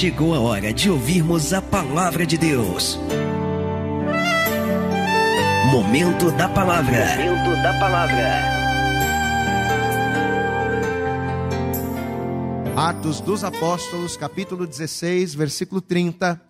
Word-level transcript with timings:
chegou 0.00 0.34
a 0.34 0.40
hora 0.40 0.72
de 0.72 0.88
ouvirmos 0.88 1.52
a 1.52 1.60
palavra 1.60 2.24
de 2.24 2.38
Deus. 2.38 2.98
Momento 5.70 6.30
da 6.38 6.48
palavra. 6.48 7.04
Momento 7.18 7.62
da 7.62 7.78
palavra. 7.78 8.42
Atos 12.74 13.20
dos 13.20 13.44
Apóstolos, 13.44 14.16
capítulo 14.16 14.66
16, 14.66 15.34
versículo 15.34 15.82
30, 15.82 16.40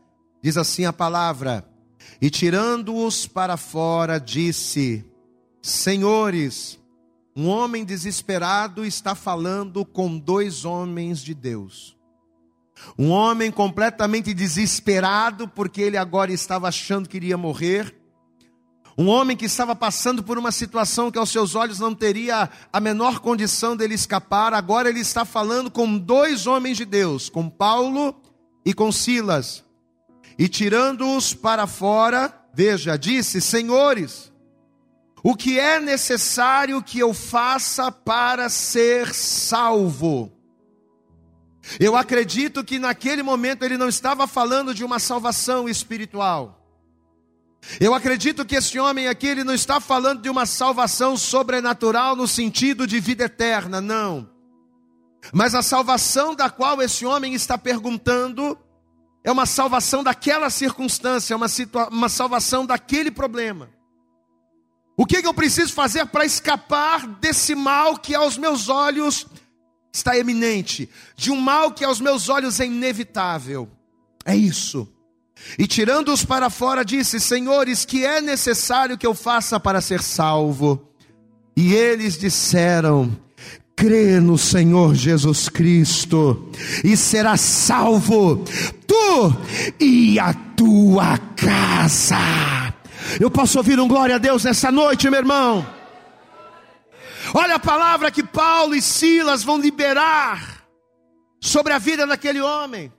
diz 0.41 0.57
assim 0.57 0.85
a 0.85 0.93
palavra: 0.93 1.69
E 2.23 2.31
tirando-os 2.31 3.27
para 3.27 3.57
fora, 3.57 4.21
disse: 4.21 5.05
Senhores, 5.61 6.79
um 7.35 7.49
homem 7.49 7.85
desesperado 7.85 8.85
está 8.85 9.17
falando 9.17 9.85
com 9.85 10.17
dois 10.17 10.65
homens 10.65 11.19
de 11.19 11.35
Deus. 11.35 11.99
Um 12.99 13.11
homem 13.11 13.51
completamente 13.51 14.35
desesperado, 14.35 15.49
porque 15.49 15.81
ele 15.81 15.97
agora 15.97 16.33
estava 16.33 16.69
achando 16.69 17.09
que 17.09 17.17
iria 17.17 17.37
morrer. 17.37 17.95
Um 18.97 19.09
homem 19.09 19.37
que 19.37 19.47
estava 19.47 19.75
passando 19.75 20.23
por 20.23 20.37
uma 20.37 20.53
situação 20.53 21.11
que 21.11 21.19
aos 21.19 21.31
seus 21.31 21.55
olhos 21.55 21.79
não 21.79 21.95
teria 21.95 22.51
a 22.73 22.81
menor 22.81 23.21
condição 23.21 23.75
dele 23.75 23.95
escapar, 23.95 24.53
agora 24.53 24.91
ele 24.91 25.01
está 25.01 25.25
falando 25.25 25.71
com 25.71 25.97
dois 25.97 26.47
homens 26.47 26.77
de 26.77 26.85
Deus, 26.85 27.31
com 27.31 27.49
Paulo 27.49 28.15
e 28.65 28.75
com 28.75 28.93
Silas. 28.93 29.65
E 30.39 30.49
tirando-os 30.49 31.33
para 31.33 31.67
fora, 31.67 32.35
veja, 32.53 32.99
disse: 32.99 33.41
Senhores, 33.41 34.31
o 35.23 35.35
que 35.35 35.59
é 35.59 35.81
necessário 35.81 36.83
que 36.83 36.99
eu 36.99 37.13
faça 37.15 37.93
para 37.93 38.49
ser 38.49 39.15
salvo? 39.15 40.33
Eu 41.79 41.95
acredito 41.95 42.65
que 42.65 42.79
naquele 42.79 43.23
momento 43.23 43.65
ele 43.65 43.77
não 43.77 43.89
estava 43.89 44.27
falando 44.27 44.75
de 44.75 44.85
uma 44.85 44.99
salvação 44.99 45.69
espiritual. 45.69 46.61
Eu 47.79 47.95
acredito 47.95 48.45
que 48.45 48.57
esse 48.57 48.79
homem 48.79 49.07
aqui 49.07 49.27
ele 49.27 49.45
não 49.45 49.55
está 49.55 49.81
falando 49.81 50.23
de 50.23 50.31
uma 50.31 50.47
salvação 50.47 51.17
sobrenatural 51.17 52.17
no 52.17 52.27
sentido 52.27 52.87
de 52.87 52.99
vida 52.99 53.25
eterna, 53.25 53.81
não. 53.81 54.31
Mas 55.33 55.55
a 55.55 55.63
salvação 55.63 56.35
da 56.35 56.49
qual 56.49 56.81
esse 56.81 57.05
homem 57.05 57.35
está 57.35 57.59
perguntando 57.59 58.59
é 59.23 59.31
uma 59.31 59.45
salvação 59.45 60.03
daquela 60.03 60.49
circunstância, 60.49 61.37
uma, 61.37 61.47
uma 61.91 62.09
salvação 62.09 62.65
daquele 62.65 63.11
problema. 63.11 63.69
O 64.97 65.07
que, 65.07 65.21
que 65.21 65.27
eu 65.27 65.35
preciso 65.35 65.73
fazer 65.73 66.07
para 66.07 66.25
escapar 66.25 67.07
desse 67.07 67.55
mal 67.55 67.97
que 67.97 68.15
aos 68.15 68.37
meus 68.37 68.69
olhos 68.69 69.27
está 69.93 70.17
eminente, 70.17 70.89
de 71.17 71.31
um 71.31 71.41
mal 71.41 71.73
que 71.73 71.85
aos 71.85 72.01
meus 72.01 72.29
olhos 72.29 72.61
é 72.61 72.67
inevitável. 72.67 73.69
É 74.25 74.37
isso. 74.37 74.89
E 75.59 75.67
tirando-os 75.67 76.25
para 76.25 76.51
fora, 76.51 76.85
disse: 76.85 77.19
Senhores, 77.19 77.85
que 77.85 78.05
é 78.05 78.21
necessário 78.21 78.99
que 78.99 79.07
eu 79.07 79.15
faça 79.15 79.59
para 79.59 79.81
ser 79.81 80.03
salvo? 80.03 80.89
E 81.57 81.75
eles 81.75 82.19
disseram: 82.19 83.17
Crê 83.75 84.21
no 84.21 84.37
Senhor 84.37 84.95
Jesus 84.95 85.49
Cristo, 85.49 86.51
e 86.85 86.97
serás 86.97 87.41
salvo, 87.41 88.45
tu 88.87 89.37
e 89.81 90.19
a 90.19 90.35
tua 90.35 91.17
casa. 91.35 92.75
Eu 93.19 93.31
posso 93.31 93.59
ouvir 93.59 93.81
um 93.81 93.89
glória 93.89 94.17
a 94.17 94.19
Deus 94.19 94.45
nessa 94.45 94.71
noite, 94.71 95.09
meu 95.09 95.19
irmão? 95.19 95.80
Olha 97.33 97.57
a 97.57 97.61
palavra 97.61 98.11
que 98.11 98.23
Paulo 98.23 98.75
e 98.75 98.83
Silas 98.83 99.43
vão 99.43 99.59
liberar 99.59 100.65
sobre 101.41 101.73
a 101.73 101.79
vida 101.79 102.07
daquele 102.07 102.41
homem. 102.41 102.93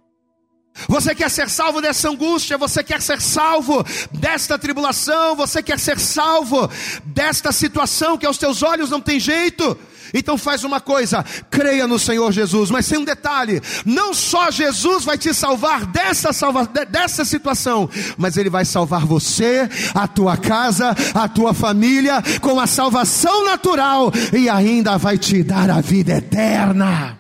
Você 0.88 1.14
quer 1.14 1.30
ser 1.30 1.50
salvo 1.50 1.82
dessa 1.82 2.10
angústia, 2.10 2.58
você 2.58 2.84
quer 2.84 3.02
ser 3.02 3.22
salvo 3.22 3.84
desta 4.12 4.58
tribulação, 4.58 5.36
você 5.36 5.62
quer 5.62 5.78
ser 5.78 6.00
salvo 6.00 6.70
desta 7.04 7.52
situação 7.52 8.18
que 8.18 8.26
aos 8.26 8.38
teus 8.38 8.64
olhos 8.64 8.90
não 8.90 9.02
tem 9.02 9.20
jeito. 9.20 9.78
Então 10.14 10.38
faz 10.38 10.64
uma 10.64 10.80
coisa, 10.80 11.24
creia 11.50 11.88
no 11.88 11.98
Senhor 12.00 12.32
Jesus, 12.32 12.70
mas 12.70 12.88
tem 12.88 13.00
um 13.00 13.06
detalhe: 13.06 13.62
não 13.86 14.14
só 14.14 14.52
Jesus 14.52 15.04
vai 15.04 15.18
te 15.18 15.34
salvar 15.34 15.86
dessa, 15.86 16.34
salva, 16.34 16.66
dessa 16.66 17.24
situação, 17.26 17.90
mas 18.18 18.38
Ele 18.38 18.50
vai 18.50 18.66
salvar 18.66 19.06
você, 19.06 19.70
a 19.94 20.08
tua 20.08 20.38
casa, 20.38 20.96
a 21.14 21.28
tua 21.28 21.54
família, 21.54 22.22
com 22.42 22.60
a 22.60 22.68
salvação 22.68 23.46
natural 23.46 24.12
e 24.34 24.50
ainda 24.50 24.98
vai 24.98 25.18
te 25.18 25.44
dar 25.44 25.70
a 25.70 25.82
vida 25.82 26.14
eterna. 26.14 27.18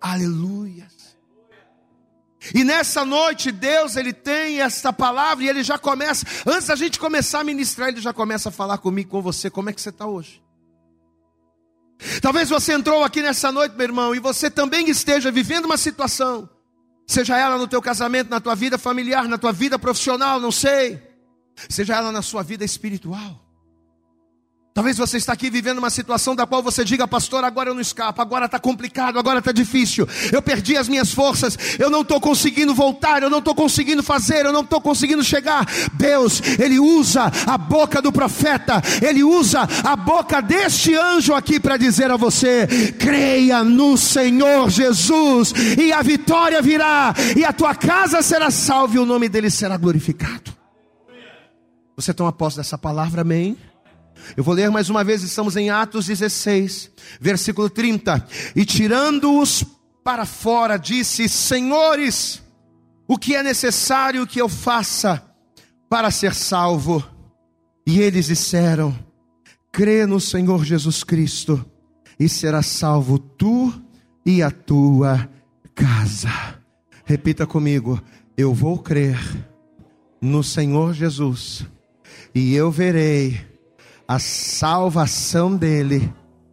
Aleluia. 0.00 0.92
E 2.54 2.64
nessa 2.64 3.04
noite 3.04 3.52
Deus 3.52 3.94
ele 3.94 4.12
tem 4.12 4.60
essa 4.60 4.92
palavra 4.92 5.44
e 5.44 5.48
ele 5.48 5.62
já 5.62 5.78
começa, 5.78 6.26
antes 6.44 6.66
da 6.66 6.74
gente 6.74 6.98
começar 6.98 7.40
a 7.40 7.44
ministrar, 7.44 7.88
ele 7.88 8.00
já 8.00 8.12
começa 8.12 8.48
a 8.48 8.52
falar 8.52 8.78
comigo, 8.78 9.10
com 9.10 9.22
você, 9.22 9.48
como 9.48 9.70
é 9.70 9.72
que 9.72 9.80
você 9.80 9.90
está 9.90 10.06
hoje? 10.06 10.42
Talvez 12.20 12.48
você 12.48 12.72
entrou 12.72 13.04
aqui 13.04 13.22
nessa 13.22 13.52
noite, 13.52 13.76
meu 13.76 13.84
irmão, 13.84 14.14
e 14.14 14.18
você 14.18 14.50
também 14.50 14.88
esteja 14.88 15.30
vivendo 15.30 15.66
uma 15.66 15.76
situação, 15.76 16.48
seja 17.06 17.36
ela 17.36 17.56
no 17.56 17.68
teu 17.68 17.80
casamento, 17.80 18.30
na 18.30 18.40
tua 18.40 18.54
vida 18.54 18.76
familiar, 18.78 19.28
na 19.28 19.38
tua 19.38 19.52
vida 19.52 19.78
profissional, 19.78 20.40
não 20.40 20.50
sei, 20.50 21.00
seja 21.68 21.96
ela 21.96 22.10
na 22.10 22.22
sua 22.22 22.42
vida 22.42 22.64
espiritual. 22.64 23.51
Talvez 24.74 24.96
você 24.96 25.18
está 25.18 25.34
aqui 25.34 25.50
vivendo 25.50 25.78
uma 25.78 25.90
situação 25.90 26.34
da 26.34 26.46
qual 26.46 26.62
você 26.62 26.82
diga, 26.82 27.06
pastor, 27.06 27.44
agora 27.44 27.68
eu 27.68 27.74
não 27.74 27.80
escapo, 27.80 28.22
agora 28.22 28.46
está 28.46 28.58
complicado, 28.58 29.18
agora 29.18 29.38
está 29.38 29.52
difícil, 29.52 30.08
eu 30.32 30.40
perdi 30.40 30.78
as 30.78 30.88
minhas 30.88 31.12
forças, 31.12 31.58
eu 31.78 31.90
não 31.90 32.00
estou 32.00 32.18
conseguindo 32.18 32.74
voltar, 32.74 33.22
eu 33.22 33.28
não 33.28 33.40
estou 33.40 33.54
conseguindo 33.54 34.02
fazer, 34.02 34.46
eu 34.46 34.52
não 34.52 34.62
estou 34.62 34.80
conseguindo 34.80 35.22
chegar. 35.22 35.66
Deus, 35.92 36.40
Ele 36.58 36.78
usa 36.78 37.30
a 37.46 37.58
boca 37.58 38.00
do 38.00 38.10
profeta, 38.10 38.82
Ele 39.06 39.22
usa 39.22 39.68
a 39.84 39.94
boca 39.94 40.40
deste 40.40 40.94
anjo 40.94 41.34
aqui 41.34 41.60
para 41.60 41.76
dizer 41.76 42.10
a 42.10 42.16
você: 42.16 42.66
creia 42.98 43.62
no 43.62 43.98
Senhor 43.98 44.70
Jesus, 44.70 45.52
e 45.78 45.92
a 45.92 46.00
vitória 46.00 46.62
virá, 46.62 47.12
e 47.36 47.44
a 47.44 47.52
tua 47.52 47.74
casa 47.74 48.22
será 48.22 48.50
salva, 48.50 48.96
e 48.96 48.98
o 48.98 49.04
nome 49.04 49.28
dele 49.28 49.50
será 49.50 49.76
glorificado. 49.76 50.50
Você 51.94 52.14
toma 52.14 52.32
posse 52.32 52.56
dessa 52.56 52.78
palavra, 52.78 53.20
amém? 53.20 53.54
Eu 54.36 54.44
vou 54.44 54.54
ler 54.54 54.70
mais 54.70 54.88
uma 54.88 55.04
vez, 55.04 55.22
estamos 55.22 55.56
em 55.56 55.70
Atos 55.70 56.06
16, 56.06 56.90
versículo 57.20 57.68
30. 57.68 58.26
E 58.56 58.64
tirando-os 58.64 59.64
para 60.02 60.24
fora, 60.24 60.76
disse: 60.76 61.28
Senhores, 61.28 62.42
o 63.06 63.18
que 63.18 63.34
é 63.34 63.42
necessário 63.42 64.26
que 64.26 64.40
eu 64.40 64.48
faça 64.48 65.22
para 65.88 66.10
ser 66.10 66.34
salvo? 66.34 67.04
E 67.86 68.00
eles 68.00 68.26
disseram: 68.26 68.96
Crê 69.70 70.06
no 70.06 70.20
Senhor 70.20 70.64
Jesus 70.64 71.04
Cristo, 71.04 71.64
e 72.18 72.28
será 72.28 72.62
salvo 72.62 73.18
tu 73.18 73.72
e 74.24 74.42
a 74.42 74.50
tua 74.50 75.28
casa. 75.74 76.30
Repita 77.04 77.46
comigo: 77.46 78.00
Eu 78.36 78.54
vou 78.54 78.78
crer 78.78 79.18
no 80.20 80.42
Senhor 80.42 80.94
Jesus, 80.94 81.66
e 82.34 82.54
eu 82.54 82.70
verei 82.70 83.51
a 84.14 84.18
salvação 84.18 85.56
dele 85.56 86.12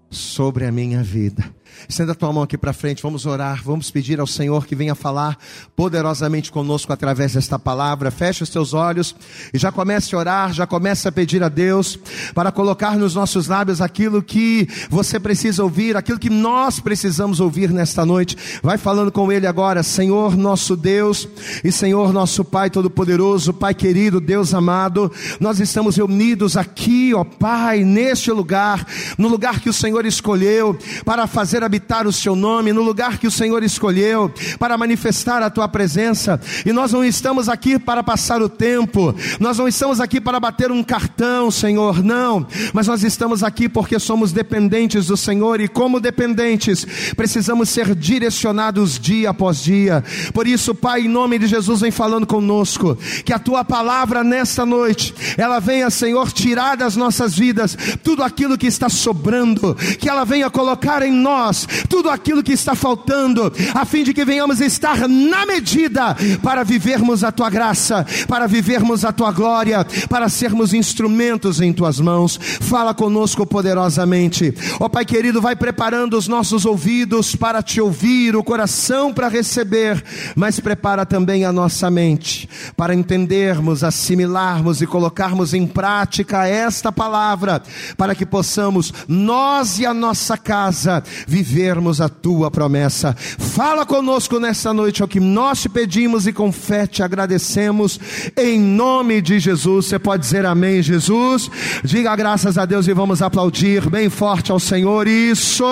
sobre 0.09 0.65
a 0.65 0.71
minha 0.71 1.03
vida. 1.03 1.43
Estenda 1.87 2.11
a 2.11 2.15
tua 2.15 2.31
mão 2.31 2.43
aqui 2.43 2.57
para 2.57 2.73
frente, 2.73 3.01
vamos 3.01 3.25
orar, 3.25 3.63
vamos 3.63 3.89
pedir 3.89 4.19
ao 4.19 4.27
Senhor 4.27 4.65
que 4.65 4.75
venha 4.75 4.93
falar 4.93 5.37
poderosamente 5.75 6.51
conosco 6.51 6.93
através 6.93 7.33
desta 7.33 7.57
palavra. 7.57 8.11
Feche 8.11 8.43
os 8.43 8.49
teus 8.49 8.73
olhos 8.73 9.15
e 9.53 9.57
já 9.57 9.71
comece 9.71 10.13
a 10.13 10.17
orar, 10.17 10.53
já 10.53 10.67
comece 10.67 11.07
a 11.07 11.11
pedir 11.11 11.43
a 11.43 11.49
Deus 11.49 11.97
para 12.33 12.51
colocar 12.51 12.97
nos 12.97 13.15
nossos 13.15 13.47
lábios 13.47 13.81
aquilo 13.81 14.21
que 14.21 14.67
você 14.89 15.19
precisa 15.19 15.63
ouvir, 15.63 15.95
aquilo 15.95 16.19
que 16.19 16.29
nós 16.29 16.79
precisamos 16.79 17.39
ouvir 17.39 17.71
nesta 17.71 18.05
noite. 18.05 18.37
Vai 18.61 18.77
falando 18.77 19.11
com 19.11 19.31
Ele 19.31 19.47
agora, 19.47 19.81
Senhor 19.83 20.35
nosso 20.35 20.75
Deus 20.75 21.27
e 21.63 21.71
Senhor 21.71 22.13
nosso 22.13 22.43
Pai 22.43 22.69
Todo-Poderoso, 22.69 23.53
Pai 23.53 23.73
querido, 23.73 24.19
Deus 24.19 24.53
amado, 24.53 25.11
nós 25.39 25.59
estamos 25.59 25.95
reunidos 25.97 26.57
aqui, 26.57 27.13
ó 27.13 27.23
Pai, 27.23 27.83
neste 27.83 28.31
lugar, 28.31 28.85
no 29.17 29.27
lugar 29.27 29.59
que 29.59 29.69
o 29.69 29.73
Senhor 29.73 30.05
escolheu 30.05 30.77
para 31.05 31.27
fazer 31.27 31.58
a 31.63 31.65
habitar 31.65 32.07
o 32.07 32.13
seu 32.13 32.35
nome, 32.35 32.73
no 32.73 32.81
lugar 32.81 33.17
que 33.17 33.27
o 33.27 33.31
Senhor 33.31 33.63
escolheu, 33.63 34.31
para 34.57 34.77
manifestar 34.77 35.41
a 35.41 35.49
tua 35.49 35.67
presença. 35.67 36.39
E 36.65 36.71
nós 36.71 36.91
não 36.91 37.03
estamos 37.03 37.49
aqui 37.49 37.77
para 37.77 38.03
passar 38.03 38.41
o 38.41 38.49
tempo, 38.49 39.13
nós 39.39 39.57
não 39.57 39.67
estamos 39.67 39.99
aqui 39.99 40.19
para 40.19 40.39
bater 40.39 40.71
um 40.71 40.83
cartão, 40.83 41.51
Senhor, 41.51 42.03
não, 42.03 42.45
mas 42.73 42.87
nós 42.87 43.03
estamos 43.03 43.43
aqui 43.43 43.67
porque 43.67 43.99
somos 43.99 44.31
dependentes 44.31 45.07
do 45.07 45.17
Senhor. 45.17 45.59
E, 45.59 45.67
como 45.67 45.99
dependentes, 45.99 46.85
precisamos 47.15 47.69
ser 47.69 47.95
direcionados 47.95 48.99
dia 48.99 49.29
após 49.29 49.63
dia. 49.63 50.03
Por 50.33 50.47
isso, 50.47 50.73
Pai, 50.73 51.01
em 51.01 51.07
nome 51.07 51.39
de 51.39 51.47
Jesus, 51.47 51.81
vem 51.81 51.91
falando 51.91 52.25
conosco, 52.25 52.97
que 53.25 53.33
a 53.33 53.39
tua 53.39 53.63
palavra 53.63 54.23
nesta 54.23 54.65
noite, 54.65 55.13
ela 55.37 55.59
venha, 55.59 55.89
Senhor, 55.89 56.31
tirar 56.31 56.77
das 56.77 56.95
nossas 56.95 57.35
vidas 57.35 57.77
tudo 58.03 58.23
aquilo 58.23 58.57
que 58.57 58.67
está 58.67 58.89
sobrando, 58.89 59.75
que 59.99 60.09
ela 60.09 60.25
venha 60.25 60.49
colocar 60.49 61.01
em 61.03 61.11
nós 61.11 61.48
nós 61.49 61.67
tudo 61.87 62.09
aquilo 62.09 62.43
que 62.43 62.53
está 62.53 62.75
faltando, 62.75 63.51
a 63.73 63.83
fim 63.83 64.03
de 64.03 64.13
que 64.13 64.23
venhamos 64.23 64.61
estar 64.61 65.07
na 65.07 65.45
medida 65.45 66.15
para 66.43 66.63
vivermos 66.63 67.23
a 67.23 67.31
tua 67.31 67.49
graça, 67.49 68.05
para 68.27 68.47
vivermos 68.47 69.03
a 69.03 69.11
tua 69.11 69.31
glória, 69.31 69.85
para 70.07 70.29
sermos 70.29 70.73
instrumentos 70.73 71.59
em 71.59 71.73
tuas 71.73 71.99
mãos. 71.99 72.39
Fala 72.61 72.93
conosco 72.93 73.45
poderosamente. 73.45 74.53
Ó 74.79 74.85
oh, 74.85 74.89
Pai 74.89 75.05
querido, 75.05 75.41
vai 75.41 75.55
preparando 75.55 76.17
os 76.17 76.27
nossos 76.27 76.65
ouvidos 76.65 77.35
para 77.35 77.63
te 77.63 77.81
ouvir, 77.81 78.35
o 78.35 78.43
coração 78.43 79.11
para 79.11 79.27
receber, 79.27 80.03
mas 80.35 80.59
prepara 80.59 81.05
também 81.05 81.45
a 81.45 81.51
nossa 81.51 81.89
mente 81.89 82.47
para 82.77 82.93
entendermos, 82.93 83.83
assimilarmos 83.83 84.81
e 84.81 84.87
colocarmos 84.87 85.53
em 85.53 85.65
prática 85.65 86.47
esta 86.47 86.91
palavra, 86.91 87.61
para 87.97 88.13
que 88.13 88.25
possamos 88.25 88.93
nós 89.07 89.79
e 89.79 89.85
a 89.85 89.93
nossa 89.93 90.37
casa 90.37 91.03
vivermos 91.41 92.01
a 92.01 92.09
tua 92.09 92.51
promessa. 92.51 93.15
Fala 93.17 93.85
conosco 93.85 94.39
nessa 94.39 94.73
noite, 94.73 95.01
é 95.01 95.05
o 95.05 95.07
que 95.07 95.19
nós 95.19 95.61
te 95.61 95.69
pedimos 95.69 96.27
e 96.27 96.33
com 96.33 96.51
fé 96.51 96.85
te 96.85 97.01
agradecemos, 97.01 97.99
em 98.35 98.59
nome 98.59 99.21
de 99.21 99.39
Jesus. 99.39 99.85
Você 99.85 99.97
pode 99.97 100.23
dizer 100.23 100.45
amém, 100.45 100.81
Jesus? 100.81 101.49
Diga 101.83 102.15
graças 102.15 102.57
a 102.57 102.65
Deus 102.65 102.87
e 102.87 102.93
vamos 102.93 103.21
aplaudir 103.21 103.89
bem 103.89 104.09
forte 104.09 104.51
ao 104.51 104.59
Senhor. 104.59 105.07
Isso, 105.07 105.65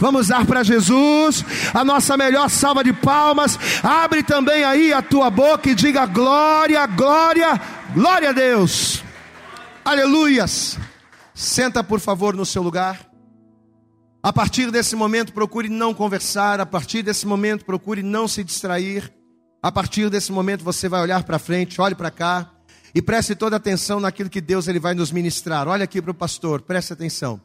vamos 0.00 0.28
dar 0.28 0.44
para 0.44 0.62
Jesus 0.62 1.44
a 1.72 1.84
nossa 1.84 2.16
melhor 2.16 2.50
salva 2.50 2.82
de 2.82 2.92
palmas. 2.92 3.58
Abre 3.82 4.22
também 4.22 4.64
aí 4.64 4.92
a 4.92 5.02
tua 5.02 5.30
boca 5.30 5.70
e 5.70 5.74
diga 5.74 6.06
glória, 6.06 6.86
glória, 6.86 7.60
glória 7.94 8.30
a 8.30 8.32
Deus. 8.32 9.02
Aleluias. 9.84 10.78
Senta, 11.34 11.82
por 11.82 12.00
favor, 12.00 12.34
no 12.34 12.46
seu 12.46 12.62
lugar. 12.62 13.13
A 14.24 14.32
partir 14.32 14.70
desse 14.70 14.96
momento, 14.96 15.34
procure 15.34 15.68
não 15.68 15.92
conversar. 15.92 16.58
A 16.58 16.64
partir 16.64 17.02
desse 17.02 17.26
momento, 17.26 17.62
procure 17.62 18.02
não 18.02 18.26
se 18.26 18.42
distrair. 18.42 19.12
A 19.62 19.70
partir 19.70 20.08
desse 20.08 20.32
momento, 20.32 20.64
você 20.64 20.88
vai 20.88 21.02
olhar 21.02 21.24
para 21.24 21.38
frente, 21.38 21.78
olhe 21.78 21.94
para 21.94 22.10
cá 22.10 22.50
e 22.94 23.02
preste 23.02 23.34
toda 23.34 23.56
atenção 23.56 24.00
naquilo 24.00 24.30
que 24.30 24.40
Deus 24.40 24.66
ele 24.66 24.80
vai 24.80 24.94
nos 24.94 25.12
ministrar. 25.12 25.68
Olha 25.68 25.84
aqui 25.84 26.00
para 26.00 26.10
o 26.10 26.14
pastor, 26.14 26.62
preste 26.62 26.90
atenção. 26.90 27.38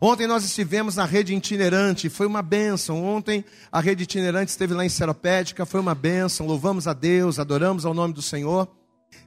Ontem 0.00 0.26
nós 0.26 0.44
estivemos 0.44 0.96
na 0.96 1.04
rede 1.04 1.32
itinerante, 1.32 2.08
foi 2.08 2.26
uma 2.26 2.42
bênção. 2.42 3.04
Ontem 3.04 3.44
a 3.70 3.80
rede 3.80 4.02
itinerante 4.02 4.50
esteve 4.50 4.74
lá 4.74 4.84
em 4.84 4.88
Seropédica, 4.88 5.64
foi 5.64 5.78
uma 5.78 5.94
bênção. 5.94 6.44
Louvamos 6.44 6.88
a 6.88 6.92
Deus, 6.92 7.38
adoramos 7.38 7.86
ao 7.86 7.94
nome 7.94 8.12
do 8.12 8.20
Senhor. 8.20 8.66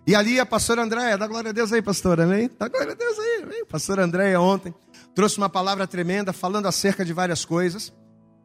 E 0.06 0.14
ali 0.14 0.38
a 0.38 0.46
pastora 0.46 0.84
Andréia, 0.84 1.18
dá 1.18 1.28
glória 1.28 1.52
a 1.52 1.54
Deus 1.54 1.72
aí, 1.72 1.82
pastora, 1.82 2.26
amém? 2.26 2.50
Dá 2.60 2.68
glória 2.68 2.92
a 2.92 2.96
Deus 2.96 3.18
aí, 3.18 3.44
amém? 3.44 3.66
Pastora 3.66 4.04
Andréia 4.04 4.42
ontem 4.42 4.76
trouxe 5.16 5.38
uma 5.38 5.50
palavra 5.50 5.88
tremenda 5.88 6.32
falando 6.34 6.68
acerca 6.68 7.04
de 7.04 7.14
várias 7.14 7.46
coisas. 7.46 7.94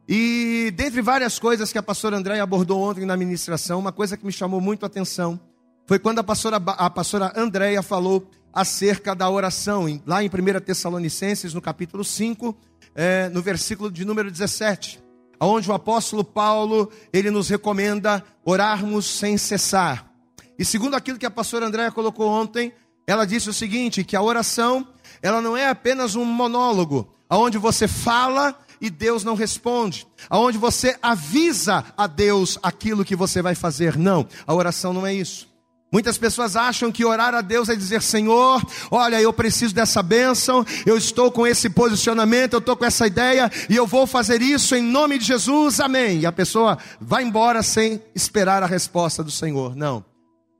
E 0.07 0.71
dentre 0.75 1.01
várias 1.01 1.39
coisas 1.39 1.71
que 1.71 1.77
a 1.77 1.83
pastora 1.83 2.17
André 2.17 2.39
abordou 2.39 2.79
ontem 2.81 3.05
na 3.05 3.17
ministração, 3.17 3.79
uma 3.79 3.91
coisa 3.91 4.15
que 4.15 4.25
me 4.25 4.31
chamou 4.31 4.61
muito 4.61 4.83
a 4.83 4.87
atenção 4.87 5.39
foi 5.87 5.99
quando 5.99 6.19
a 6.19 6.23
pastora, 6.23 6.57
a 6.57 6.89
pastora 6.89 7.31
Andréia 7.35 7.83
falou 7.83 8.27
acerca 8.51 9.13
da 9.13 9.29
oração, 9.29 9.85
lá 10.05 10.23
em 10.23 10.27
1 10.27 10.59
Tessalonicenses, 10.61 11.53
no 11.53 11.61
capítulo 11.61 12.03
5, 12.03 12.57
é, 12.95 13.29
no 13.29 13.41
versículo 13.41 13.91
de 13.91 14.05
número 14.05 14.31
17, 14.31 14.99
onde 15.39 15.69
o 15.69 15.73
apóstolo 15.73 16.23
Paulo, 16.23 16.89
ele 17.13 17.29
nos 17.29 17.49
recomenda 17.49 18.23
orarmos 18.43 19.05
sem 19.05 19.37
cessar. 19.37 20.09
E 20.57 20.63
segundo 20.65 20.95
aquilo 20.95 21.19
que 21.19 21.25
a 21.25 21.31
pastora 21.31 21.67
Andréia 21.67 21.91
colocou 21.91 22.29
ontem, 22.29 22.73
ela 23.05 23.25
disse 23.25 23.49
o 23.49 23.53
seguinte, 23.53 24.03
que 24.03 24.15
a 24.15 24.21
oração 24.21 24.87
ela 25.25 25.41
não 25.41 25.57
é 25.57 25.67
apenas 25.67 26.13
um 26.13 26.23
monólogo, 26.23 27.11
aonde 27.27 27.57
você 27.57 27.87
fala 27.87 28.55
e 28.79 28.91
Deus 28.91 29.23
não 29.23 29.33
responde, 29.33 30.05
aonde 30.29 30.55
você 30.55 30.95
avisa 31.01 31.83
a 31.97 32.05
Deus 32.05 32.59
aquilo 32.61 33.03
que 33.03 33.15
você 33.15 33.41
vai 33.41 33.55
fazer. 33.55 33.97
Não, 33.97 34.27
a 34.45 34.53
oração 34.53 34.93
não 34.93 35.03
é 35.03 35.15
isso. 35.15 35.47
Muitas 35.91 36.19
pessoas 36.19 36.55
acham 36.55 36.91
que 36.91 37.03
orar 37.03 37.33
a 37.33 37.41
Deus 37.41 37.69
é 37.69 37.75
dizer: 37.75 38.03
Senhor, 38.03 38.63
olha, 38.91 39.19
eu 39.19 39.33
preciso 39.33 39.73
dessa 39.73 40.03
bênção, 40.03 40.63
eu 40.85 40.95
estou 40.95 41.31
com 41.31 41.47
esse 41.47 41.71
posicionamento, 41.71 42.53
eu 42.53 42.59
estou 42.59 42.77
com 42.77 42.85
essa 42.85 43.07
ideia 43.07 43.51
e 43.67 43.75
eu 43.75 43.87
vou 43.87 44.05
fazer 44.05 44.43
isso 44.43 44.75
em 44.75 44.83
nome 44.83 45.17
de 45.17 45.25
Jesus, 45.25 45.79
amém. 45.79 46.19
E 46.19 46.25
a 46.27 46.31
pessoa 46.31 46.77
vai 47.01 47.23
embora 47.23 47.63
sem 47.63 47.99
esperar 48.13 48.61
a 48.61 48.67
resposta 48.67 49.23
do 49.23 49.31
Senhor. 49.31 49.75
Não. 49.75 50.05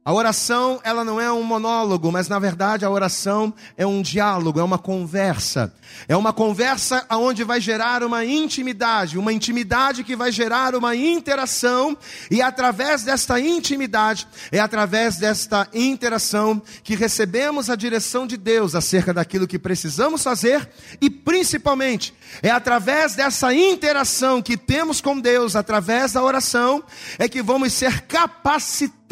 A 0.07 0.13
oração, 0.13 0.79
ela 0.83 1.03
não 1.03 1.19
é 1.19 1.31
um 1.31 1.41
monólogo, 1.41 2.11
mas 2.11 2.27
na 2.27 2.37
verdade 2.37 2.85
a 2.85 2.89
oração 2.91 3.51
é 3.75 3.87
um 3.87 4.03
diálogo, 4.03 4.59
é 4.59 4.63
uma 4.63 4.77
conversa. 4.77 5.73
É 6.07 6.15
uma 6.15 6.31
conversa 6.31 7.03
aonde 7.09 7.43
vai 7.43 7.59
gerar 7.59 8.03
uma 8.03 8.23
intimidade, 8.23 9.17
uma 9.17 9.33
intimidade 9.33 10.03
que 10.03 10.15
vai 10.15 10.31
gerar 10.31 10.75
uma 10.75 10.95
interação, 10.95 11.97
e 12.29 12.39
através 12.39 13.01
desta 13.01 13.39
intimidade, 13.39 14.27
é 14.51 14.59
através 14.59 15.17
desta 15.17 15.67
interação 15.73 16.61
que 16.83 16.93
recebemos 16.93 17.71
a 17.71 17.75
direção 17.75 18.27
de 18.27 18.37
Deus 18.37 18.75
acerca 18.75 19.11
daquilo 19.11 19.47
que 19.47 19.57
precisamos 19.57 20.21
fazer, 20.21 20.69
e 21.01 21.09
principalmente, 21.09 22.13
é 22.43 22.51
através 22.51 23.15
dessa 23.15 23.51
interação 23.55 24.39
que 24.39 24.55
temos 24.55 25.01
com 25.01 25.19
Deus, 25.19 25.55
através 25.55 26.11
da 26.11 26.21
oração, 26.21 26.83
é 27.17 27.27
que 27.27 27.41
vamos 27.41 27.73
ser 27.73 28.01
capacitados 28.01 29.04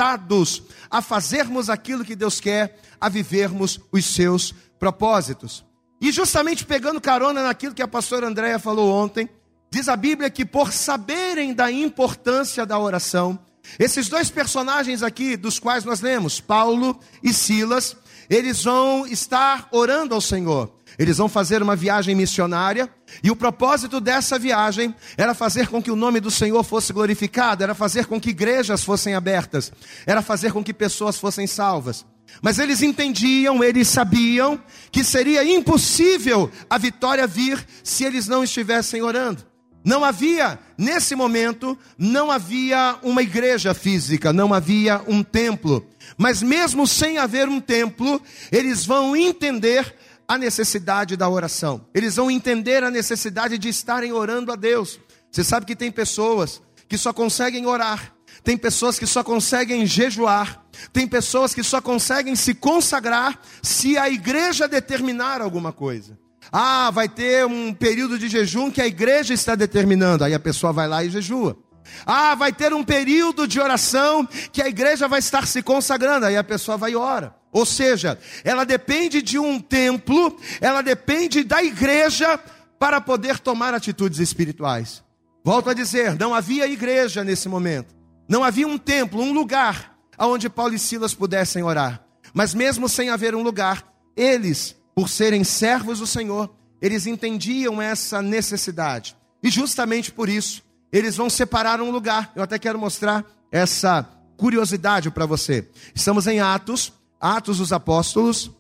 a 0.90 1.02
fazermos 1.02 1.70
aquilo 1.70 2.06
que 2.06 2.16
Deus 2.16 2.40
quer, 2.40 2.80
a 3.00 3.10
vivermos 3.10 3.80
os 3.92 4.06
seus 4.06 4.54
propósitos. 4.80 5.66
E 6.02 6.12
justamente 6.12 6.66
pegando 6.66 7.00
carona 7.00 7.44
naquilo 7.44 7.74
que 7.74 7.82
a 7.82 7.88
pastora 7.88 8.28
Andréia 8.28 8.60
falou 8.60 8.92
ontem, 8.92 9.30
diz 9.72 9.88
a 9.88 9.96
Bíblia 9.96 10.30
que 10.30 10.46
por 10.46 10.74
saberem 10.74 11.54
da 11.54 11.72
importância 11.72 12.66
da 12.66 12.78
oração, 12.78 13.40
esses 13.80 14.10
dois 14.10 14.30
personagens 14.30 15.02
aqui, 15.02 15.38
dos 15.38 15.60
quais 15.60 15.84
nós 15.84 16.02
lemos, 16.02 16.40
Paulo 16.42 17.00
e 17.24 17.34
Silas, 17.34 17.96
eles 18.30 18.64
vão 18.64 19.08
estar 19.08 19.68
orando 19.72 20.14
ao 20.14 20.22
Senhor. 20.22 20.72
Eles 20.98 21.18
vão 21.18 21.28
fazer 21.28 21.62
uma 21.62 21.76
viagem 21.76 22.16
missionária, 22.16 22.90
e 23.24 23.32
o 23.32 23.36
propósito 23.36 24.00
dessa 24.00 24.38
viagem 24.38 24.94
era 25.18 25.34
fazer 25.34 25.68
com 25.68 25.82
que 25.82 25.92
o 25.92 25.96
nome 25.96 26.20
do 26.20 26.30
Senhor 26.30 26.64
fosse 26.64 26.94
glorificado, 26.94 27.64
era 27.64 27.74
fazer 27.74 28.06
com 28.06 28.20
que 28.20 28.30
igrejas 28.30 28.84
fossem 28.84 29.16
abertas, 29.16 29.72
era 30.06 30.22
fazer 30.22 30.52
com 30.52 30.64
que 30.64 30.74
pessoas 30.74 31.18
fossem 31.18 31.48
salvas. 31.48 32.06
Mas 32.42 32.60
eles 32.60 32.82
entendiam, 32.82 33.64
eles 33.64 33.88
sabiam 33.88 34.60
que 34.92 35.04
seria 35.04 35.44
impossível 35.44 36.50
a 36.70 36.78
vitória 36.78 37.28
vir 37.28 37.64
se 37.84 38.04
eles 38.04 38.28
não 38.28 38.44
estivessem 38.44 39.02
orando. 39.02 39.46
Não 39.86 40.04
havia, 40.04 40.58
nesse 40.78 41.14
momento, 41.14 41.78
não 41.98 42.32
havia 42.32 42.98
uma 43.04 43.22
igreja 43.22 43.74
física, 43.74 44.32
não 44.32 44.54
havia 44.54 45.02
um 45.08 45.22
templo. 45.22 45.86
Mas 46.18 46.42
mesmo 46.42 46.88
sem 46.88 47.18
haver 47.18 47.50
um 47.50 47.60
templo, 47.60 48.22
eles 48.50 48.86
vão 48.86 49.14
entender 49.14 49.94
a 50.34 50.38
necessidade 50.38 51.16
da 51.16 51.30
oração. 51.30 51.86
Eles 51.94 52.16
vão 52.16 52.30
entender 52.30 52.84
a 52.84 52.90
necessidade 52.90 53.58
de 53.58 53.70
estarem 53.70 54.12
orando 54.12 54.52
a 54.52 54.56
Deus. 54.56 55.00
Você 55.32 55.44
sabe 55.44 55.66
que 55.66 55.76
tem 55.76 55.92
pessoas 55.92 56.62
que 56.88 56.98
só 56.98 57.14
conseguem 57.14 57.66
orar, 57.66 58.14
tem 58.44 58.58
pessoas 58.58 58.98
que 58.98 59.06
só 59.06 59.24
conseguem 59.24 59.86
jejuar, 59.86 60.64
tem 60.92 61.08
pessoas 61.08 61.54
que 61.54 61.64
só 61.64 61.80
conseguem 61.80 62.36
se 62.36 62.54
consagrar 62.54 63.40
se 63.62 63.98
a 63.98 64.10
igreja 64.10 64.68
determinar 64.68 65.42
alguma 65.42 65.72
coisa. 65.72 66.18
Ah, 66.52 66.92
vai 66.92 67.08
ter 67.08 67.46
um 67.46 67.74
período 67.74 68.18
de 68.20 68.28
jejum 68.28 68.70
que 68.70 68.82
a 68.82 68.88
igreja 68.88 69.34
está 69.34 69.56
determinando, 69.56 70.24
aí 70.24 70.34
a 70.34 70.40
pessoa 70.40 70.74
vai 70.74 70.88
lá 70.88 71.04
e 71.04 71.10
jejua. 71.10 71.58
Ah, 72.06 72.36
vai 72.36 72.52
ter 72.52 72.74
um 72.74 72.84
período 72.84 73.48
de 73.48 73.60
oração 73.60 74.28
que 74.52 74.62
a 74.62 74.68
igreja 74.68 75.08
vai 75.08 75.20
estar 75.20 75.48
se 75.48 75.62
consagrando, 75.62 76.26
aí 76.26 76.38
a 76.38 76.44
pessoa 76.44 76.78
vai 76.78 76.92
e 76.92 76.96
ora. 76.96 77.36
Ou 77.52 77.66
seja, 77.66 78.18
ela 78.44 78.64
depende 78.64 79.22
de 79.22 79.38
um 79.38 79.60
templo, 79.60 80.38
ela 80.60 80.82
depende 80.82 81.44
da 81.44 81.64
igreja 81.64 82.40
para 82.80 83.00
poder 83.00 83.40
tomar 83.40 83.74
atitudes 83.74 84.20
espirituais. 84.20 85.04
Volto 85.44 85.70
a 85.70 85.74
dizer, 85.74 86.18
não 86.18 86.34
havia 86.34 86.68
igreja 86.68 87.24
nesse 87.24 87.48
momento. 87.48 87.94
Não 88.28 88.44
havia 88.44 88.68
um 88.68 88.78
templo, 88.78 89.22
um 89.22 89.34
lugar 89.34 89.94
onde 90.18 90.50
Paulo 90.50 90.74
e 90.74 90.80
Silas 90.80 91.14
pudessem 91.14 91.64
orar. 91.64 92.04
Mas 92.34 92.54
mesmo 92.54 92.88
sem 92.90 93.10
haver 93.10 93.36
um 93.36 93.44
lugar, 93.44 93.86
eles, 94.16 94.76
por 94.96 95.10
serem 95.10 95.44
servos 95.44 96.00
do 96.00 96.08
Senhor, 96.08 96.50
eles 96.82 97.06
entendiam 97.06 97.82
essa 97.82 98.22
necessidade. 98.22 99.16
E 99.42 99.50
justamente 99.50 100.12
por 100.12 100.30
isso, 100.30 100.63
eles 100.94 101.18
vão 101.18 101.30
separar 101.30 101.82
um 101.82 101.90
lugar. 101.90 102.32
Eu 102.36 102.44
até 102.44 102.60
quero 102.60 102.78
mostrar 102.78 103.26
essa 103.52 104.08
curiosidade 104.38 105.10
para 105.10 105.26
você. 105.26 105.68
Estamos 105.96 106.28
em 106.28 106.40
Atos, 106.40 106.94
Atos 107.20 107.58
dos 107.58 107.74
Apóstolos, 107.74 108.52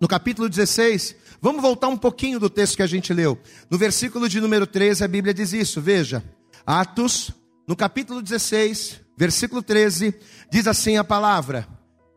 no 0.00 0.08
capítulo 0.08 0.48
16. 0.48 1.14
Vamos 1.40 1.62
voltar 1.62 1.88
um 1.88 1.96
pouquinho 1.96 2.40
do 2.40 2.50
texto 2.50 2.76
que 2.76 2.82
a 2.82 2.86
gente 2.86 3.14
leu. 3.14 3.38
No 3.70 3.78
versículo 3.78 4.28
de 4.28 4.40
número 4.40 4.66
13, 4.66 5.04
a 5.04 5.08
Bíblia 5.08 5.32
diz 5.32 5.52
isso. 5.52 5.80
Veja, 5.80 6.24
Atos, 6.66 7.30
no 7.68 7.76
capítulo 7.76 8.20
16, 8.20 9.00
versículo 9.16 9.62
13, 9.62 10.14
diz 10.50 10.66
assim 10.66 10.96
a 10.96 11.04
palavra: 11.04 11.68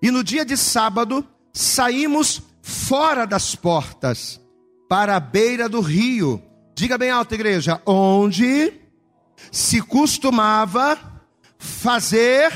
E 0.01 0.09
no 0.09 0.23
dia 0.23 0.43
de 0.43 0.57
sábado 0.57 1.25
saímos 1.53 2.41
fora 2.61 3.25
das 3.25 3.55
portas, 3.55 4.41
para 4.89 5.15
a 5.15 5.19
beira 5.19 5.69
do 5.69 5.79
rio, 5.79 6.41
Diga 6.75 6.97
bem 6.97 7.11
alto, 7.11 7.35
igreja. 7.35 7.79
Onde 7.85 8.73
se 9.51 9.81
costumava 9.81 10.97
fazer 11.57 12.51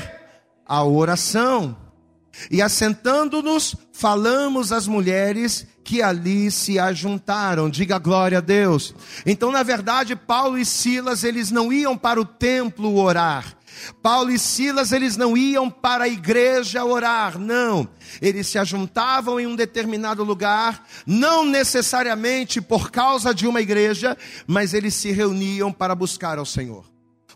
a 0.66 0.84
oração. 0.84 1.76
E 2.50 2.62
assentando-nos, 2.62 3.74
falamos 3.92 4.70
às 4.70 4.86
mulheres 4.86 5.66
que 5.82 6.02
ali 6.02 6.50
se 6.50 6.78
ajuntaram. 6.78 7.70
Diga 7.70 7.98
glória 7.98 8.38
a 8.38 8.42
Deus. 8.42 8.94
Então, 9.24 9.50
na 9.50 9.62
verdade, 9.62 10.14
Paulo 10.14 10.58
e 10.58 10.64
Silas, 10.64 11.24
eles 11.24 11.50
não 11.50 11.72
iam 11.72 11.96
para 11.96 12.20
o 12.20 12.24
templo 12.24 12.96
orar. 12.96 13.57
Paulo 14.02 14.30
e 14.30 14.38
Silas, 14.38 14.92
eles 14.92 15.16
não 15.16 15.36
iam 15.36 15.70
para 15.70 16.04
a 16.04 16.08
igreja 16.08 16.84
orar, 16.84 17.38
não. 17.38 17.88
Eles 18.20 18.46
se 18.46 18.58
ajuntavam 18.58 19.38
em 19.38 19.46
um 19.46 19.56
determinado 19.56 20.24
lugar, 20.24 20.84
não 21.06 21.44
necessariamente 21.44 22.60
por 22.60 22.90
causa 22.90 23.34
de 23.34 23.46
uma 23.46 23.60
igreja, 23.60 24.16
mas 24.46 24.74
eles 24.74 24.94
se 24.94 25.10
reuniam 25.10 25.72
para 25.72 25.94
buscar 25.94 26.38
ao 26.38 26.46
Senhor. 26.46 26.84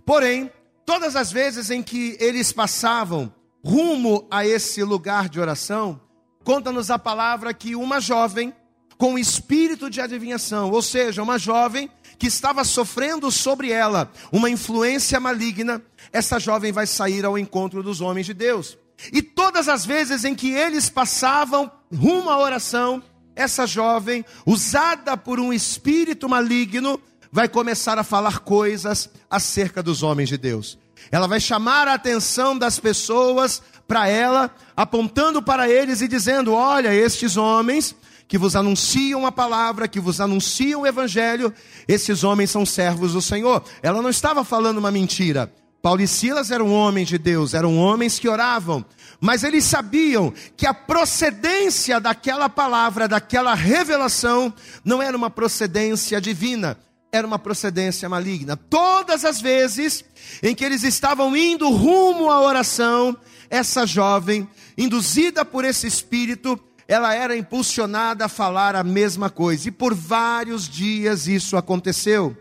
Porém, 0.04 0.50
todas 0.84 1.16
as 1.16 1.30
vezes 1.30 1.70
em 1.70 1.82
que 1.82 2.16
eles 2.20 2.52
passavam 2.52 3.32
rumo 3.64 4.26
a 4.30 4.46
esse 4.46 4.82
lugar 4.82 5.28
de 5.28 5.38
oração, 5.38 6.00
conta-nos 6.44 6.90
a 6.90 6.99
palavra 6.99 7.54
que 7.54 7.76
uma 7.76 8.00
jovem 8.00 8.52
com 8.99 9.18
espírito 9.18 9.90
de 9.90 10.00
adivinhação, 10.00 10.70
ou 10.70 10.80
seja, 10.80 11.22
uma 11.22 11.38
jovem 11.38 11.90
que 12.19 12.26
estava 12.26 12.64
sofrendo 12.64 13.31
sobre 13.31 13.71
ela 13.71 14.11
uma 14.31 14.50
influência 14.50 15.19
maligna, 15.19 15.83
essa 16.12 16.38
jovem 16.38 16.73
vai 16.73 16.87
sair 16.87 17.25
ao 17.25 17.38
encontro 17.38 17.83
dos 17.83 18.00
homens 18.00 18.26
de 18.26 18.35
Deus. 18.35 18.78
E 19.12 19.23
todas 19.23 19.69
as 19.69 19.85
vezes 19.85 20.25
em 20.25 20.35
que 20.35 20.52
eles 20.52 20.88
passavam 20.88 21.71
rumo 21.92 22.31
à 22.31 22.38
oração, 22.38 23.02
essa 23.35 23.66
jovem, 23.66 24.25
usada 24.47 25.16
por 25.16 25.40
um 25.40 25.52
espírito 25.52 26.28
maligno, 26.28 27.00
vai 27.31 27.49
começar 27.49 27.99
a 27.99 28.04
falar 28.04 28.40
coisas 28.40 29.09
acerca 29.31 29.83
dos 29.83 30.02
homens 30.02 30.28
de 30.28 30.37
Deus. 30.37 30.78
Ela 31.11 31.26
vai 31.26 31.40
chamar 31.40 31.88
a 31.88 31.95
atenção 31.95 32.57
das 32.57 32.78
pessoas 32.78 33.62
para 33.88 34.07
ela, 34.07 34.54
apontando 34.76 35.42
para 35.42 35.69
eles 35.69 36.00
e 36.00 36.09
dizendo: 36.09 36.52
Olha, 36.52 36.95
estes 36.95 37.37
homens 37.37 37.97
que 38.33 38.39
vos 38.39 38.57
anunciam 38.57 39.27
a 39.27 39.31
palavra, 39.31 39.87
que 39.87 40.01
vos 40.01 40.19
anunciam 40.19 40.81
o 40.81 40.87
evangelho, 40.87 41.53
esses 41.87 42.25
homens 42.25 42.51
são 42.51 42.65
servos 42.65 43.12
do 43.12 43.21
Senhor. 43.21 43.62
Ela 43.83 44.01
não 44.01 44.09
estava 44.09 44.43
falando 44.43 44.79
uma 44.79 44.91
mentira. 44.91 45.53
Paulo 45.83 46.01
e 46.01 46.09
Silas 46.09 46.51
eram 46.51 46.73
homens 46.73 47.09
de 47.09 47.19
Deus, 47.19 47.53
eram 47.53 47.77
homens 47.77 48.19
que 48.19 48.27
oravam, 48.27 48.83
mas 49.21 49.45
eles 49.45 49.65
sabiam 49.65 50.33
que 50.57 50.67
a 50.67 50.73
procedência 50.73 52.01
daquela 52.01 52.49
palavra, 52.49 53.07
daquela 53.07 53.53
revelação, 53.53 54.51
não 54.83 55.03
era 55.03 55.15
uma 55.15 55.29
procedência 55.29 56.19
divina, 56.19 56.79
era 57.12 57.27
uma 57.27 57.39
procedência 57.39 58.09
maligna. 58.09 58.57
Todas 58.57 59.27
as 59.27 59.43
vezes 59.43 60.07
em 60.43 60.55
que 60.55 60.65
eles 60.65 60.85
estavam 60.85 61.37
indo 61.37 61.69
rumo 61.69 62.31
à 62.31 62.41
oração, 62.41 63.15
essa 63.51 63.85
jovem, 63.87 64.49
induzida 64.79 65.45
por 65.45 65.67
esse 65.67 65.87
espírito, 65.87 66.59
ela 66.89 67.15
era 67.15 67.37
impulsionada 67.37 68.25
a 68.25 68.29
falar 68.29 68.75
a 68.75 68.85
mesma 68.85 69.31
coisa. 69.31 69.69
E 69.69 69.73
por 69.73 69.95
vários 69.95 70.69
dias 70.69 71.27
isso 71.27 71.57
aconteceu. 71.57 72.37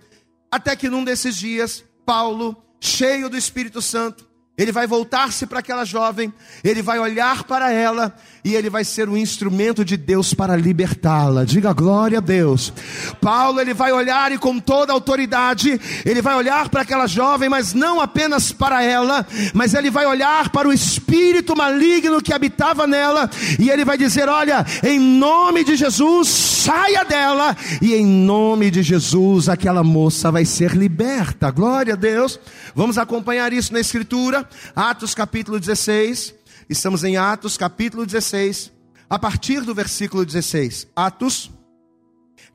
Até 0.52 0.76
que 0.76 0.90
num 0.90 1.04
desses 1.04 1.36
dias, 1.36 1.84
Paulo, 2.06 2.56
cheio 2.80 3.30
do 3.30 3.38
Espírito 3.38 3.82
Santo, 3.82 4.28
ele 4.62 4.72
vai 4.72 4.86
voltar-se 4.86 5.48
para 5.48 5.60
aquela 5.60 5.84
jovem, 5.84 6.32
ele 6.64 6.84
vai 6.84 7.00
olhar 7.00 7.44
para 7.44 7.72
ela 7.72 8.14
e 8.44 8.54
ele 8.56 8.70
vai 8.70 8.84
ser 8.84 9.10
um 9.10 9.18
instrumento 9.18 9.84
de 9.84 9.98
Deus 9.98 10.34
para 10.34 10.56
libertá-la. 10.56 11.44
Diga 11.44 11.74
glória 11.74 12.20
a 12.20 12.22
Deus. 12.22 12.72
Paulo 13.20 13.60
ele 13.60 13.74
vai 13.74 13.92
olhar 13.92 14.32
e 14.32 14.38
com 14.38 14.60
toda 14.60 14.94
autoridade, 14.94 15.80
ele 16.06 16.22
vai 16.22 16.36
olhar 16.36 16.70
para 16.70 16.82
aquela 16.82 17.08
jovem, 17.08 17.50
mas 17.50 17.74
não 17.74 18.00
apenas 18.00 18.52
para 18.52 18.84
ela, 18.84 19.26
mas 19.54 19.74
ele 19.74 19.90
vai 19.90 20.06
olhar 20.06 20.50
para 20.50 20.68
o 20.68 20.74
espírito 20.74 21.56
maligno 21.56 22.22
que 22.22 22.34
habitava 22.34 22.86
nela 22.86 23.30
e 23.60 23.70
ele 23.70 23.84
vai 23.84 23.98
dizer: 23.98 24.30
"Olha, 24.30 24.66
em 24.84 25.00
nome 25.00 25.64
de 25.64 25.76
Jesus, 25.76 26.28
saia 26.28 27.04
dela". 27.04 27.56
E 27.82 27.96
em 27.96 28.06
nome 28.06 28.70
de 28.70 28.84
Jesus, 28.84 29.50
aquela 29.50 29.84
moça 29.84 30.32
vai 30.32 30.46
ser 30.46 30.74
liberta. 30.74 31.50
Glória 31.50 31.94
a 31.94 31.98
Deus. 31.98 32.40
Vamos 32.76 32.98
acompanhar 32.98 33.52
isso 33.54 33.74
na 33.74 33.80
escritura, 33.80 34.48
Atos 34.76 35.14
capítulo 35.14 35.60
16. 35.60 36.36
Estamos 36.70 37.04
em 37.04 37.18
Atos 37.18 37.58
capítulo 37.58 38.06
16, 38.06 38.72
a 39.10 39.20
partir 39.20 39.62
do 39.62 39.76
versículo 39.76 40.26
16. 40.26 40.88
Atos, 40.96 41.52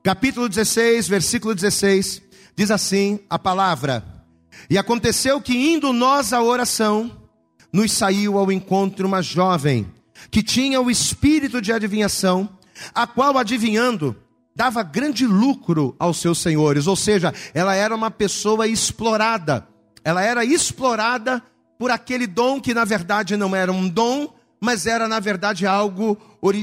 capítulo 0.03 0.49
16, 0.49 1.09
versículo 1.09 1.55
16, 1.55 2.23
diz 2.55 2.71
assim 2.71 3.21
a 3.29 3.39
palavra: 3.39 4.05
E 4.71 4.79
aconteceu 4.79 5.41
que 5.41 5.55
indo 5.55 5.93
nós 5.93 6.33
à 6.33 6.43
oração, 6.43 7.11
nos 7.73 7.93
saiu 7.93 8.39
ao 8.39 8.51
encontro 8.51 9.07
uma 9.07 9.23
jovem 9.23 9.87
que 10.31 10.43
tinha 10.43 10.81
o 10.81 10.91
espírito 10.91 11.61
de 11.61 11.73
adivinhação, 11.73 12.49
a 12.95 13.07
qual 13.07 13.37
adivinhando 13.37 14.17
dava 14.55 14.83
grande 14.83 15.27
lucro 15.27 15.95
aos 15.99 16.17
seus 16.17 16.39
senhores, 16.39 16.87
ou 16.87 16.97
seja, 16.97 17.35
ela 17.53 17.75
era 17.75 17.95
uma 17.95 18.11
pessoa 18.11 18.67
explorada. 18.67 19.69
Ela 20.03 20.23
era 20.23 20.45
explorada 20.45 21.43
por 21.79 21.91
aquele 21.91 22.27
dom 22.27 22.61
que 22.61 22.75
na 22.75 22.85
verdade 22.85 23.37
não 23.37 23.55
era 23.55 23.73
um 23.73 23.89
dom, 23.89 24.33
mas 24.61 24.87
era 24.87 25.07
na 25.07 25.21
verdade 25.21 25.67
algo 25.67 26.19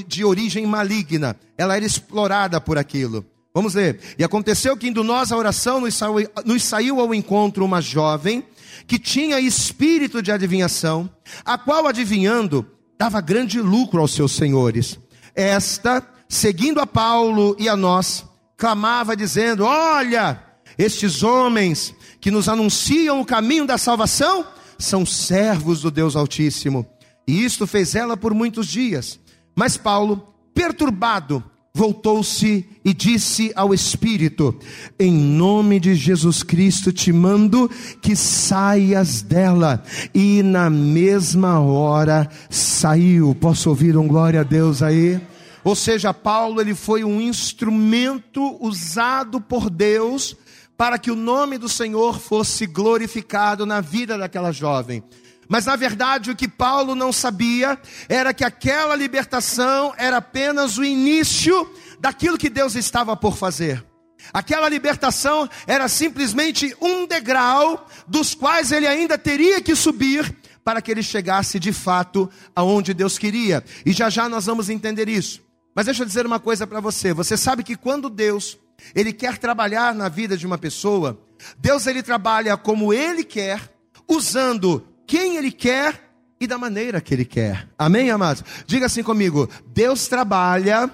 de 0.08 0.24
origem 0.24 0.66
maligna. 0.66 1.36
Ela 1.58 1.76
era 1.76 1.86
explorada 1.86 2.60
por 2.60 2.78
aquilo. 2.78 3.26
Vamos 3.54 3.76
ler. 3.76 4.00
E 4.18 4.24
aconteceu 4.24 4.76
que 4.76 4.88
indo 4.88 5.04
nós 5.04 5.32
à 5.32 5.38
oração, 5.38 5.82
nos 5.82 5.94
saiu, 5.94 6.30
nos 6.46 6.64
saiu 6.64 7.00
ao 7.00 7.14
encontro 7.14 7.64
uma 7.64 7.82
jovem 7.82 8.44
que 8.88 8.98
tinha 8.98 9.40
espírito 9.40 10.22
de 10.22 10.32
adivinhação, 10.32 11.10
a 11.46 11.58
qual 11.58 11.88
adivinhando 11.88 12.66
dava 12.98 13.22
grande 13.22 13.62
lucro 13.62 14.02
aos 14.02 14.14
seus 14.14 14.32
senhores. 14.32 15.00
Esta, 15.36 16.06
seguindo 16.28 16.80
a 16.80 16.88
Paulo 16.88 17.56
e 17.60 17.70
a 17.70 17.76
nós, 17.76 18.26
clamava 18.58 19.16
dizendo: 19.16 19.66
Olha, 19.66 20.42
estes 20.78 21.22
homens 21.22 21.94
que 22.20 22.32
nos 22.32 22.50
anunciam 22.50 23.22
o 23.22 23.26
caminho 23.26 23.68
da 23.68 23.78
salvação 23.78 24.46
são 24.84 25.06
servos 25.06 25.82
do 25.82 25.90
Deus 25.90 26.16
Altíssimo. 26.16 26.86
E 27.28 27.44
isto 27.44 27.66
fez 27.66 27.96
ela 27.96 28.18
por 28.18 28.34
muitos 28.34 28.68
dias. 28.68 29.20
Mas 29.56 29.78
Paulo, 29.78 30.34
perturbado, 30.54 31.44
voltou-se 31.74 32.68
e 32.84 32.94
disse 32.94 33.52
ao 33.56 33.74
Espírito: 33.74 34.58
Em 35.00 35.12
nome 35.12 35.80
de 35.80 35.96
Jesus 35.96 36.44
Cristo 36.44 36.92
te 36.92 37.14
mando 37.14 37.70
que 38.02 38.16
saias 38.16 39.22
dela. 39.22 39.82
E 40.14 40.44
na 40.44 40.70
mesma 40.70 41.60
hora 41.60 42.30
saiu. 42.50 43.34
Posso 43.36 43.70
ouvir 43.70 43.96
um 43.98 44.08
glória 44.08 44.42
a 44.42 44.44
Deus 44.44 44.82
aí? 44.82 45.20
Ou 45.64 45.76
seja, 45.76 46.14
Paulo 46.14 46.60
ele 46.60 46.76
foi 46.76 47.06
um 47.06 47.22
instrumento 47.22 48.58
usado 48.60 49.40
por 49.40 49.70
Deus 49.70 50.36
para 50.78 50.98
que 50.98 51.12
o 51.12 51.16
nome 51.16 51.58
do 51.58 51.70
Senhor 51.70 52.20
fosse 52.20 52.66
glorificado 52.66 53.66
na 53.66 53.82
vida 53.82 54.18
daquela 54.18 54.52
jovem. 54.52 55.04
Mas 55.48 55.66
na 55.66 55.76
verdade 55.76 56.32
o 56.32 56.36
que 56.36 56.48
Paulo 56.48 56.96
não 56.96 57.12
sabia 57.12 57.78
era 58.10 58.34
que 58.34 58.44
aquela 58.44 58.96
libertação 58.96 59.94
era 59.98 60.18
apenas 60.18 60.78
o 60.78 60.84
início 60.84 61.72
daquilo 62.00 62.38
que 62.38 62.50
Deus 62.50 62.76
estava 62.76 63.16
por 63.16 63.38
fazer. 63.38 63.86
Aquela 64.32 64.70
libertação 64.70 65.50
era 65.68 65.88
simplesmente 65.88 66.76
um 66.80 67.06
degrau 67.06 67.88
dos 68.08 68.34
quais 68.34 68.72
ele 68.72 68.88
ainda 68.88 69.18
teria 69.18 69.62
que 69.62 69.76
subir 69.76 70.34
para 70.64 70.82
que 70.82 70.90
ele 70.90 71.04
chegasse 71.04 71.60
de 71.60 71.74
fato 71.74 72.30
aonde 72.56 72.94
Deus 72.94 73.18
queria. 73.18 73.64
E 73.86 73.92
já 73.92 74.10
já 74.10 74.30
nós 74.30 74.46
vamos 74.46 74.70
entender 74.70 75.10
isso. 75.10 75.42
Mas 75.76 75.88
deixa 75.88 76.04
eu 76.04 76.08
dizer 76.08 76.26
uma 76.26 76.40
coisa 76.40 76.66
para 76.66 76.80
você. 76.80 77.14
Você 77.14 77.36
sabe 77.36 77.64
que 77.64 77.76
quando 77.76 78.10
Deus 78.10 78.58
ele 78.96 79.14
quer 79.14 79.38
trabalhar 79.38 79.94
na 79.94 80.10
vida 80.10 80.38
de 80.38 80.46
uma 80.46 80.58
pessoa, 80.58 81.20
Deus 81.58 81.88
ele 81.88 82.04
trabalha 82.04 82.56
como 82.58 82.94
ele 82.94 83.24
quer, 83.24 83.62
usando 84.08 84.86
quem 85.06 85.38
ele 85.38 85.52
quer 85.52 86.10
e 86.40 86.48
da 86.48 86.58
maneira 86.58 87.00
que 87.00 87.14
ele 87.14 87.26
quer. 87.26 87.68
Amém, 87.78 88.10
amados? 88.12 88.44
Diga 88.66 88.86
assim 88.86 89.04
comigo: 89.04 89.50
Deus 89.68 90.08
trabalha. 90.08 90.90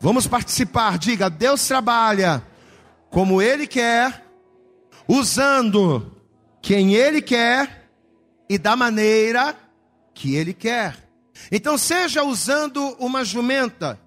Vamos 0.00 0.26
participar. 0.26 0.98
Diga: 0.98 1.28
Deus 1.28 1.66
trabalha 1.66 2.42
como 3.10 3.42
ele 3.42 3.66
quer, 3.66 4.24
usando 5.06 6.14
quem 6.62 6.94
ele 6.94 7.20
quer 7.20 7.90
e 8.48 8.56
da 8.58 8.74
maneira 8.76 9.56
que 10.14 10.34
ele 10.34 10.54
quer. 10.54 10.96
Então, 11.50 11.78
seja 11.78 12.22
usando 12.22 12.96
uma 12.98 13.24
jumenta, 13.24 13.98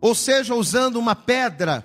ou 0.00 0.14
seja 0.14 0.54
usando 0.54 0.96
uma 0.96 1.14
pedra, 1.14 1.84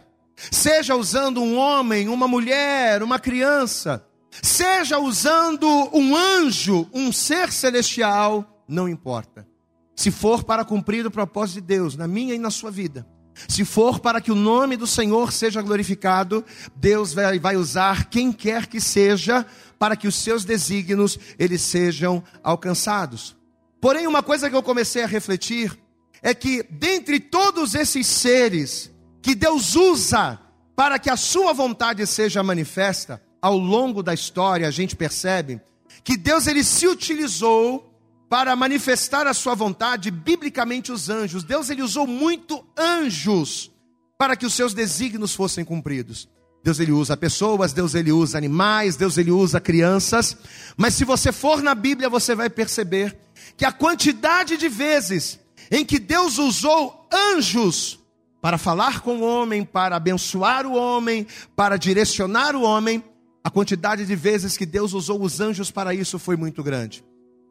seja 0.51 0.96
usando 0.96 1.41
um 1.41 1.58
homem, 1.58 2.08
uma 2.08 2.27
mulher, 2.27 3.01
uma 3.01 3.20
criança, 3.20 4.06
seja 4.41 5.00
usando 5.00 5.67
um 5.94 6.15
anjo, 6.15 6.88
um 6.94 7.12
ser 7.12 7.51
celestial, 7.51 8.63
não 8.67 8.88
importa. 8.88 9.48
Se 9.96 10.12
for 10.12 10.44
para 10.44 10.63
cumprir 10.63 11.06
o 11.06 11.12
propósito 11.12 11.56
de 11.56 11.62
Deus 11.62 11.96
na 11.96 12.08
minha 12.08 12.36
e 12.36 12.39
na 12.39 12.51
sua 12.51 12.70
vida, 12.70 13.06
Se 13.48 13.63
for 13.63 14.00
para 14.00 14.20
que 14.20 14.32
o 14.32 14.36
nome 14.36 14.75
do 14.75 14.88
Senhor 14.88 15.32
seja 15.32 15.62
glorificado, 15.62 16.44
Deus 16.75 17.13
vai, 17.13 17.56
usar 17.56 18.10
quem 18.10 18.32
quer 18.32 18.65
que 18.65 18.82
seja 18.82 19.46
para 19.77 19.96
que 19.96 20.08
os 20.08 20.15
seus 20.15 20.44
desígnios 20.44 21.20
eles 21.38 21.62
sejam 21.62 22.24
alcançados. 22.44 23.38
Porém, 23.79 24.08
uma 24.08 24.24
coisa 24.24 24.50
que 24.50 24.56
eu 24.56 24.63
comecei 24.63 25.03
a 25.03 25.08
refletir 25.08 25.77
é 26.22 26.34
que 26.34 26.63
dentre 26.63 27.20
todos 27.20 27.75
esses 27.75 28.08
seres 28.08 28.91
que 29.28 29.36
Deus 29.36 29.76
usa 29.76 30.40
para 30.74 30.98
que 30.98 31.10
a 31.10 31.18
sua 31.18 31.52
vontade 31.52 32.08
seja 32.08 32.42
manifesta, 32.42 33.22
ao 33.42 33.58
longo 33.58 34.02
da 34.02 34.14
história 34.14 34.66
a 34.66 34.72
gente 34.72 34.96
percebe 34.96 35.60
que 36.02 36.16
Deus 36.16 36.48
ele 36.48 36.64
se 36.64 36.88
utilizou 36.88 37.94
para 38.30 38.56
manifestar 38.56 39.28
a 39.28 39.34
sua 39.34 39.54
vontade, 39.54 40.12
biblicamente 40.12 40.94
os 40.94 41.10
anjos. 41.10 41.44
Deus 41.44 41.70
ele 41.70 41.82
usou 41.82 42.08
muito 42.08 42.66
anjos 42.78 43.70
para 44.18 44.34
que 44.38 44.46
os 44.46 44.54
seus 44.54 44.74
desígnios 44.74 45.36
fossem 45.36 45.66
cumpridos. 45.66 46.30
Deus 46.64 46.80
ele 46.80 46.94
usa 46.94 47.18
pessoas, 47.18 47.74
Deus 47.74 47.96
ele 47.96 48.14
usa 48.14 48.38
animais, 48.38 48.96
Deus 48.96 49.18
ele 49.18 49.32
usa 49.32 49.60
crianças. 49.60 50.38
Mas 50.78 50.94
se 50.94 51.04
você 51.04 51.34
for 51.34 51.62
na 51.62 51.76
Bíblia, 51.76 52.10
você 52.10 52.34
vai 52.34 52.50
perceber 52.50 53.18
que 53.58 53.66
a 53.66 53.74
quantidade 53.74 54.56
de 54.56 54.70
vezes 54.70 55.38
em 55.70 55.84
que 55.84 56.00
Deus 56.00 56.38
usou 56.38 57.10
anjos 57.12 58.07
para 58.48 58.58
falar 58.58 59.01
com 59.01 59.18
o 59.18 59.24
homem, 59.24 59.66
para 59.66 59.98
abençoar 59.98 60.66
o 60.66 60.74
homem, 60.74 61.27
para 61.54 61.75
direcionar 61.75 62.56
o 62.56 62.62
homem, 62.62 63.04
a 63.44 63.50
quantidade 63.50 64.06
de 64.06 64.16
vezes 64.16 64.56
que 64.56 64.66
Deus 64.66 64.94
usou 64.94 65.22
os 65.22 65.42
anjos 65.42 65.70
para 65.70 65.94
isso 65.94 66.18
foi 66.18 66.38
muito 66.38 66.63
grande. 66.63 67.04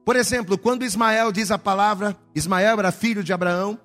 Por 0.06 0.16
exemplo, 0.16 0.56
quando 0.56 0.86
Ismael 0.86 1.30
diz 1.32 1.50
a 1.50 1.58
palavra, 1.58 2.16
Ismael 2.34 2.78
era 2.78 2.90
filho 2.90 3.22
de 3.22 3.30
Abraão, 3.30 3.78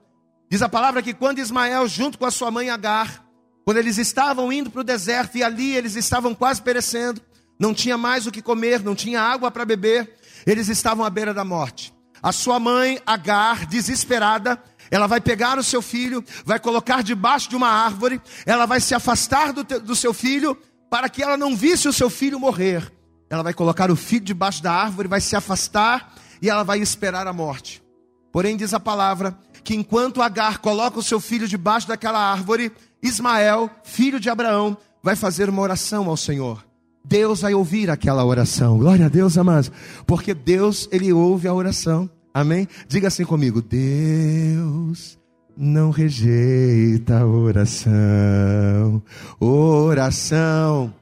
diz 0.49 0.61
a 0.61 0.69
palavra 0.69 1.01
que 1.01 1.13
quando 1.13 1.39
Ismael, 1.39 1.85
junto 1.85 2.17
com 2.17 2.25
a 2.25 2.31
sua 2.31 2.49
mãe 2.49 2.69
Agar, 2.69 3.25
quando 3.65 3.75
eles 3.75 3.97
estavam 3.97 4.49
indo 4.49 4.71
para 4.71 4.79
o 4.79 4.85
deserto 4.85 5.37
e 5.37 5.43
ali 5.43 5.75
eles 5.75 5.97
estavam 5.97 6.33
quase 6.33 6.61
perecendo, 6.61 7.19
não 7.59 7.73
tinha 7.73 7.97
mais 7.97 8.25
o 8.25 8.31
que 8.31 8.41
comer, 8.41 8.81
não 8.81 8.95
tinha 8.95 9.19
água 9.19 9.51
para 9.51 9.65
beber, 9.65 10.15
eles 10.47 10.69
estavam 10.69 11.03
à 11.03 11.09
beira 11.09 11.33
da 11.33 11.43
morte. 11.43 11.93
A 12.23 12.31
sua 12.31 12.57
mãe 12.57 13.01
Agar, 13.05 13.65
desesperada, 13.65 14.63
ela 14.91 15.07
vai 15.07 15.19
pegar 15.19 15.57
o 15.57 15.63
seu 15.63 15.81
filho, 15.81 16.23
vai 16.45 16.59
colocar 16.59 17.01
debaixo 17.01 17.49
de 17.49 17.55
uma 17.55 17.69
árvore, 17.69 18.21
ela 18.45 18.67
vai 18.67 18.79
se 18.79 18.93
afastar 18.93 19.53
do, 19.53 19.63
do 19.63 19.95
seu 19.95 20.13
filho 20.13 20.55
para 20.89 21.09
que 21.09 21.23
ela 21.23 21.37
não 21.37 21.55
visse 21.55 21.87
o 21.87 21.93
seu 21.93 22.09
filho 22.09 22.39
morrer 22.39 22.91
ela 23.31 23.43
vai 23.43 23.53
colocar 23.53 23.89
o 23.89 23.95
filho 23.95 24.25
debaixo 24.25 24.61
da 24.61 24.73
árvore, 24.73 25.07
vai 25.07 25.21
se 25.21 25.37
afastar 25.37 26.13
e 26.41 26.49
ela 26.49 26.63
vai 26.63 26.79
esperar 26.79 27.25
a 27.27 27.31
morte. 27.31 27.81
Porém, 28.29 28.57
diz 28.57 28.73
a 28.73 28.79
palavra 28.79 29.37
que 29.63 29.73
enquanto 29.73 30.21
Agar 30.21 30.57
coloca 30.57 30.99
o 30.99 31.03
seu 31.03 31.17
filho 31.17 31.47
debaixo 31.47 31.87
daquela 31.87 32.19
árvore, 32.19 32.73
Ismael, 33.01 33.69
filho 33.85 34.19
de 34.19 34.29
Abraão, 34.29 34.75
vai 35.01 35.15
fazer 35.15 35.47
uma 35.47 35.61
oração 35.61 36.09
ao 36.09 36.17
Senhor. 36.17 36.65
Deus 37.05 37.39
vai 37.39 37.53
ouvir 37.53 37.89
aquela 37.89 38.25
oração. 38.25 38.77
Glória 38.77 39.05
a 39.05 39.09
Deus, 39.09 39.37
amados. 39.37 39.71
Porque 40.05 40.33
Deus, 40.33 40.89
Ele 40.91 41.13
ouve 41.13 41.47
a 41.47 41.53
oração. 41.53 42.09
Amém? 42.33 42.67
Diga 42.87 43.07
assim 43.07 43.25
comigo: 43.25 43.61
Deus 43.61 45.19
não 45.55 45.91
rejeita 45.91 47.25
oração. 47.25 49.01
Oração 49.39 50.93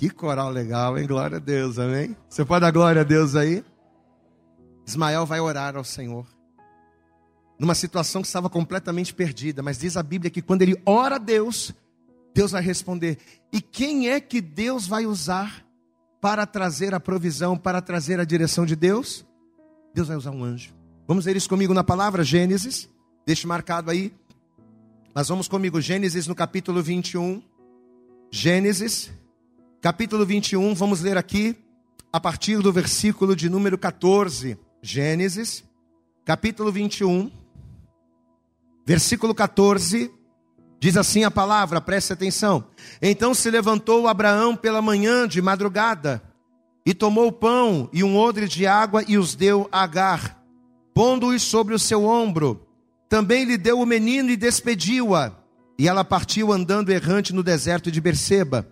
que 0.00 0.08
coral 0.08 0.48
legal, 0.48 0.96
hein? 0.96 1.06
Glória 1.06 1.36
a 1.36 1.38
Deus, 1.38 1.78
amém? 1.78 2.16
Você 2.26 2.42
pode 2.42 2.62
dar 2.62 2.70
glória 2.70 3.02
a 3.02 3.04
Deus 3.04 3.36
aí? 3.36 3.62
Ismael 4.86 5.26
vai 5.26 5.40
orar 5.40 5.76
ao 5.76 5.84
Senhor. 5.84 6.26
Numa 7.58 7.74
situação 7.74 8.22
que 8.22 8.26
estava 8.26 8.48
completamente 8.48 9.12
perdida, 9.12 9.62
mas 9.62 9.78
diz 9.78 9.98
a 9.98 10.02
Bíblia 10.02 10.30
que 10.30 10.40
quando 10.40 10.62
ele 10.62 10.80
ora 10.86 11.16
a 11.16 11.18
Deus, 11.18 11.74
Deus 12.34 12.52
vai 12.52 12.62
responder. 12.62 13.18
E 13.52 13.60
quem 13.60 14.08
é 14.08 14.18
que 14.20 14.40
Deus 14.40 14.86
vai 14.86 15.04
usar 15.04 15.62
para 16.18 16.46
trazer 16.46 16.94
a 16.94 16.98
provisão, 16.98 17.54
para 17.54 17.82
trazer 17.82 18.18
a 18.18 18.24
direção 18.24 18.64
de 18.64 18.74
Deus? 18.74 19.26
Deus 19.94 20.08
vai 20.08 20.16
usar 20.16 20.30
um 20.30 20.44
anjo. 20.44 20.72
Vamos 21.06 21.24
ver 21.24 21.36
isso 21.36 21.48
comigo 21.48 21.74
na 21.74 21.82
palavra 21.82 22.22
Gênesis. 22.22 22.88
Deixe 23.26 23.46
marcado 23.46 23.90
aí. 23.90 24.12
Mas 25.14 25.28
vamos 25.28 25.48
comigo, 25.48 25.80
Gênesis 25.80 26.26
no 26.26 26.34
capítulo 26.34 26.82
21. 26.82 27.42
Gênesis, 28.30 29.10
capítulo 29.80 30.24
21, 30.24 30.72
vamos 30.72 31.00
ler 31.00 31.18
aqui 31.18 31.56
a 32.12 32.20
partir 32.20 32.58
do 32.58 32.72
versículo 32.72 33.34
de 33.34 33.48
número 33.48 33.76
14. 33.76 34.56
Gênesis, 34.80 35.64
capítulo 36.24 36.70
21, 36.70 37.28
versículo 38.86 39.34
14, 39.34 40.10
diz 40.78 40.96
assim 40.96 41.24
a 41.24 41.30
palavra, 41.30 41.80
preste 41.80 42.12
atenção. 42.12 42.64
Então 43.02 43.34
se 43.34 43.50
levantou 43.50 44.06
Abraão 44.06 44.54
pela 44.54 44.80
manhã 44.80 45.26
de 45.26 45.42
madrugada, 45.42 46.22
e 46.84 46.94
tomou 46.94 47.28
o 47.28 47.32
pão 47.32 47.88
e 47.92 48.02
um 48.02 48.16
odre 48.16 48.48
de 48.48 48.66
água 48.66 49.04
e 49.06 49.18
os 49.18 49.34
deu 49.34 49.68
a 49.70 49.82
Agar, 49.82 50.42
pondo-os 50.94 51.42
sobre 51.42 51.74
o 51.74 51.78
seu 51.78 52.04
ombro. 52.04 52.66
Também 53.08 53.44
lhe 53.44 53.58
deu 53.58 53.80
o 53.80 53.86
menino 53.86 54.30
e 54.30 54.36
despediu-a, 54.36 55.32
e 55.78 55.88
ela 55.88 56.04
partiu 56.04 56.52
andando 56.52 56.90
errante 56.90 57.34
no 57.34 57.42
deserto 57.42 57.90
de 57.90 58.00
Berseba. 58.00 58.68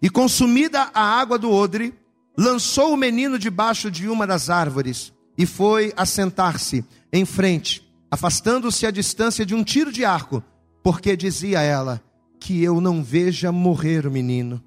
E 0.00 0.10
consumida 0.10 0.90
a 0.92 1.02
água 1.02 1.38
do 1.38 1.50
odre, 1.50 1.94
lançou 2.36 2.92
o 2.92 2.96
menino 2.96 3.38
debaixo 3.38 3.90
de 3.90 4.08
uma 4.08 4.26
das 4.26 4.50
árvores 4.50 5.12
e 5.38 5.46
foi 5.46 5.92
assentar-se 5.96 6.84
em 7.12 7.24
frente, 7.24 7.86
afastando-se 8.10 8.86
a 8.86 8.90
distância 8.90 9.44
de 9.44 9.54
um 9.54 9.64
tiro 9.64 9.90
de 9.90 10.04
arco, 10.04 10.42
porque 10.82 11.16
dizia 11.16 11.60
ela: 11.60 12.02
Que 12.38 12.62
eu 12.62 12.80
não 12.80 13.02
veja 13.02 13.50
morrer 13.50 14.06
o 14.06 14.10
menino, 14.10 14.62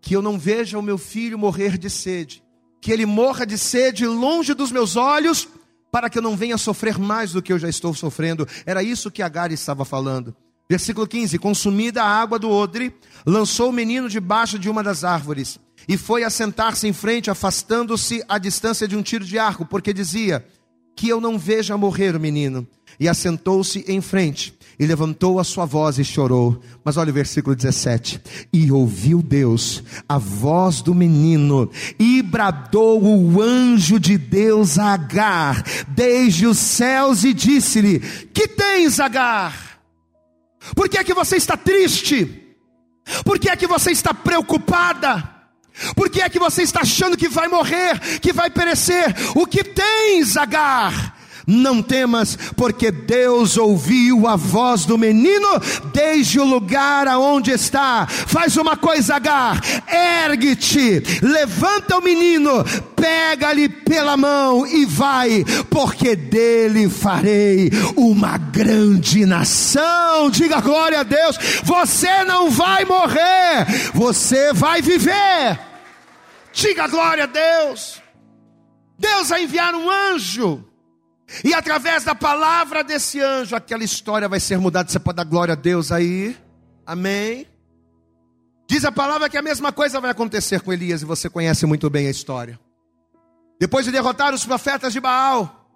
que 0.00 0.14
eu 0.14 0.22
não 0.22 0.38
veja 0.38 0.78
o 0.78 0.82
meu 0.82 0.98
filho 0.98 1.38
morrer 1.38 1.76
de 1.78 1.90
sede, 1.90 2.42
que 2.80 2.92
ele 2.92 3.06
morra 3.06 3.44
de 3.44 3.58
sede 3.58 4.06
longe 4.06 4.54
dos 4.54 4.70
meus 4.70 4.96
olhos, 4.96 5.48
para 5.90 6.10
que 6.10 6.18
eu 6.18 6.22
não 6.22 6.36
venha 6.36 6.58
sofrer 6.58 6.98
mais 6.98 7.32
do 7.32 7.42
que 7.42 7.52
eu 7.52 7.58
já 7.58 7.68
estou 7.68 7.94
sofrendo. 7.94 8.46
Era 8.64 8.82
isso 8.82 9.10
que 9.10 9.22
Agar 9.22 9.50
estava 9.50 9.84
falando. 9.84 10.36
Versículo 10.68 11.06
15: 11.06 11.38
Consumida 11.38 12.02
a 12.02 12.08
água 12.08 12.38
do 12.38 12.50
odre, 12.50 12.94
lançou 13.24 13.70
o 13.70 13.72
menino 13.72 14.08
debaixo 14.08 14.58
de 14.58 14.68
uma 14.68 14.82
das 14.82 15.04
árvores 15.04 15.58
e 15.88 15.96
foi 15.96 16.24
assentar-se 16.24 16.86
em 16.86 16.92
frente, 16.92 17.30
afastando-se 17.30 18.22
à 18.28 18.38
distância 18.38 18.88
de 18.88 18.96
um 18.96 19.02
tiro 19.02 19.24
de 19.24 19.38
arco, 19.38 19.64
porque 19.64 19.92
dizia: 19.92 20.46
Que 20.96 21.08
eu 21.08 21.20
não 21.20 21.38
veja 21.38 21.76
morrer 21.76 22.16
o 22.16 22.20
menino. 22.20 22.66
E 22.98 23.08
assentou-se 23.08 23.84
em 23.86 24.00
frente 24.00 24.56
e 24.78 24.86
levantou 24.86 25.38
a 25.38 25.44
sua 25.44 25.64
voz 25.64 25.98
e 25.98 26.04
chorou. 26.04 26.60
Mas 26.84 26.96
olha 26.96 27.10
o 27.10 27.14
versículo 27.14 27.54
17: 27.54 28.20
E 28.52 28.70
ouviu 28.70 29.22
Deus 29.22 29.82
a 30.08 30.18
voz 30.18 30.82
do 30.82 30.94
menino, 30.94 31.70
e 31.98 32.22
bradou 32.22 33.02
o 33.02 33.40
anjo 33.40 33.98
de 33.98 34.18
Deus 34.18 34.78
a 34.78 34.94
Agar, 34.94 35.62
desde 35.88 36.46
os 36.46 36.58
céus, 36.58 37.24
e 37.24 37.32
disse-lhe: 37.32 38.00
Que 38.32 38.48
tens, 38.48 39.00
Agar? 39.00 39.80
Por 40.74 40.88
que 40.88 40.98
é 40.98 41.04
que 41.04 41.14
você 41.14 41.36
está 41.36 41.56
triste? 41.56 42.42
Por 43.24 43.38
que 43.38 43.48
é 43.48 43.56
que 43.56 43.66
você 43.66 43.92
está 43.92 44.12
preocupada? 44.12 45.35
Por 45.94 46.08
que 46.08 46.20
é 46.20 46.28
que 46.28 46.38
você 46.38 46.62
está 46.62 46.80
achando 46.80 47.16
que 47.16 47.28
vai 47.28 47.48
morrer, 47.48 47.98
que 48.20 48.32
vai 48.32 48.50
perecer? 48.50 49.14
O 49.34 49.46
que 49.46 49.62
tens, 49.62 50.36
Agar? 50.36 51.15
Não 51.46 51.80
temas, 51.80 52.36
porque 52.56 52.90
Deus 52.90 53.56
ouviu 53.56 54.26
a 54.26 54.34
voz 54.34 54.84
do 54.84 54.98
menino 54.98 55.46
desde 55.92 56.40
o 56.40 56.44
lugar 56.44 57.06
aonde 57.06 57.52
está. 57.52 58.04
Faz 58.06 58.56
uma 58.56 58.76
coisa, 58.76 59.14
Agar, 59.14 59.60
ergue-te, 59.88 61.02
levanta 61.22 61.96
o 61.96 62.02
menino, 62.02 62.64
pega-lhe 62.96 63.68
pela 63.68 64.16
mão 64.16 64.66
e 64.66 64.84
vai, 64.84 65.44
porque 65.70 66.16
dele 66.16 66.90
farei 66.90 67.70
uma 67.96 68.36
grande 68.36 69.24
nação. 69.24 70.28
Diga 70.28 70.60
glória 70.60 71.00
a 71.00 71.04
Deus. 71.04 71.38
Você 71.62 72.24
não 72.24 72.50
vai 72.50 72.84
morrer, 72.84 73.92
você 73.94 74.52
vai 74.52 74.82
viver. 74.82 75.60
Diga 76.52 76.88
glória 76.88 77.22
a 77.24 77.28
Deus. 77.28 78.02
Deus 78.98 79.28
vai 79.28 79.44
enviar 79.44 79.74
um 79.76 79.88
anjo 79.88 80.65
e 81.44 81.52
através 81.52 82.04
da 82.04 82.14
palavra 82.14 82.84
desse 82.84 83.20
anjo, 83.20 83.56
aquela 83.56 83.82
história 83.82 84.28
vai 84.28 84.40
ser 84.40 84.58
mudada. 84.58 84.90
Você 84.90 84.98
pode 84.98 85.16
dar 85.16 85.24
glória 85.24 85.52
a 85.52 85.56
Deus 85.56 85.90
aí? 85.90 86.36
Amém? 86.84 87.46
Diz 88.68 88.84
a 88.84 88.92
palavra 88.92 89.28
que 89.28 89.36
a 89.36 89.42
mesma 89.42 89.72
coisa 89.72 90.00
vai 90.00 90.10
acontecer 90.10 90.60
com 90.60 90.72
Elias, 90.72 91.02
e 91.02 91.04
você 91.04 91.28
conhece 91.28 91.66
muito 91.66 91.88
bem 91.90 92.06
a 92.06 92.10
história. 92.10 92.58
Depois 93.60 93.86
de 93.86 93.92
derrotar 93.92 94.34
os 94.34 94.44
profetas 94.44 94.92
de 94.92 95.00
Baal, 95.00 95.68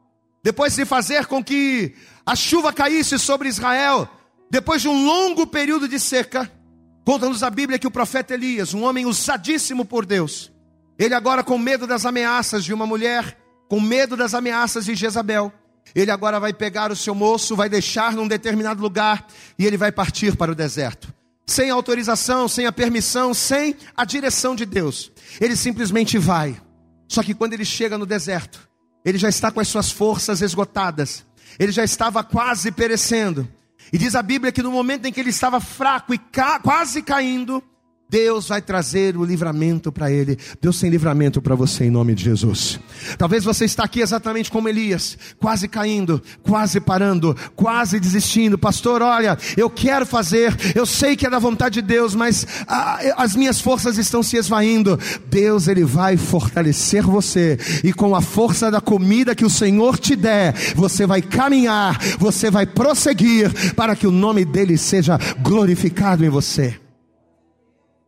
depois 0.43 0.75
de 0.75 0.85
fazer 0.85 1.27
com 1.27 1.43
que 1.43 1.95
a 2.25 2.35
chuva 2.37 2.73
caísse 2.73 3.19
sobre 3.19 3.49
Israel, 3.49 4.09
depois 4.51 4.83
de 4.83 4.89
um 4.89 5.05
longo 5.05 5.47
período 5.47 5.89
de 5.89 5.99
seca, 5.99 6.51
conta-nos 7.05 7.43
a 7.43 7.51
Bíblia 7.51 7.79
que 7.79 7.87
o 7.87 7.91
profeta 7.91 8.35
Elias, 8.35 8.75
um 8.75 8.83
homem 8.83 9.07
usadíssimo 9.07 9.85
por 9.85 10.05
Deus, 10.05 10.51
ele 10.99 11.15
agora 11.15 11.43
com 11.43 11.57
medo 11.57 11.87
das 11.87 12.05
ameaças 12.05 12.65
de 12.65 12.75
uma 12.75 12.87
mulher 12.87 13.40
com 13.71 13.81
medo 13.81 14.17
das 14.17 14.35
ameaças 14.35 14.85
de 14.85 14.97
Jezabel, 14.97 15.53
Ele 15.95 16.11
agora 16.11 16.41
vai 16.41 16.53
pegar 16.53 16.91
o 16.91 16.97
seu 16.97 17.15
moço, 17.15 17.55
vai 17.55 17.69
deixar 17.69 18.15
num 18.15 18.27
determinado 18.27 18.83
lugar 18.83 19.27
e 19.57 19.65
ele 19.65 19.77
vai 19.77 19.93
partir 19.93 20.37
para 20.37 20.51
o 20.51 20.55
deserto. 20.57 21.13
Sem 21.47 21.71
autorização, 21.71 22.49
sem 22.49 22.67
a 22.67 22.73
permissão, 22.73 23.33
sem 23.33 23.77
a 23.97 24.05
direção 24.05 24.57
de 24.57 24.67
Deus. 24.67 25.11
Ele 25.41 25.57
simplesmente 25.57 26.19
vai. 26.19 26.61
Só 27.09 27.23
que 27.23 27.35
quando 27.35 27.53
ele 27.53 27.65
chega 27.65 27.97
no 27.97 28.07
deserto, 28.07 28.69
ele 29.05 29.19
já 29.19 29.29
está 29.29 29.51
com 29.53 29.61
as 29.61 29.69
suas 29.69 29.91
forças 29.91 30.43
esgotadas. 30.43 31.25
Ele 31.59 31.73
já 31.73 31.85
estava 31.85 32.25
quase 32.25 32.73
perecendo. 32.73 33.49
E 33.93 33.99
diz 33.99 34.17
a 34.17 34.23
Bíblia 34.23 34.53
que 34.53 34.63
no 34.63 34.71
momento 34.73 35.07
em 35.07 35.13
que 35.13 35.21
ele 35.21 35.31
estava 35.31 35.61
fraco 35.61 36.13
e 36.13 36.19
ca 36.19 36.59
quase 36.59 37.03
caindo, 37.03 37.63
Deus 38.11 38.49
vai 38.49 38.61
trazer 38.61 39.17
o 39.17 39.25
livramento 39.25 39.93
para 39.93 40.11
ele. 40.11 40.37
Deus 40.61 40.81
tem 40.81 40.91
livramento 40.91 41.41
para 41.41 41.55
você 41.55 41.85
em 41.85 41.91
nome 41.91 42.13
de 42.13 42.25
Jesus. 42.25 42.81
Talvez 43.17 43.45
você 43.45 43.65
está 43.65 43.85
aqui 43.85 44.01
exatamente 44.01 44.51
como 44.51 44.69
Elias, 44.69 45.17
quase 45.39 45.69
caindo, 45.69 46.21
quase 46.43 46.81
parando, 46.81 47.37
quase 47.55 48.01
desistindo. 48.01 48.59
Pastor, 48.59 49.01
olha, 49.01 49.39
eu 49.57 49.71
quero 49.71 50.05
fazer, 50.05 50.53
eu 50.75 50.85
sei 50.85 51.15
que 51.15 51.25
é 51.25 51.31
da 51.31 51.39
vontade 51.39 51.75
de 51.75 51.83
Deus, 51.83 52.17
mas 52.17 52.45
as 53.17 53.37
minhas 53.37 53.61
forças 53.61 53.97
estão 53.97 54.25
se 54.25 54.37
esvaindo. 54.37 54.99
Deus 55.29 55.69
ele 55.69 55.85
vai 55.85 56.17
fortalecer 56.17 57.05
você 57.05 57.59
e 57.85 57.93
com 57.93 58.17
a 58.17 58.21
força 58.21 58.73
da 58.73 58.81
comida 58.81 59.37
que 59.37 59.45
o 59.45 59.51
Senhor 59.51 59.97
te 59.99 60.17
der, 60.17 60.53
você 60.75 61.07
vai 61.07 61.23
caminhar, 61.23 61.97
você 62.19 62.51
vai 62.51 62.67
prosseguir 62.67 63.75
para 63.75 63.95
que 63.95 64.07
o 64.07 64.11
nome 64.11 64.45
dele 64.45 64.77
seja 64.77 65.17
glorificado 65.41 66.25
em 66.25 66.29
você. 66.29 66.90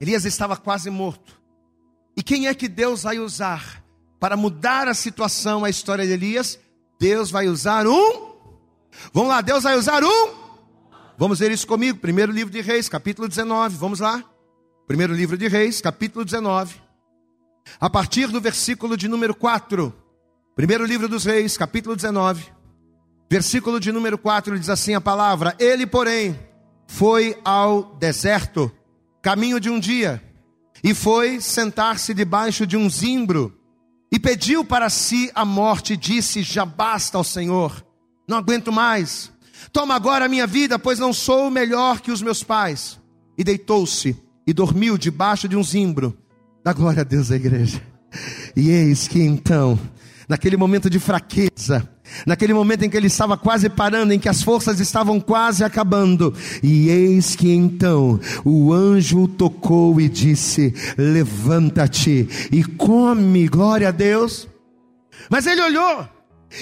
Elias 0.02 0.24
estava 0.24 0.56
quase 0.56 0.90
morto. 0.90 1.40
E 2.16 2.24
quem 2.24 2.48
é 2.48 2.54
que 2.54 2.66
Deus 2.66 3.04
vai 3.04 3.20
usar 3.20 3.84
para 4.18 4.36
mudar 4.36 4.88
a 4.88 4.94
situação, 4.94 5.64
a 5.64 5.70
história 5.70 6.04
de 6.04 6.10
Elias? 6.10 6.58
Deus 6.98 7.30
vai 7.30 7.46
usar 7.46 7.86
um. 7.86 8.32
Vamos 9.12 9.28
lá, 9.28 9.40
Deus 9.40 9.62
vai 9.62 9.78
usar 9.78 10.02
um. 10.02 10.34
Vamos 11.16 11.38
ver 11.38 11.52
isso 11.52 11.68
comigo. 11.68 12.00
Primeiro 12.00 12.32
livro 12.32 12.52
de 12.52 12.60
Reis, 12.60 12.88
capítulo 12.88 13.28
19. 13.28 13.76
Vamos 13.76 14.00
lá. 14.00 14.24
Primeiro 14.88 15.14
livro 15.14 15.38
de 15.38 15.46
Reis, 15.46 15.80
capítulo 15.80 16.24
19. 16.24 16.74
A 17.78 17.88
partir 17.88 18.26
do 18.26 18.40
versículo 18.40 18.96
de 18.96 19.06
número 19.06 19.36
4. 19.36 19.94
Primeiro 20.56 20.84
livro 20.84 21.08
dos 21.08 21.24
Reis, 21.24 21.56
capítulo 21.56 21.94
19. 21.94 22.44
Versículo 23.30 23.78
de 23.78 23.92
número 23.92 24.18
4 24.18 24.58
diz 24.58 24.68
assim 24.68 24.96
a 24.96 25.00
palavra: 25.00 25.54
Ele, 25.60 25.86
porém, 25.86 26.36
foi 26.88 27.38
ao 27.44 27.94
deserto 28.00 28.68
caminho 29.22 29.60
de 29.60 29.70
um 29.70 29.78
dia, 29.78 30.22
e 30.82 30.92
foi 30.92 31.40
sentar-se 31.40 32.12
debaixo 32.12 32.66
de 32.66 32.76
um 32.76 32.90
zimbro, 32.90 33.56
e 34.12 34.18
pediu 34.18 34.64
para 34.64 34.90
si 34.90 35.30
a 35.34 35.44
morte, 35.44 35.94
e 35.94 35.96
disse: 35.96 36.42
Já 36.42 36.66
basta 36.66 37.16
ao 37.16 37.24
Senhor, 37.24 37.84
não 38.28 38.36
aguento 38.36 38.72
mais. 38.72 39.32
Toma 39.72 39.94
agora 39.94 40.26
a 40.26 40.28
minha 40.28 40.46
vida, 40.46 40.78
pois 40.78 40.98
não 40.98 41.12
sou 41.12 41.50
melhor 41.50 42.00
que 42.00 42.10
os 42.10 42.20
meus 42.20 42.42
pais. 42.42 43.00
E 43.38 43.44
deitou-se 43.44 44.16
e 44.46 44.52
dormiu 44.52 44.98
debaixo 44.98 45.48
de 45.48 45.56
um 45.56 45.62
zimbro. 45.62 46.16
Dá 46.64 46.72
glória 46.72 47.00
a 47.00 47.04
Deus 47.04 47.30
a 47.30 47.36
igreja. 47.36 47.80
E 48.54 48.68
eis 48.68 49.08
que 49.08 49.22
então, 49.22 49.78
naquele 50.28 50.56
momento 50.56 50.90
de 50.90 50.98
fraqueza, 50.98 51.88
naquele 52.26 52.52
momento 52.52 52.84
em 52.84 52.90
que 52.90 52.96
ele 52.96 53.06
estava 53.06 53.36
quase 53.36 53.68
parando, 53.68 54.12
em 54.12 54.18
que 54.18 54.28
as 54.28 54.42
forças 54.42 54.80
estavam 54.80 55.20
quase 55.20 55.64
acabando, 55.64 56.34
e 56.62 56.88
eis 56.88 57.34
que 57.34 57.50
então 57.50 58.20
o 58.44 58.72
anjo 58.72 59.26
tocou 59.28 60.00
e 60.00 60.08
disse: 60.08 60.74
Levanta-te 60.96 62.28
e 62.50 62.64
come, 62.64 63.48
glória 63.48 63.88
a 63.88 63.92
Deus. 63.92 64.48
Mas 65.30 65.46
ele 65.46 65.62
olhou, 65.62 66.08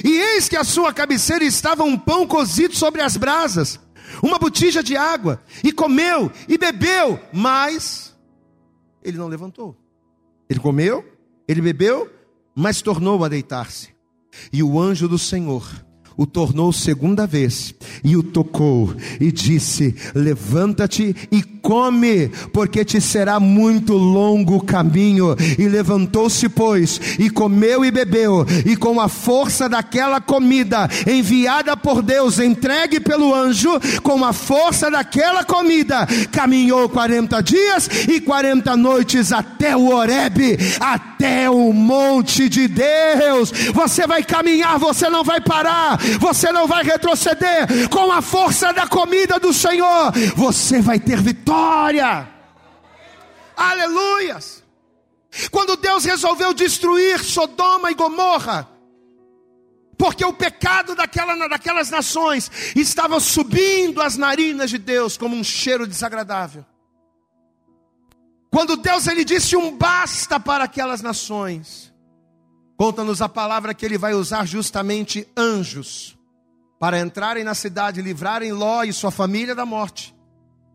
e 0.05 0.11
eis 0.11 0.48
que 0.48 0.57
a 0.57 0.64
sua 0.64 0.92
cabeceira 0.92 1.44
estava 1.44 1.83
um 1.83 1.96
pão 1.96 2.26
cozido 2.26 2.76
sobre 2.76 3.03
as 3.03 3.16
brasas, 3.16 3.81
uma 4.22 4.38
botija 4.38 4.83
de 4.83 4.96
água, 4.96 5.40
e 5.64 5.72
comeu 5.72 6.31
e 6.48 6.57
bebeu, 6.57 7.18
mas 7.33 8.16
ele 9.03 9.18
não 9.18 9.29
levantou. 9.29 9.76
Ele 10.48 10.61
comeu, 10.61 11.05
ele 11.46 11.61
bebeu, 11.61 12.11
mas 12.55 12.83
tornou 12.83 13.24
a 13.24 13.29
deitar-se. 13.29 13.99
E 14.53 14.62
o 14.62 14.81
anjo 14.81 15.09
do 15.09 15.19
Senhor 15.19 15.69
o 16.20 16.26
tornou 16.26 16.70
segunda 16.70 17.26
vez 17.26 17.74
e 18.04 18.14
o 18.14 18.22
tocou 18.22 18.94
e 19.18 19.33
disse: 19.33 19.94
Levanta-te 20.14 21.16
e 21.33 21.42
come, 21.61 22.28
porque 22.52 22.85
te 22.85 23.00
será 23.00 23.38
muito 23.38 23.94
longo 23.94 24.56
o 24.56 24.64
caminho. 24.64 25.37
E 25.59 25.68
levantou-se, 25.68 26.48
pois, 26.48 27.00
e 27.18 27.30
comeu 27.30 27.85
e 27.85 27.90
bebeu, 27.90 28.46
e 28.66 28.76
com 28.76 29.00
a 29.00 29.09
força 29.09 29.68
daquela 29.68 30.20
comida 30.20 30.88
enviada 31.06 31.76
por 31.76 32.02
Deus, 32.02 32.38
entregue 32.38 33.00
pelo 33.00 33.35
anjo, 33.35 33.70
com 34.02 34.24
a 34.24 34.33
força 34.33 34.90
daquela 34.90 35.44
comida, 35.44 36.06
caminhou 36.30 36.88
40 36.88 37.42
dias 37.42 37.88
e 38.09 38.20
40 38.20 38.76
noites 38.76 39.33
até 39.33 39.76
o 39.76 39.90
Horebe, 39.94 40.59
até 40.78 41.48
o 41.48 41.72
monte 41.72 42.48
de 42.48 42.68
Deus. 42.68 43.52
Você 43.72 44.06
vai 44.06 44.22
caminhar, 44.22 44.78
você 44.78 45.09
não 45.09 45.22
vai 45.22 45.40
parar, 45.40 45.98
você 46.18 46.51
não 46.53 46.66
vai 46.66 46.83
retroceder. 46.83 47.88
Com 47.88 48.11
a 48.11 48.23
força 48.23 48.73
da 48.73 48.87
comida 48.87 49.38
do 49.38 49.53
Senhor, 49.53 50.12
você 50.37 50.81
vai 50.81 50.99
ter 50.99 51.20
vitória. 51.20 52.29
Aleluias. 53.57 54.62
Quando 55.51 55.77
Deus 55.77 56.05
resolveu 56.05 56.53
destruir 56.53 57.23
Sodoma 57.23 57.90
e 57.90 57.94
Gomorra, 57.94 58.68
porque 59.96 60.25
o 60.25 60.33
pecado 60.33 60.94
daquela, 60.94 61.46
daquelas 61.46 61.90
nações 61.90 62.51
estava 62.75 63.20
subindo 63.20 64.01
as 64.01 64.16
narinas 64.16 64.70
de 64.70 64.79
Deus 64.79 65.16
como 65.16 65.37
um 65.37 65.44
cheiro 65.44 65.87
desagradável. 65.87 66.64
Quando 68.51 68.77
Deus 68.77 69.07
ele 69.07 69.25
disse 69.25 69.57
um 69.57 69.77
basta 69.77 70.40
para 70.40 70.64
aquelas 70.64 71.03
nações, 71.03 71.89
Conta-nos 72.81 73.21
a 73.21 73.29
palavra 73.29 73.75
que 73.75 73.85
ele 73.85 73.99
vai 73.99 74.14
usar 74.14 74.47
justamente 74.47 75.29
anjos 75.37 76.19
para 76.79 76.99
entrarem 76.99 77.45
na 77.45 77.55
cidade, 77.55 78.01
livrarem 78.01 78.53
Ló 78.53 78.85
e 78.85 78.90
sua 78.90 79.11
família 79.11 79.55
da 79.55 79.66
morte 79.66 80.16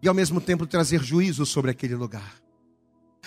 e 0.03 0.07
ao 0.07 0.13
mesmo 0.13 0.39
tempo 0.39 0.67
trazer 0.67 1.01
juízo 1.03 1.47
sobre 1.47 1.71
aquele 1.71 1.95
lugar. 1.95 2.35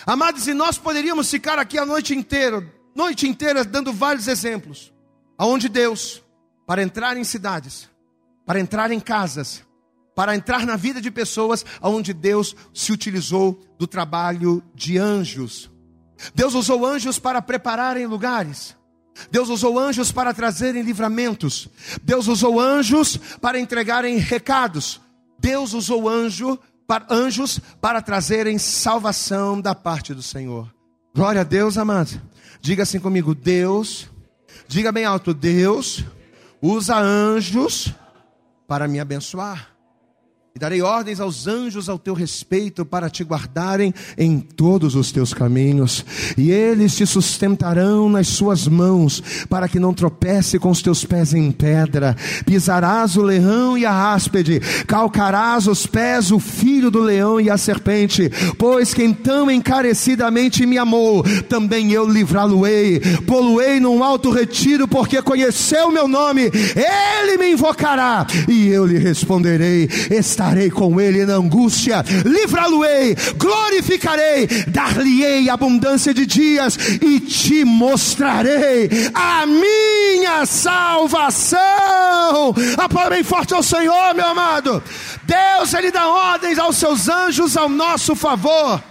Amados, 0.07 0.47
e 0.47 0.55
nós 0.55 0.79
poderíamos 0.79 1.29
ficar 1.29 1.59
aqui 1.59 1.77
a 1.77 1.85
noite 1.85 2.14
inteira, 2.14 2.73
noite 2.95 3.27
inteira 3.27 3.64
dando 3.64 3.93
vários 3.93 4.29
exemplos, 4.29 4.95
aonde 5.37 5.69
Deus, 5.69 6.23
para 6.64 6.81
entrar 6.81 7.17
em 7.17 7.25
cidades, 7.25 7.91
para 8.47 8.61
entrar 8.61 8.93
em 8.93 9.01
casas, 9.01 9.64
para 10.14 10.37
entrar 10.37 10.64
na 10.64 10.77
vida 10.77 11.01
de 11.01 11.11
pessoas, 11.11 11.67
aonde 11.81 12.12
Deus 12.12 12.55
se 12.73 12.93
utilizou 12.93 13.61
do 13.77 13.88
trabalho 13.88 14.62
de 14.73 14.97
anjos 14.99 15.69
Deus 16.35 16.54
usou 16.54 16.85
anjos 16.85 17.18
para 17.18 17.40
prepararem 17.40 18.07
lugares. 18.07 18.76
Deus 19.31 19.48
usou 19.48 19.78
anjos 19.78 20.12
para 20.12 20.33
trazerem 20.33 20.83
livramentos. 20.83 21.68
Deus 22.02 22.28
usou 22.28 22.61
anjos 22.61 23.16
para 23.40 23.59
entregarem 23.59 24.16
recados. 24.18 25.00
Deus 25.38 25.72
usou 25.72 26.09
anjo, 26.09 26.59
para, 26.87 27.07
anjos 27.11 27.61
para 27.81 28.02
trazerem 28.02 28.59
salvação 28.59 29.61
da 29.61 29.74
parte 29.74 30.14
do 30.14 30.22
Senhor. 30.22 30.72
Glória 31.14 31.40
a 31.40 31.44
Deus, 31.44 31.76
amado. 31.76 32.20
Diga 32.61 32.83
assim 32.83 33.00
comigo: 33.00 33.35
Deus, 33.35 34.09
diga 34.66 34.92
bem 34.92 35.04
alto: 35.04 35.35
Deus 35.35 36.04
usa 36.61 36.96
anjos 36.96 37.92
para 38.66 38.88
me 38.88 39.00
abençoar. 39.00 39.67
E 40.59 40.66
darei 40.68 40.83
ordens 40.83 41.21
aos 41.21 41.47
anjos 41.47 41.88
ao 41.88 42.01
teu 42.01 42.14
respeito 42.14 42.85
para 42.85 43.09
te 43.09 43.23
guardarem 43.23 43.94
em 44.18 44.40
todos 44.40 44.97
os 44.97 45.12
teus 45.12 45.33
caminhos. 45.33 46.05
E 46.37 46.51
eles 46.51 46.97
te 46.97 47.07
sustentarão 47.07 48.09
nas 48.09 48.27
suas 48.27 48.66
mãos, 48.66 49.23
para 49.49 49.68
que 49.68 49.79
não 49.79 49.94
tropece 49.94 50.59
com 50.59 50.71
os 50.71 50.83
teus 50.83 51.05
pés 51.05 51.33
em 51.33 51.53
pedra. 51.53 52.16
Pisarás 52.44 53.16
o 53.16 53.23
leão 53.23 53.79
e 53.79 53.87
a 53.87 54.12
áspide, 54.12 54.59
calcarás 54.85 55.68
os 55.68 55.87
pés 55.87 56.33
o 56.33 56.40
filho 56.40 56.90
do 56.90 57.03
leão 57.03 57.40
e 57.40 57.49
a 57.49 57.57
serpente. 57.57 58.29
Pois 58.59 58.92
quem 58.92 59.14
tão 59.14 59.49
encarecidamente 59.49 60.66
me 60.66 60.77
amou, 60.77 61.23
também 61.49 61.92
eu 61.92 62.05
livrá-lo-ei. 62.05 62.99
Poluei 63.29 63.79
num 63.79 64.03
alto 64.03 64.33
retiro, 64.33 64.88
porque 64.88 65.23
conheceu 65.23 65.92
meu 65.92 66.09
nome. 66.09 66.51
Ele 66.51 67.38
me 67.38 67.53
invocará 67.53 68.27
e 68.49 68.66
eu 68.66 68.85
lhe 68.85 68.99
responderei. 68.99 69.88
Está 70.11 70.47
estarei 70.48 70.70
com 70.70 70.98
ele 70.98 71.26
na 71.26 71.34
angústia, 71.34 72.02
livrá-lo-ei, 72.24 73.14
glorificarei, 73.37 74.46
dar-lhe-ei 74.66 75.50
abundância 75.50 76.14
de 76.14 76.24
dias 76.24 76.76
e 77.02 77.20
te 77.20 77.64
mostrarei 77.66 78.88
a 79.12 79.44
minha 79.44 80.46
salvação. 80.46 81.61
Aplauda 82.78 83.11
bem 83.11 83.22
forte 83.22 83.52
ao 83.52 83.62
Senhor, 83.62 84.14
meu 84.14 84.26
amado. 84.26 84.82
Deus, 85.24 85.74
Ele 85.74 85.90
dá 85.90 86.08
ordens 86.08 86.58
aos 86.58 86.76
seus 86.76 87.08
anjos 87.11 87.54
ao 87.54 87.68
nosso 87.68 88.16
favor. 88.16 88.82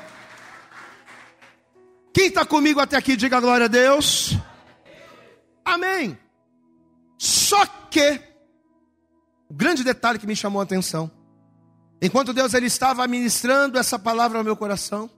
Quem 2.13 2.27
está 2.27 2.45
comigo 2.45 2.79
até 2.79 2.95
aqui, 2.97 3.15
diga 3.15 3.39
glória 3.39 3.65
a 3.65 3.69
Deus. 3.69 4.37
Amém. 5.65 6.15
Só 7.17 7.65
que, 7.89 8.21
o 9.49 9.53
grande 9.55 9.83
detalhe 9.83 10.19
que 10.19 10.27
me 10.27 10.35
chamou 10.35 10.59
a 10.59 10.63
atenção, 10.63 11.16
enquanto 12.01 12.33
Deus 12.33 12.53
ele 12.53 12.67
estava 12.67 13.07
ministrando 13.07 13.77
essa 13.77 13.97
palavra 13.97 14.37
ao 14.37 14.43
meu 14.43 14.55
coração, 14.55 15.09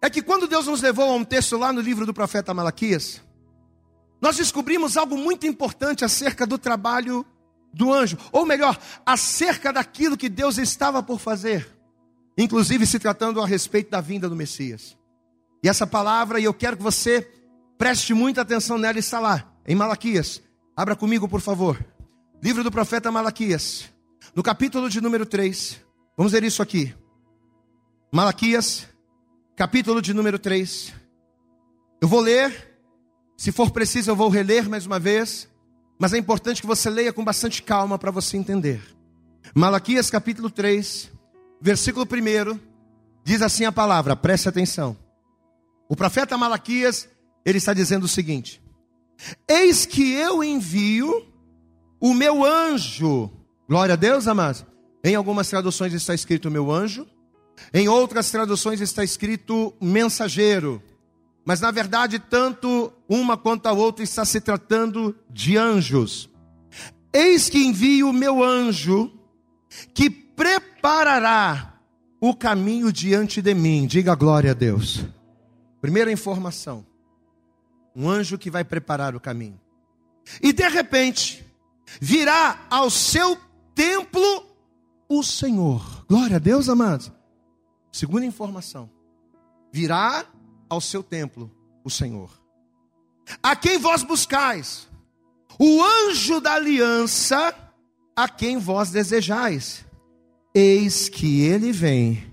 é 0.00 0.10
que 0.10 0.22
quando 0.22 0.46
Deus 0.46 0.66
nos 0.66 0.82
levou 0.82 1.10
a 1.10 1.14
um 1.14 1.24
texto 1.24 1.56
lá 1.56 1.72
no 1.72 1.80
livro 1.80 2.06
do 2.06 2.14
profeta 2.14 2.54
Malaquias, 2.54 3.20
nós 4.20 4.36
descobrimos 4.36 4.96
algo 4.96 5.16
muito 5.16 5.46
importante 5.46 6.04
acerca 6.04 6.46
do 6.46 6.58
trabalho 6.58 7.24
do 7.72 7.92
anjo, 7.92 8.16
ou 8.32 8.46
melhor, 8.46 8.78
acerca 9.04 9.72
daquilo 9.72 10.16
que 10.16 10.28
Deus 10.28 10.56
estava 10.58 11.02
por 11.02 11.18
fazer, 11.18 11.68
inclusive 12.36 12.86
se 12.86 12.98
tratando 12.98 13.40
a 13.40 13.46
respeito 13.46 13.90
da 13.90 14.00
vinda 14.00 14.28
do 14.28 14.36
Messias. 14.36 14.96
E 15.62 15.68
essa 15.68 15.86
palavra, 15.86 16.40
e 16.40 16.44
eu 16.44 16.54
quero 16.54 16.76
que 16.76 16.82
você 16.82 17.28
preste 17.76 18.14
muita 18.14 18.42
atenção 18.42 18.78
nela, 18.78 18.98
está 18.98 19.18
lá, 19.18 19.52
em 19.66 19.74
Malaquias. 19.74 20.40
Abra 20.76 20.96
comigo, 20.96 21.28
por 21.28 21.40
favor. 21.40 21.84
Livro 22.42 22.62
do 22.62 22.70
profeta 22.70 23.10
Malaquias, 23.10 23.90
no 24.36 24.42
capítulo 24.42 24.90
de 24.90 25.00
número 25.00 25.24
3. 25.24 25.80
Vamos 26.14 26.32
ver 26.32 26.44
isso 26.44 26.62
aqui. 26.62 26.94
Malaquias, 28.12 28.86
capítulo 29.56 30.02
de 30.02 30.12
número 30.12 30.38
3. 30.38 30.92
Eu 32.02 32.06
vou 32.06 32.20
ler 32.20 32.76
se 33.34 33.50
for 33.50 33.70
preciso, 33.70 34.10
eu 34.10 34.16
vou 34.16 34.28
reler 34.28 34.68
mais 34.68 34.84
uma 34.84 34.98
vez, 34.98 35.48
mas 35.98 36.12
é 36.12 36.18
importante 36.18 36.60
que 36.60 36.66
você 36.66 36.90
leia 36.90 37.14
com 37.14 37.24
bastante 37.24 37.62
calma 37.62 37.98
para 37.98 38.10
você 38.10 38.36
entender. 38.36 38.82
Malaquias 39.54 40.10
capítulo 40.10 40.50
3, 40.50 41.10
versículo 41.58 42.06
1, 42.06 42.60
diz 43.24 43.40
assim 43.40 43.64
a 43.64 43.72
palavra, 43.72 44.14
preste 44.14 44.50
atenção. 44.50 44.98
O 45.88 45.96
profeta 45.96 46.36
Malaquias, 46.36 47.08
ele 47.42 47.56
está 47.56 47.72
dizendo 47.72 48.04
o 48.04 48.08
seguinte: 48.08 48.62
Eis 49.48 49.86
que 49.86 50.12
eu 50.12 50.44
envio 50.44 51.26
o 51.98 52.12
meu 52.12 52.44
anjo. 52.44 53.30
Glória 53.68 53.94
a 53.94 53.96
Deus, 53.96 54.28
amados. 54.28 54.64
Em 55.02 55.14
algumas 55.14 55.48
traduções 55.48 55.92
está 55.92 56.14
escrito 56.14 56.50
meu 56.50 56.70
anjo, 56.70 57.06
em 57.72 57.88
outras 57.88 58.30
traduções 58.30 58.80
está 58.80 59.02
escrito 59.02 59.74
mensageiro. 59.80 60.82
Mas 61.44 61.60
na 61.60 61.70
verdade, 61.70 62.18
tanto 62.18 62.92
uma 63.08 63.36
quanto 63.36 63.66
a 63.66 63.72
outra 63.72 64.04
está 64.04 64.24
se 64.24 64.40
tratando 64.40 65.16
de 65.30 65.56
anjos. 65.56 66.28
Eis 67.12 67.48
que 67.48 67.64
envio 67.64 68.10
o 68.10 68.12
meu 68.12 68.42
anjo, 68.42 69.12
que 69.94 70.10
preparará 70.10 71.80
o 72.20 72.34
caminho 72.34 72.92
diante 72.92 73.40
de 73.40 73.54
mim. 73.54 73.86
Diga 73.86 74.14
glória 74.14 74.50
a 74.50 74.54
Deus. 74.54 75.04
Primeira 75.80 76.12
informação: 76.12 76.84
um 77.94 78.08
anjo 78.08 78.38
que 78.38 78.50
vai 78.50 78.64
preparar 78.64 79.14
o 79.14 79.20
caminho. 79.20 79.60
E 80.42 80.52
de 80.52 80.68
repente, 80.68 81.46
virá 82.00 82.66
ao 82.68 82.90
seu 82.90 83.38
templo 83.76 84.44
o 85.08 85.22
Senhor. 85.22 86.04
Glória 86.08 86.36
a 86.36 86.40
Deus, 86.40 86.68
amados. 86.68 87.12
Segunda 87.92 88.26
informação: 88.26 88.90
virá 89.70 90.26
ao 90.68 90.80
seu 90.80 91.02
templo 91.02 91.48
o 91.84 91.90
Senhor. 91.90 92.30
A 93.42 93.54
quem 93.54 93.78
vós 93.78 94.02
buscais? 94.02 94.88
O 95.58 95.82
anjo 95.82 96.40
da 96.40 96.54
aliança, 96.54 97.54
a 98.16 98.28
quem 98.28 98.58
vós 98.58 98.90
desejais. 98.90 99.84
Eis 100.54 101.08
que 101.08 101.42
ele 101.42 101.70
vem, 101.70 102.32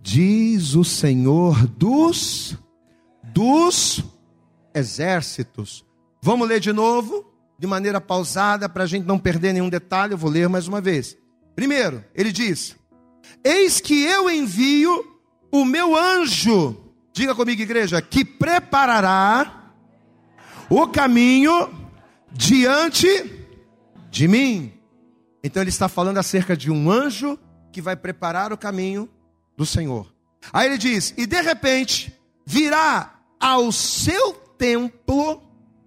diz 0.00 0.74
o 0.74 0.84
Senhor 0.84 1.66
dos 1.66 2.56
dos 3.32 4.04
exércitos. 4.74 5.84
Vamos 6.22 6.48
ler 6.48 6.60
de 6.60 6.72
novo, 6.72 7.24
de 7.64 7.68
maneira 7.68 8.00
pausada, 8.00 8.68
para 8.68 8.84
a 8.84 8.86
gente 8.86 9.06
não 9.06 9.18
perder 9.18 9.52
nenhum 9.52 9.68
detalhe. 9.68 10.12
Eu 10.12 10.18
vou 10.18 10.30
ler 10.30 10.48
mais 10.48 10.68
uma 10.68 10.80
vez. 10.80 11.16
Primeiro, 11.56 12.04
ele 12.14 12.30
diz: 12.30 12.76
Eis 13.42 13.80
que 13.80 14.02
eu 14.04 14.30
envio 14.30 15.04
o 15.50 15.64
meu 15.64 15.96
anjo 15.96 16.84
Diga 17.14 17.32
comigo, 17.32 17.62
igreja, 17.62 18.02
que 18.02 18.24
preparará 18.24 19.70
o 20.68 20.88
caminho 20.88 21.72
diante 22.32 23.46
de 24.10 24.26
mim. 24.26 24.72
Então 25.40 25.62
ele 25.62 25.70
está 25.70 25.88
falando 25.88 26.18
acerca 26.18 26.56
de 26.56 26.72
um 26.72 26.90
anjo 26.90 27.38
que 27.70 27.80
vai 27.80 27.94
preparar 27.94 28.52
o 28.52 28.58
caminho 28.58 29.08
do 29.56 29.64
Senhor. 29.64 30.12
Aí 30.52 30.66
ele 30.66 30.76
diz: 30.76 31.14
"E 31.16 31.24
de 31.24 31.40
repente 31.40 32.12
virá 32.44 33.14
ao 33.38 33.70
seu 33.70 34.32
templo 34.58 35.40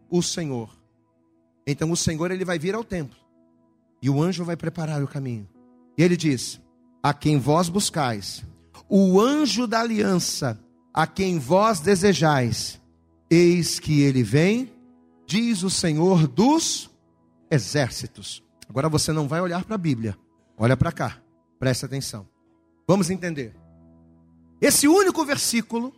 o 0.09 0.23
Senhor". 0.23 0.76
Então 1.67 1.91
o 1.91 1.97
Senhor 1.97 2.31
ele 2.31 2.45
vai 2.45 2.57
vir 2.57 2.73
ao 2.73 2.83
templo. 2.83 3.19
E 4.01 4.09
o 4.09 4.21
anjo 4.21 4.43
vai 4.43 4.55
preparar 4.55 5.03
o 5.03 5.07
caminho. 5.07 5.47
E 5.97 6.01
ele 6.01 6.17
diz: 6.17 6.59
"A 7.03 7.13
quem 7.13 7.37
vós 7.37 7.69
buscais, 7.69 8.43
o 8.89 9.19
anjo 9.19 9.67
da 9.67 9.81
aliança 9.81 10.59
a 10.97 11.05
quem 11.05 11.37
vós 11.37 11.79
desejais, 11.79 12.81
eis 13.29 13.79
que 13.79 14.01
ele 14.01 14.23
vem, 14.23 14.73
diz 15.27 15.61
o 15.61 15.69
Senhor 15.69 16.27
dos 16.27 16.89
exércitos. 17.51 18.43
Agora 18.67 18.89
você 18.89 19.13
não 19.13 19.27
vai 19.27 19.39
olhar 19.39 19.63
para 19.63 19.75
a 19.75 19.77
Bíblia, 19.77 20.17
olha 20.57 20.75
para 20.75 20.91
cá, 20.91 21.21
presta 21.59 21.85
atenção. 21.85 22.27
Vamos 22.87 23.11
entender. 23.11 23.55
Esse 24.59 24.87
único 24.87 25.23
versículo, 25.23 25.93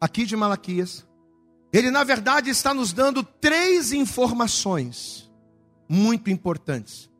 aqui 0.00 0.26
de 0.26 0.34
Malaquias, 0.34 1.06
ele 1.72 1.90
na 1.90 2.04
verdade 2.04 2.50
está 2.50 2.74
nos 2.74 2.92
dando 2.92 3.22
três 3.22 3.92
informações 3.92 5.30
muito 5.88 6.30
importantes, 6.30 7.10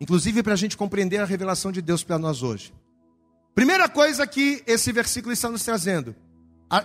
inclusive 0.00 0.42
para 0.42 0.54
a 0.54 0.56
gente 0.56 0.76
compreender 0.76 1.18
a 1.18 1.24
revelação 1.24 1.70
de 1.72 1.82
Deus 1.82 2.02
para 2.02 2.18
nós 2.18 2.42
hoje. 2.42 2.72
Primeira 3.54 3.88
coisa 3.88 4.26
que 4.26 4.62
esse 4.66 4.92
versículo 4.92 5.32
está 5.32 5.48
nos 5.50 5.64
trazendo 5.64 6.14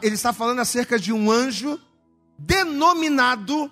ele 0.01 0.15
está 0.15 0.33
falando 0.33 0.59
acerca 0.59 0.97
de 0.97 1.13
um 1.13 1.31
anjo 1.31 1.79
denominado 2.37 3.71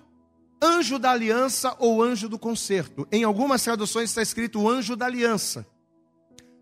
anjo 0.61 0.97
da 0.97 1.11
aliança 1.11 1.75
ou 1.79 2.01
anjo 2.01 2.29
do 2.29 2.39
concerto. 2.39 3.07
Em 3.11 3.23
algumas 3.23 3.63
traduções 3.63 4.09
está 4.09 4.21
escrito 4.21 4.69
anjo 4.69 4.95
da 4.95 5.05
aliança. 5.05 5.65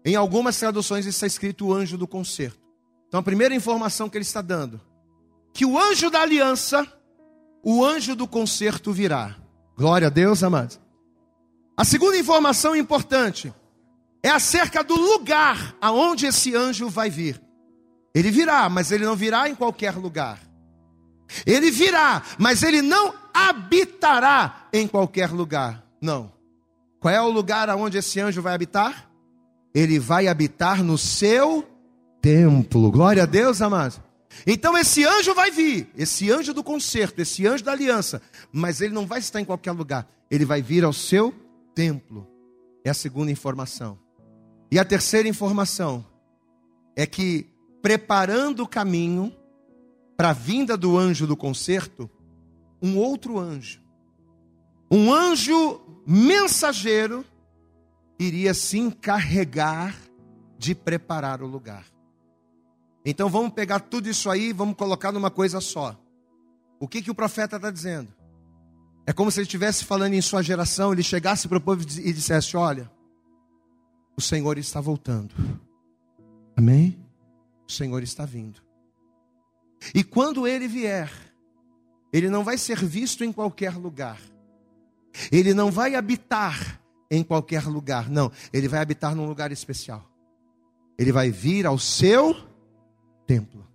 Em 0.03 0.15
algumas 0.15 0.57
traduções 0.57 1.05
está 1.05 1.27
escrito 1.27 1.71
anjo 1.71 1.97
do 1.97 2.07
concerto. 2.07 2.59
Então 3.07 3.19
a 3.19 3.23
primeira 3.23 3.53
informação 3.53 4.09
que 4.09 4.17
ele 4.17 4.23
está 4.23 4.41
dando, 4.41 4.81
que 5.53 5.65
o 5.65 5.77
anjo 5.77 6.09
da 6.09 6.21
aliança, 6.21 6.87
o 7.63 7.83
anjo 7.83 8.15
do 8.15 8.27
concerto 8.27 8.91
virá. 8.91 9.35
Glória 9.77 10.07
a 10.07 10.09
Deus, 10.09 10.43
amados. 10.43 10.79
A 11.75 11.83
segunda 11.83 12.17
informação 12.17 12.75
importante 12.75 13.53
é 14.23 14.29
acerca 14.29 14.83
do 14.83 14.95
lugar 14.95 15.75
aonde 15.81 16.27
esse 16.27 16.55
anjo 16.55 16.89
vai 16.89 17.09
vir. 17.09 17.41
Ele 18.13 18.29
virá, 18.29 18.69
mas 18.69 18.91
ele 18.91 19.05
não 19.05 19.15
virá 19.15 19.49
em 19.49 19.55
qualquer 19.55 19.95
lugar. 19.95 20.39
Ele 21.45 21.71
virá, 21.71 22.21
mas 22.37 22.61
ele 22.61 22.81
não 22.81 23.13
habitará 23.33 24.67
em 24.73 24.87
qualquer 24.87 25.31
lugar. 25.31 25.83
Não. 26.01 26.31
Qual 26.99 27.13
é 27.13 27.21
o 27.21 27.29
lugar 27.29 27.69
aonde 27.69 27.97
esse 27.97 28.19
anjo 28.19 28.41
vai 28.41 28.53
habitar? 28.53 29.09
Ele 29.73 29.97
vai 29.97 30.27
habitar 30.27 30.83
no 30.83 30.97
seu 30.97 31.65
templo. 32.21 32.91
Glória 32.91 33.23
a 33.23 33.25
Deus, 33.25 33.61
amados. 33.61 33.99
Então 34.45 34.77
esse 34.77 35.05
anjo 35.05 35.33
vai 35.33 35.51
vir, 35.51 35.89
esse 35.95 36.31
anjo 36.31 36.53
do 36.53 36.63
concerto, 36.63 37.21
esse 37.21 37.45
anjo 37.45 37.63
da 37.63 37.71
aliança, 37.71 38.21
mas 38.51 38.81
ele 38.81 38.93
não 38.93 39.05
vai 39.05 39.19
estar 39.19 39.39
em 39.39 39.45
qualquer 39.45 39.71
lugar. 39.71 40.07
Ele 40.29 40.45
vai 40.45 40.61
vir 40.61 40.83
ao 40.83 40.93
seu 40.93 41.33
templo. 41.75 42.27
É 42.83 42.89
a 42.89 42.93
segunda 42.93 43.31
informação. 43.31 43.99
E 44.71 44.79
a 44.79 44.85
terceira 44.85 45.27
informação 45.27 46.05
é 46.95 47.05
que 47.05 47.47
preparando 47.81 48.63
o 48.63 48.67
caminho 48.67 49.35
para 50.15 50.29
a 50.29 50.33
vinda 50.33 50.77
do 50.77 50.97
anjo 50.97 51.27
do 51.27 51.35
concerto, 51.35 52.09
um 52.81 52.97
outro 52.97 53.37
anjo, 53.37 53.81
um 54.89 55.13
anjo 55.13 55.81
mensageiro, 56.05 57.25
iria 58.19 58.53
se 58.53 58.77
encarregar 58.77 59.95
de 60.57 60.75
preparar 60.75 61.41
o 61.41 61.47
lugar. 61.47 61.90
Então 63.05 63.29
vamos 63.29 63.53
pegar 63.53 63.79
tudo 63.79 64.09
isso 64.09 64.29
aí 64.29 64.49
e 64.49 64.53
vamos 64.53 64.75
colocar 64.75 65.11
numa 65.11 65.31
coisa 65.31 65.59
só. 65.59 65.99
O 66.79 66.87
que, 66.87 67.01
que 67.01 67.11
o 67.11 67.15
profeta 67.15 67.55
está 67.55 67.71
dizendo? 67.71 68.13
É 69.05 69.13
como 69.13 69.31
se 69.31 69.39
ele 69.39 69.45
estivesse 69.45 69.83
falando 69.83 70.13
em 70.13 70.21
sua 70.21 70.41
geração, 70.41 70.93
ele 70.93 71.03
chegasse 71.03 71.47
para 71.47 71.57
o 71.57 71.61
povo 71.61 71.81
e 71.81 72.13
dissesse: 72.13 72.55
Olha, 72.55 72.89
o 74.15 74.21
Senhor 74.21 74.57
está 74.57 74.79
voltando. 74.79 75.33
Amém? 76.55 77.01
o 77.71 77.73
Senhor 77.73 78.03
está 78.03 78.25
vindo. 78.25 78.61
E 79.95 80.03
quando 80.03 80.45
ele 80.45 80.67
vier, 80.67 81.09
ele 82.13 82.29
não 82.29 82.43
vai 82.43 82.57
ser 82.57 82.83
visto 82.83 83.23
em 83.23 83.31
qualquer 83.31 83.75
lugar. 83.75 84.19
Ele 85.31 85.53
não 85.53 85.71
vai 85.71 85.95
habitar 85.95 86.79
em 87.09 87.23
qualquer 87.23 87.65
lugar, 87.65 88.09
não. 88.09 88.31
Ele 88.53 88.67
vai 88.67 88.79
habitar 88.79 89.15
num 89.15 89.25
lugar 89.25 89.51
especial. 89.51 90.05
Ele 90.99 91.11
vai 91.11 91.31
vir 91.31 91.65
ao 91.65 91.79
seu 91.79 92.35
templo. 93.25 93.67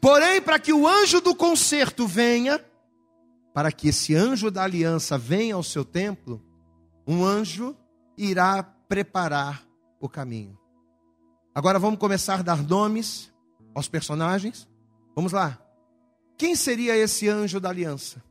Porém, 0.00 0.40
para 0.40 0.58
que 0.58 0.72
o 0.72 0.86
anjo 0.86 1.20
do 1.20 1.34
concerto 1.34 2.06
venha, 2.06 2.64
para 3.52 3.70
que 3.72 3.88
esse 3.88 4.14
anjo 4.14 4.50
da 4.50 4.62
aliança 4.62 5.18
venha 5.18 5.54
ao 5.54 5.62
seu 5.62 5.84
templo, 5.84 6.42
um 7.06 7.24
anjo 7.24 7.76
irá 8.16 8.62
preparar 8.62 9.66
o 10.00 10.08
caminho. 10.08 10.58
Agora 11.54 11.78
vamos 11.78 11.98
começar 11.98 12.40
a 12.40 12.42
dar 12.42 12.62
nomes 12.62 13.32
aos 13.74 13.88
personagens. 13.88 14.68
Vamos 15.14 15.32
lá. 15.32 15.58
Quem 16.38 16.56
seria 16.56 16.96
esse 16.96 17.28
anjo 17.28 17.60
da 17.60 17.68
aliança? 17.68 18.22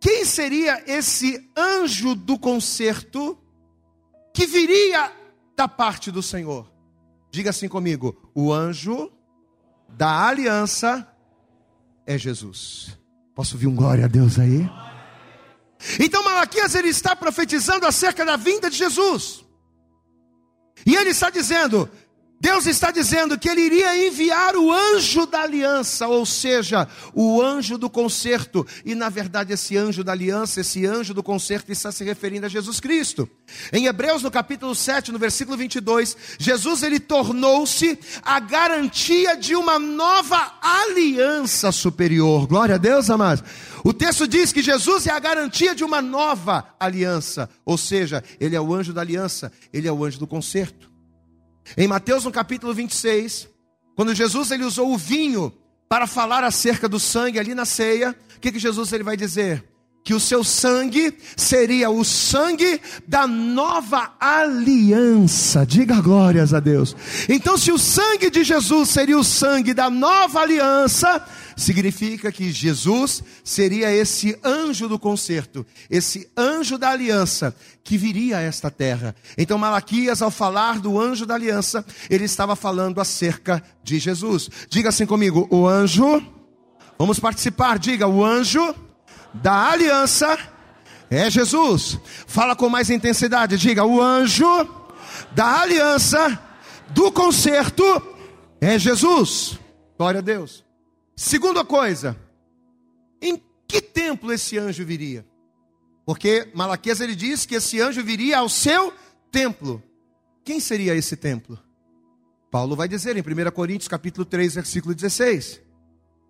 Quem 0.00 0.24
seria 0.24 0.84
esse 0.86 1.50
anjo 1.56 2.14
do 2.14 2.38
concerto 2.38 3.36
que 4.32 4.46
viria 4.46 5.12
da 5.56 5.66
parte 5.66 6.12
do 6.12 6.22
Senhor? 6.22 6.70
Diga 7.36 7.50
assim 7.50 7.68
comigo: 7.68 8.16
o 8.34 8.50
anjo 8.50 9.12
da 9.90 10.26
aliança 10.26 11.06
é 12.06 12.16
Jesus. 12.16 12.98
Posso 13.34 13.56
ouvir 13.56 13.66
um 13.66 13.76
glória 13.76 14.06
a 14.06 14.08
Deus 14.08 14.38
aí? 14.38 14.66
Então 16.00 16.24
Malaquias 16.24 16.74
ele 16.74 16.88
está 16.88 17.14
profetizando 17.14 17.84
acerca 17.84 18.24
da 18.24 18.38
vinda 18.38 18.70
de 18.70 18.78
Jesus. 18.78 19.44
E 20.86 20.96
ele 20.96 21.10
está 21.10 21.28
dizendo: 21.28 21.90
Deus 22.38 22.66
está 22.66 22.90
dizendo 22.90 23.38
que 23.38 23.48
ele 23.48 23.62
iria 23.62 24.06
enviar 24.06 24.56
o 24.56 24.70
anjo 24.70 25.24
da 25.24 25.40
aliança, 25.40 26.06
ou 26.06 26.26
seja, 26.26 26.86
o 27.14 27.40
anjo 27.40 27.78
do 27.78 27.88
concerto. 27.88 28.66
E 28.84 28.94
na 28.94 29.08
verdade, 29.08 29.54
esse 29.54 29.76
anjo 29.76 30.04
da 30.04 30.12
aliança, 30.12 30.60
esse 30.60 30.84
anjo 30.84 31.14
do 31.14 31.22
concerto, 31.22 31.72
está 31.72 31.90
se 31.90 32.04
referindo 32.04 32.44
a 32.44 32.48
Jesus 32.48 32.78
Cristo. 32.78 33.28
Em 33.72 33.86
Hebreus, 33.86 34.22
no 34.22 34.30
capítulo 34.30 34.74
7, 34.74 35.12
no 35.12 35.18
versículo 35.18 35.56
22, 35.56 36.16
Jesus 36.38 36.82
ele 36.82 37.00
tornou-se 37.00 37.98
a 38.22 38.38
garantia 38.38 39.34
de 39.34 39.56
uma 39.56 39.78
nova 39.78 40.58
aliança 40.60 41.72
superior. 41.72 42.46
Glória 42.46 42.74
a 42.74 42.78
Deus, 42.78 43.08
amados. 43.08 43.42
O 43.82 43.94
texto 43.94 44.28
diz 44.28 44.52
que 44.52 44.62
Jesus 44.62 45.06
é 45.06 45.10
a 45.10 45.18
garantia 45.18 45.74
de 45.74 45.84
uma 45.84 46.02
nova 46.02 46.68
aliança, 46.78 47.48
ou 47.64 47.78
seja, 47.78 48.22
ele 48.38 48.54
é 48.54 48.60
o 48.60 48.74
anjo 48.74 48.92
da 48.92 49.00
aliança, 49.00 49.50
ele 49.72 49.88
é 49.88 49.92
o 49.92 50.04
anjo 50.04 50.18
do 50.18 50.26
concerto. 50.26 50.95
Em 51.76 51.88
Mateus 51.88 52.24
no 52.24 52.32
capítulo 52.32 52.74
26, 52.74 53.48
quando 53.94 54.14
Jesus 54.14 54.50
ele 54.50 54.64
usou 54.64 54.92
o 54.92 54.98
vinho 54.98 55.52
para 55.88 56.06
falar 56.06 56.44
acerca 56.44 56.88
do 56.88 57.00
sangue 57.00 57.38
ali 57.38 57.54
na 57.54 57.64
ceia, 57.64 58.14
o 58.36 58.40
que, 58.40 58.52
que 58.52 58.58
Jesus 58.58 58.92
ele 58.92 59.04
vai 59.04 59.16
dizer? 59.16 59.64
Que 60.04 60.14
o 60.14 60.20
seu 60.20 60.44
sangue 60.44 61.16
seria 61.36 61.90
o 61.90 62.04
sangue 62.04 62.80
da 63.08 63.26
nova 63.26 64.14
aliança. 64.20 65.66
Diga 65.66 66.00
glórias 66.00 66.54
a 66.54 66.60
Deus. 66.60 66.94
Então, 67.28 67.58
se 67.58 67.72
o 67.72 67.78
sangue 67.78 68.30
de 68.30 68.44
Jesus 68.44 68.90
seria 68.90 69.18
o 69.18 69.24
sangue 69.24 69.74
da 69.74 69.90
nova 69.90 70.40
aliança, 70.40 71.26
significa 71.56 72.30
que 72.30 72.52
Jesus 72.52 73.24
seria 73.42 73.90
esse 73.90 74.38
anjo 74.44 74.88
do 74.88 74.98
concerto, 74.98 75.66
esse 75.90 76.30
anjo 76.36 76.45
da 76.78 76.90
aliança 76.90 77.54
que 77.84 77.96
viria 77.96 78.38
a 78.38 78.40
esta 78.40 78.70
terra. 78.70 79.14
Então, 79.36 79.58
Malaquias, 79.58 80.22
ao 80.22 80.30
falar 80.30 80.80
do 80.80 81.00
anjo 81.00 81.26
da 81.26 81.34
aliança, 81.34 81.84
ele 82.10 82.24
estava 82.24 82.56
falando 82.56 83.00
acerca 83.00 83.62
de 83.82 83.98
Jesus. 83.98 84.48
Diga 84.68 84.88
assim 84.88 85.06
comigo: 85.06 85.46
o 85.50 85.66
anjo, 85.66 86.22
vamos 86.98 87.20
participar, 87.20 87.78
diga, 87.78 88.06
o 88.08 88.24
anjo 88.24 88.74
da 89.34 89.70
aliança 89.70 90.38
é 91.10 91.30
Jesus. 91.30 91.98
Fala 92.26 92.56
com 92.56 92.68
mais 92.68 92.90
intensidade, 92.90 93.58
diga, 93.58 93.84
o 93.84 94.00
anjo 94.00 94.46
da 95.32 95.60
aliança 95.60 96.40
do 96.90 97.12
concerto 97.12 97.84
é 98.60 98.78
Jesus. 98.78 99.58
Glória 99.96 100.18
a 100.18 100.22
Deus. 100.22 100.64
Segunda 101.14 101.64
coisa, 101.64 102.16
em 103.22 103.40
que 103.66 103.80
templo 103.80 104.32
esse 104.32 104.58
anjo 104.58 104.84
viria? 104.84 105.24
Porque 106.06 106.48
Malaquias 106.54 107.00
ele 107.00 107.16
diz 107.16 107.44
que 107.44 107.56
esse 107.56 107.80
anjo 107.80 108.02
viria 108.04 108.38
ao 108.38 108.48
seu 108.48 108.94
templo. 109.30 109.82
Quem 110.44 110.60
seria 110.60 110.94
esse 110.94 111.16
templo? 111.16 111.58
Paulo 112.48 112.76
vai 112.76 112.86
dizer 112.86 113.16
em 113.16 113.20
1 113.20 113.50
Coríntios 113.50 113.88
capítulo 113.88 114.24
3, 114.24 114.54
versículo 114.54 114.94
16: 114.94 115.60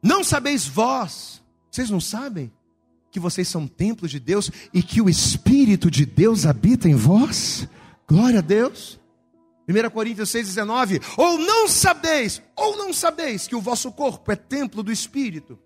Não 0.02 0.24
sabeis 0.24 0.66
vós, 0.66 1.42
vocês 1.70 1.90
não 1.90 2.00
sabem 2.00 2.50
que 3.10 3.20
vocês 3.20 3.46
são 3.48 3.68
templo 3.68 4.08
de 4.08 4.18
Deus 4.18 4.50
e 4.72 4.82
que 4.82 5.02
o 5.02 5.10
espírito 5.10 5.90
de 5.90 6.06
Deus 6.06 6.46
habita 6.46 6.88
em 6.88 6.94
vós? 6.94 7.68
Glória 8.08 8.38
a 8.38 8.42
Deus. 8.42 8.98
1 9.68 9.90
Coríntios 9.90 10.30
6,19, 10.30 11.02
ou 11.18 11.38
não 11.38 11.68
sabeis, 11.68 12.40
ou 12.54 12.76
não 12.76 12.92
sabeis 12.92 13.48
que 13.48 13.56
o 13.56 13.60
vosso 13.60 13.90
corpo 13.90 14.30
é 14.30 14.36
templo 14.36 14.80
do 14.80 14.92
Espírito, 14.92 15.58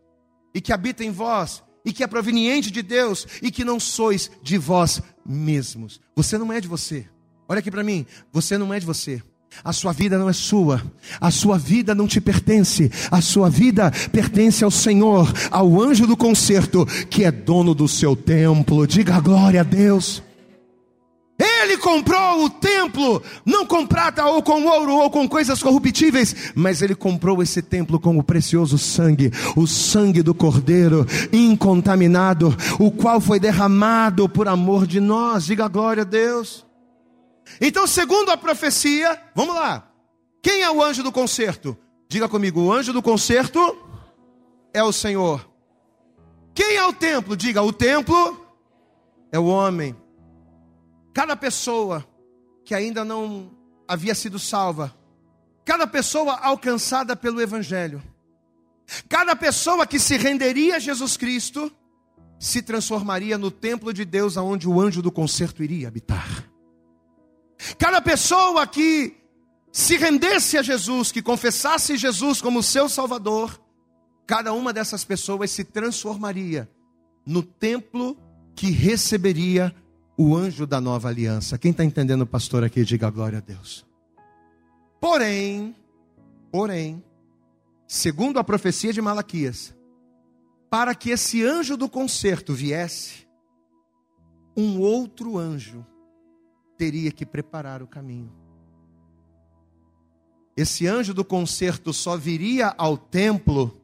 e 0.55 0.61
que 0.61 0.73
habita 0.73 1.05
em 1.05 1.11
vós, 1.11 1.63
e 1.85 1.93
que 1.93 2.03
é 2.03 2.07
proveniente 2.07 2.71
de 2.71 2.83
Deus, 2.83 3.27
e 3.43 3.51
que 3.51 3.65
não 3.65 3.81
sois 3.81 4.31
de 4.43 4.59
vós 4.59 5.03
mesmos. 5.25 6.01
Você 6.17 6.37
não 6.37 6.53
é 6.53 6.61
de 6.61 6.69
você. 6.69 7.07
Olha 7.49 7.61
aqui 7.61 7.71
para 7.71 7.83
mim, 7.83 8.07
você 8.33 8.57
não 8.57 8.73
é 8.73 8.79
de 8.79 8.87
você. 8.87 9.23
A 9.65 9.73
sua 9.73 9.93
vida 9.93 10.17
não 10.17 10.29
é 10.29 10.33
sua, 10.33 10.81
a 11.21 11.31
sua 11.31 11.59
vida 11.59 11.95
não 11.95 12.07
te 12.07 12.21
pertence, 12.21 12.91
a 13.11 13.21
sua 13.21 13.51
vida 13.51 13.91
pertence 14.13 14.63
ao 14.63 14.71
Senhor, 14.71 15.33
ao 15.51 15.83
anjo 15.83 16.07
do 16.07 16.17
concerto, 16.17 16.87
que 17.09 17.25
é 17.25 17.33
dono 17.33 17.75
do 17.75 17.89
seu 17.89 18.15
templo. 18.15 18.87
Diga 18.87 19.21
glória 19.21 19.61
a 19.61 19.65
Deus. 19.65 20.23
Ele 21.41 21.79
comprou 21.79 22.45
o 22.45 22.51
templo, 22.51 23.23
não 23.47 23.65
com 23.65 23.87
prata 23.87 24.27
ou 24.27 24.43
com 24.43 24.63
ouro 24.67 24.93
ou 24.93 25.11
com 25.11 25.27
coisas 25.27 25.63
corruptíveis, 25.63 26.53
mas 26.55 26.83
ele 26.83 26.95
comprou 26.95 27.43
esse 27.43 27.63
templo 27.63 27.99
com 27.99 28.19
o 28.19 28.23
precioso 28.23 28.77
sangue, 28.77 29.33
o 29.57 29.67
sangue 29.67 30.23
do 30.23 30.35
Cordeiro 30.35 31.07
incontaminado, 31.33 32.55
o 32.79 32.91
qual 32.91 33.23
foi 33.23 33.41
derramado 33.41 34.29
por 34.29 34.49
amor 34.49 34.87
de 34.87 35.01
nós. 35.01 35.47
Diga 35.47 35.67
glória 35.67 36.03
a 36.03 36.05
Deus. 36.05 36.67
Então, 37.59 37.87
segundo 37.87 38.31
a 38.31 38.37
profecia, 38.37 39.19
vamos 39.35 39.55
lá. 39.55 39.89
Quem 40.43 40.61
é 40.61 40.71
o 40.71 40.83
anjo 40.83 41.03
do 41.03 41.11
concerto? 41.11 41.75
Diga 42.07 42.29
comigo, 42.29 42.61
o 42.61 42.73
anjo 42.73 42.93
do 42.93 43.01
concerto 43.01 43.79
é 44.75 44.83
o 44.83 44.93
Senhor. 44.93 45.49
Quem 46.55 46.77
é 46.77 46.85
o 46.85 46.93
templo? 46.93 47.35
Diga, 47.35 47.63
o 47.63 47.73
templo 47.73 48.47
é 49.33 49.39
o 49.39 49.47
homem. 49.47 49.97
Cada 51.13 51.37
pessoa 51.37 52.07
que 52.65 52.75
ainda 52.75 53.05
não 53.05 53.51
havia 53.87 54.15
sido 54.15 54.39
salva, 54.39 54.95
cada 55.65 55.87
pessoa 55.87 56.35
alcançada 56.37 57.17
pelo 57.17 57.41
Evangelho, 57.41 58.03
cada 59.09 59.35
pessoa 59.35 59.87
que 59.87 59.99
se 59.99 60.17
renderia 60.17 60.77
a 60.77 60.79
Jesus 60.79 61.17
Cristo, 61.17 61.71
se 62.39 62.63
transformaria 62.63 63.37
no 63.37 63.51
templo 63.51 63.93
de 63.93 64.05
Deus, 64.05 64.37
aonde 64.37 64.69
o 64.69 64.81
anjo 64.81 65.03
do 65.03 65.13
concerto 65.13 65.63
iria 65.63 65.89
habitar. 65.89 66.51
Cada 67.79 68.01
pessoa 68.01 68.67
que 68.67 69.17
se 69.73 69.97
rendesse 69.97 70.57
a 70.57 70.63
Jesus, 70.63 71.13
que 71.13 71.23
confessasse 71.23 71.97
Jesus 71.97 72.41
como 72.41 72.63
seu 72.63 72.89
Salvador, 72.89 73.61
cada 74.27 74.53
uma 74.53 74.73
dessas 74.73 75.05
pessoas 75.05 75.51
se 75.51 75.65
transformaria 75.65 76.71
no 77.27 77.43
templo 77.43 78.17
que 78.55 78.71
receberia 78.71 79.75
o 80.23 80.37
anjo 80.37 80.67
da 80.67 80.83
nova 80.83 81.09
aliança. 81.09 81.57
Quem 81.57 81.71
está 81.71 81.83
entendendo, 81.83 82.27
pastor, 82.27 82.63
aqui, 82.63 82.85
diga 82.85 83.09
glória 83.09 83.39
a 83.39 83.41
Deus. 83.41 83.87
Porém, 85.01 85.75
porém, 86.53 87.03
segundo 87.89 88.39
a 88.39 88.45
profecia 88.45 88.93
de 88.93 89.01
Malaquias, 89.01 89.75
para 90.69 90.95
que 90.95 91.09
esse 91.09 91.43
anjo 91.43 91.75
do 91.75 91.89
concerto 91.89 92.53
viesse, 92.53 93.27
um 94.55 94.79
outro 94.79 95.39
anjo 95.39 95.87
teria 96.77 97.11
que 97.11 97.25
preparar 97.25 97.83
o 97.83 97.87
caminho. 97.87 98.31
Esse 100.55 100.87
anjo 100.87 101.15
do 101.15 101.25
concerto 101.25 101.95
só 101.95 102.15
viria 102.15 102.75
ao 102.77 102.99
templo 102.99 103.81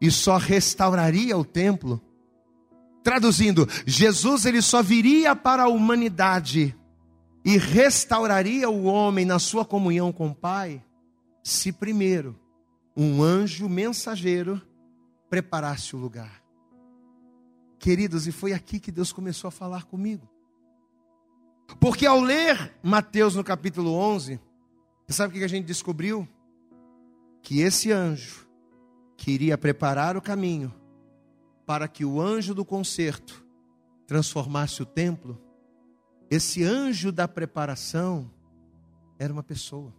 e 0.00 0.08
só 0.08 0.36
restauraria 0.36 1.36
o 1.36 1.44
templo 1.44 2.00
Traduzindo, 3.04 3.68
Jesus 3.86 4.46
ele 4.46 4.62
só 4.62 4.82
viria 4.82 5.36
para 5.36 5.64
a 5.64 5.68
humanidade 5.68 6.74
e 7.44 7.58
restauraria 7.58 8.70
o 8.70 8.84
homem 8.84 9.26
na 9.26 9.38
sua 9.38 9.62
comunhão 9.62 10.10
com 10.10 10.28
o 10.28 10.34
Pai, 10.34 10.82
se 11.42 11.70
primeiro 11.70 12.40
um 12.96 13.22
anjo 13.22 13.68
mensageiro 13.68 14.60
preparasse 15.28 15.94
o 15.94 15.98
lugar. 15.98 16.42
Queridos, 17.78 18.26
e 18.26 18.32
foi 18.32 18.54
aqui 18.54 18.80
que 18.80 18.90
Deus 18.90 19.12
começou 19.12 19.48
a 19.48 19.52
falar 19.52 19.84
comigo. 19.84 20.26
Porque 21.78 22.06
ao 22.06 22.18
ler 22.18 22.74
Mateus 22.82 23.34
no 23.34 23.44
capítulo 23.44 23.92
11, 23.92 24.40
você 25.06 25.12
sabe 25.12 25.34
o 25.34 25.38
que 25.38 25.44
a 25.44 25.48
gente 25.48 25.66
descobriu? 25.66 26.26
Que 27.42 27.60
esse 27.60 27.92
anjo 27.92 28.48
que 29.14 29.30
iria 29.30 29.58
preparar 29.58 30.16
o 30.16 30.22
caminho 30.22 30.72
para 31.66 31.88
que 31.88 32.04
o 32.04 32.20
anjo 32.20 32.54
do 32.54 32.64
concerto 32.64 33.44
transformasse 34.06 34.82
o 34.82 34.86
templo, 34.86 35.40
esse 36.30 36.62
anjo 36.62 37.10
da 37.10 37.26
preparação 37.26 38.30
era 39.18 39.32
uma 39.32 39.42
pessoa. 39.42 39.94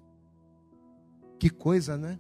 Que 1.40 1.50
coisa, 1.50 1.98
né? 1.98 2.20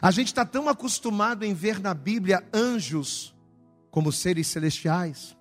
A 0.00 0.10
gente 0.10 0.28
está 0.28 0.44
tão 0.44 0.68
acostumado 0.68 1.44
em 1.44 1.54
ver 1.54 1.80
na 1.80 1.94
Bíblia 1.94 2.46
anjos 2.52 3.34
como 3.90 4.12
seres 4.12 4.46
celestiais. 4.48 5.36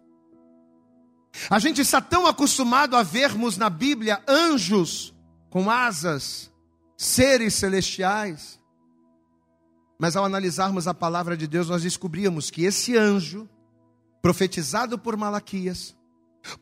A 1.50 1.60
gente 1.60 1.82
está 1.82 2.00
tão 2.00 2.26
acostumado 2.26 2.96
a 2.96 3.04
vermos 3.04 3.58
na 3.58 3.70
Bíblia 3.70 4.24
anjos 4.28 5.14
com 5.50 5.70
asas, 5.70 6.52
seres 6.98 7.56
celestiais. 7.56 8.60
Mas 10.00 10.16
ao 10.16 10.26
analisarmos 10.26 10.88
a 10.88 10.94
palavra 10.94 11.38
de 11.38 11.48
Deus, 11.48 11.70
nós 11.70 11.84
descobrimos 11.84 12.50
que 12.50 12.66
esse 12.66 12.98
anjo, 12.98 13.50
profetizado 14.22 15.00
por 15.00 15.16
Malaquias, 15.16 15.96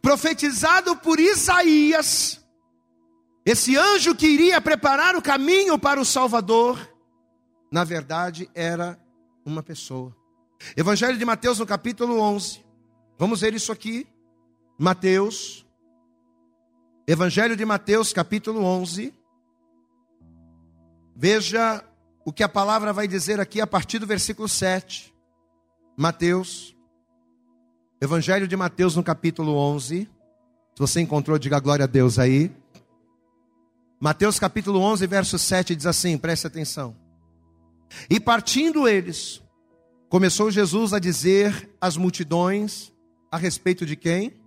profetizado 0.01 0.95
por 0.97 1.19
Isaías, 1.19 2.43
esse 3.45 3.75
anjo 3.75 4.15
que 4.15 4.27
iria 4.27 4.61
preparar 4.61 5.15
o 5.15 5.21
caminho 5.21 5.77
para 5.77 5.99
o 5.99 6.05
Salvador, 6.05 6.79
na 7.71 7.83
verdade 7.83 8.49
era 8.53 8.99
uma 9.45 9.61
pessoa. 9.61 10.15
Evangelho 10.77 11.17
de 11.17 11.25
Mateus, 11.25 11.59
no 11.59 11.65
capítulo 11.65 12.19
11. 12.19 12.63
Vamos 13.17 13.41
ver 13.41 13.53
isso 13.53 13.71
aqui. 13.71 14.07
Mateus. 14.77 15.65
Evangelho 17.05 17.57
de 17.57 17.65
Mateus, 17.65 18.13
capítulo 18.13 18.63
11. 18.63 19.13
Veja 21.15 21.83
o 22.25 22.31
que 22.31 22.43
a 22.43 22.49
palavra 22.49 22.93
vai 22.93 23.07
dizer 23.07 23.39
aqui 23.39 23.59
a 23.59 23.67
partir 23.67 23.99
do 23.99 24.07
versículo 24.07 24.47
7. 24.47 25.13
Mateus. 25.97 26.75
Evangelho 27.99 28.47
de 28.47 28.55
Mateus, 28.55 28.95
no 28.95 29.03
capítulo 29.03 29.55
11. 29.55 30.09
Se 30.75 30.79
você 30.79 31.01
encontrou, 31.01 31.37
diga 31.37 31.59
glória 31.59 31.83
a 31.83 31.87
Deus 31.87 32.17
aí. 32.17 32.51
Mateus 33.99 34.39
capítulo 34.39 34.79
11, 34.79 35.05
verso 35.07 35.37
7 35.37 35.75
diz 35.75 35.85
assim: 35.85 36.17
preste 36.17 36.47
atenção. 36.47 36.95
E 38.09 38.19
partindo 38.19 38.87
eles, 38.87 39.41
começou 40.09 40.49
Jesus 40.49 40.93
a 40.93 40.99
dizer 40.99 41.69
às 41.79 41.95
multidões 41.95 42.91
a 43.31 43.37
respeito 43.37 43.85
de 43.85 43.95
quem? 43.95 44.41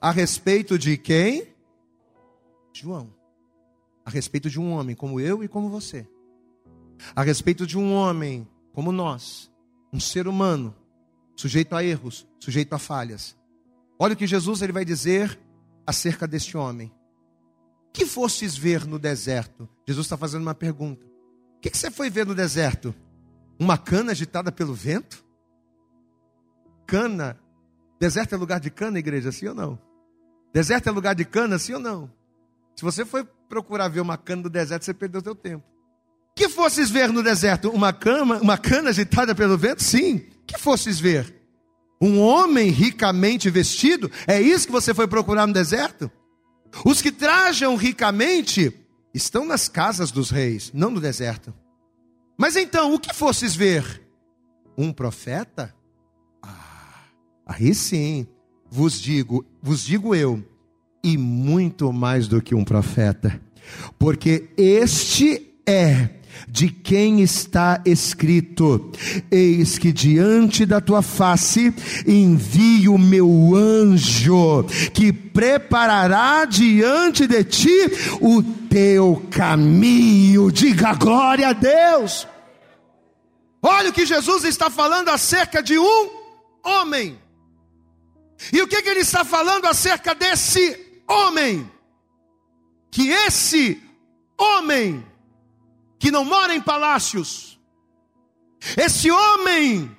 A 0.00 0.10
respeito 0.10 0.78
de 0.78 0.96
quem? 0.96 1.54
João. 2.72 3.12
A 4.04 4.10
respeito 4.10 4.48
de 4.48 4.60
um 4.60 4.72
homem 4.72 4.94
como 4.94 5.20
eu 5.20 5.42
e 5.42 5.48
como 5.48 5.68
você. 5.68 6.06
A 7.14 7.22
respeito 7.22 7.66
de 7.66 7.78
um 7.78 7.94
homem 7.94 8.46
como 8.72 8.92
nós, 8.92 9.50
um 9.92 10.00
ser 10.00 10.28
humano, 10.28 10.74
sujeito 11.36 11.74
a 11.74 11.82
erros, 11.84 12.26
sujeito 12.38 12.72
a 12.74 12.78
falhas. 12.78 13.36
Olha 13.98 14.14
o 14.14 14.16
que 14.16 14.26
Jesus 14.26 14.62
ele 14.62 14.72
vai 14.72 14.84
dizer 14.84 15.38
acerca 15.86 16.26
deste 16.26 16.56
homem 16.56 16.92
que 17.98 18.06
fostes 18.06 18.56
ver 18.56 18.86
no 18.86 18.96
deserto? 18.96 19.68
Jesus 19.84 20.06
está 20.06 20.16
fazendo 20.16 20.42
uma 20.42 20.54
pergunta. 20.54 21.04
O 21.56 21.60
que, 21.60 21.68
que 21.68 21.76
você 21.76 21.90
foi 21.90 22.08
ver 22.08 22.24
no 22.24 22.32
deserto? 22.32 22.94
Uma 23.58 23.76
cana 23.76 24.12
agitada 24.12 24.52
pelo 24.52 24.72
vento? 24.72 25.24
Cana. 26.86 27.36
Deserto 27.98 28.34
é 28.34 28.38
lugar 28.38 28.60
de 28.60 28.70
cana, 28.70 29.00
igreja, 29.00 29.32
sim 29.32 29.48
ou 29.48 29.54
não? 29.54 29.76
Deserto 30.52 30.88
é 30.88 30.92
lugar 30.92 31.16
de 31.16 31.24
cana, 31.24 31.58
sim 31.58 31.72
ou 31.74 31.80
não? 31.80 32.08
Se 32.76 32.84
você 32.84 33.04
foi 33.04 33.24
procurar 33.48 33.88
ver 33.88 34.00
uma 34.00 34.16
cana 34.16 34.42
no 34.42 34.48
deserto, 34.48 34.84
você 34.84 34.94
perdeu 34.94 35.20
seu 35.20 35.34
tempo. 35.34 35.66
Que 36.38 36.48
fosses 36.48 36.88
ver 36.88 37.12
no 37.12 37.20
deserto? 37.20 37.68
Uma 37.68 37.92
cama, 37.92 38.38
uma 38.38 38.56
cana 38.56 38.90
agitada 38.90 39.34
pelo 39.34 39.58
vento? 39.58 39.82
Sim. 39.82 40.22
Que 40.46 40.56
fosses 40.56 41.00
ver? 41.00 41.34
Um 42.00 42.20
homem 42.20 42.70
ricamente 42.70 43.50
vestido? 43.50 44.08
É 44.24 44.40
isso 44.40 44.66
que 44.66 44.72
você 44.72 44.94
foi 44.94 45.08
procurar 45.08 45.48
no 45.48 45.52
deserto? 45.52 46.08
Os 46.84 47.02
que 47.02 47.10
trajam 47.10 47.74
ricamente 47.74 48.72
estão 49.12 49.44
nas 49.44 49.68
casas 49.68 50.12
dos 50.12 50.30
reis, 50.30 50.70
não 50.72 50.92
no 50.92 51.00
deserto. 51.00 51.52
Mas 52.38 52.54
então, 52.54 52.94
o 52.94 53.00
que 53.00 53.12
fosses 53.12 53.56
ver? 53.56 54.00
Um 54.76 54.92
profeta? 54.92 55.74
Ah, 56.40 57.02
aí 57.46 57.74
sim, 57.74 58.28
vos 58.70 59.00
digo, 59.00 59.44
vos 59.60 59.84
digo 59.84 60.14
eu, 60.14 60.46
e 61.02 61.18
muito 61.18 61.92
mais 61.92 62.28
do 62.28 62.40
que 62.40 62.54
um 62.54 62.64
profeta, 62.64 63.40
porque 63.98 64.50
este 64.56 65.52
é 65.66 66.17
de 66.46 66.68
quem 66.68 67.20
está 67.20 67.80
escrito: 67.84 68.92
Eis 69.30 69.78
que 69.78 69.92
diante 69.92 70.64
da 70.66 70.80
tua 70.80 71.02
face 71.02 71.72
envio 72.06 72.94
o 72.94 72.98
meu 72.98 73.54
anjo, 73.54 74.64
que 74.92 75.12
preparará 75.12 76.44
diante 76.44 77.26
de 77.26 77.44
ti 77.44 77.90
o 78.20 78.42
teu 78.42 79.26
caminho. 79.30 80.52
Diga 80.52 80.94
glória 80.94 81.48
a 81.48 81.52
Deus. 81.52 82.26
Olha 83.62 83.90
o 83.90 83.92
que 83.92 84.06
Jesus 84.06 84.44
está 84.44 84.70
falando 84.70 85.08
acerca 85.08 85.62
de 85.62 85.78
um 85.78 86.10
homem. 86.64 87.18
E 88.52 88.62
o 88.62 88.68
que, 88.68 88.80
que 88.82 88.88
ele 88.88 89.00
está 89.00 89.24
falando 89.24 89.66
acerca 89.66 90.14
desse 90.14 91.02
homem? 91.08 91.68
Que 92.90 93.08
esse 93.08 93.82
homem 94.38 95.04
que 95.98 96.10
não 96.10 96.24
mora 96.24 96.54
em 96.54 96.60
palácios, 96.60 97.58
esse 98.76 99.10
homem 99.10 99.90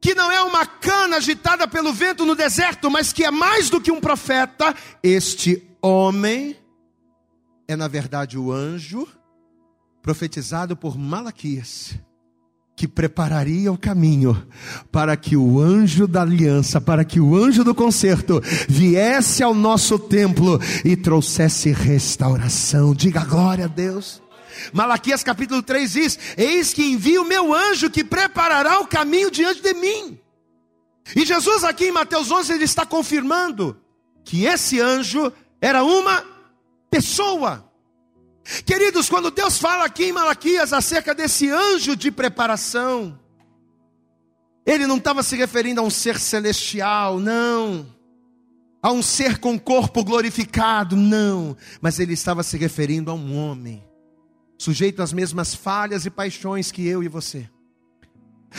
que 0.00 0.14
não 0.14 0.30
é 0.30 0.42
uma 0.42 0.64
cana 0.64 1.16
agitada 1.16 1.66
pelo 1.66 1.92
vento 1.92 2.24
no 2.24 2.34
deserto, 2.34 2.90
mas 2.90 3.12
que 3.12 3.24
é 3.24 3.30
mais 3.30 3.68
do 3.68 3.80
que 3.80 3.90
um 3.90 4.00
profeta, 4.00 4.74
este 5.02 5.62
homem 5.82 6.56
é 7.66 7.76
na 7.76 7.88
verdade 7.88 8.38
o 8.38 8.52
anjo 8.52 9.06
profetizado 10.02 10.76
por 10.76 10.96
Malaquias 10.96 11.98
que 12.78 12.86
prepararia 12.86 13.72
o 13.72 13.76
caminho 13.76 14.40
para 14.92 15.16
que 15.16 15.36
o 15.36 15.60
anjo 15.60 16.06
da 16.06 16.22
aliança, 16.22 16.80
para 16.80 17.04
que 17.04 17.18
o 17.18 17.34
anjo 17.34 17.64
do 17.64 17.74
concerto 17.74 18.40
viesse 18.68 19.42
ao 19.42 19.52
nosso 19.52 19.98
templo 19.98 20.60
e 20.84 20.94
trouxesse 20.94 21.72
restauração. 21.72 22.94
Diga 22.94 23.24
glória 23.24 23.64
a 23.64 23.68
Deus. 23.68 24.22
Malaquias 24.72 25.22
capítulo 25.22 25.62
3 25.62 25.92
diz: 25.92 26.18
Eis 26.36 26.72
que 26.72 26.84
envio 26.84 27.22
o 27.22 27.26
meu 27.26 27.54
anjo 27.54 27.90
que 27.90 28.04
preparará 28.04 28.80
o 28.80 28.86
caminho 28.86 29.30
diante 29.30 29.60
de 29.60 29.74
mim. 29.74 30.18
E 31.16 31.24
Jesus, 31.24 31.64
aqui 31.64 31.86
em 31.86 31.92
Mateus 31.92 32.30
11, 32.30 32.52
ele 32.52 32.64
está 32.64 32.84
confirmando 32.84 33.80
que 34.24 34.44
esse 34.44 34.80
anjo 34.80 35.32
era 35.60 35.82
uma 35.82 36.24
pessoa. 36.90 37.64
Queridos, 38.64 39.08
quando 39.08 39.30
Deus 39.30 39.58
fala 39.58 39.84
aqui 39.84 40.04
em 40.04 40.12
Malaquias 40.12 40.72
acerca 40.72 41.14
desse 41.14 41.50
anjo 41.50 41.96
de 41.96 42.10
preparação, 42.10 43.18
ele 44.66 44.86
não 44.86 44.96
estava 44.98 45.22
se 45.22 45.36
referindo 45.36 45.80
a 45.80 45.84
um 45.84 45.90
ser 45.90 46.18
celestial, 46.18 47.18
não, 47.18 47.86
a 48.82 48.92
um 48.92 49.02
ser 49.02 49.38
com 49.38 49.58
corpo 49.58 50.04
glorificado, 50.04 50.94
não, 50.96 51.56
mas 51.80 51.98
ele 51.98 52.12
estava 52.12 52.42
se 52.42 52.56
referindo 52.56 53.10
a 53.10 53.14
um 53.14 53.36
homem 53.36 53.87
sujeito 54.58 55.00
às 55.00 55.12
mesmas 55.12 55.54
falhas 55.54 56.04
e 56.04 56.10
paixões 56.10 56.72
que 56.72 56.86
eu 56.86 57.02
e 57.02 57.08
você. 57.08 57.48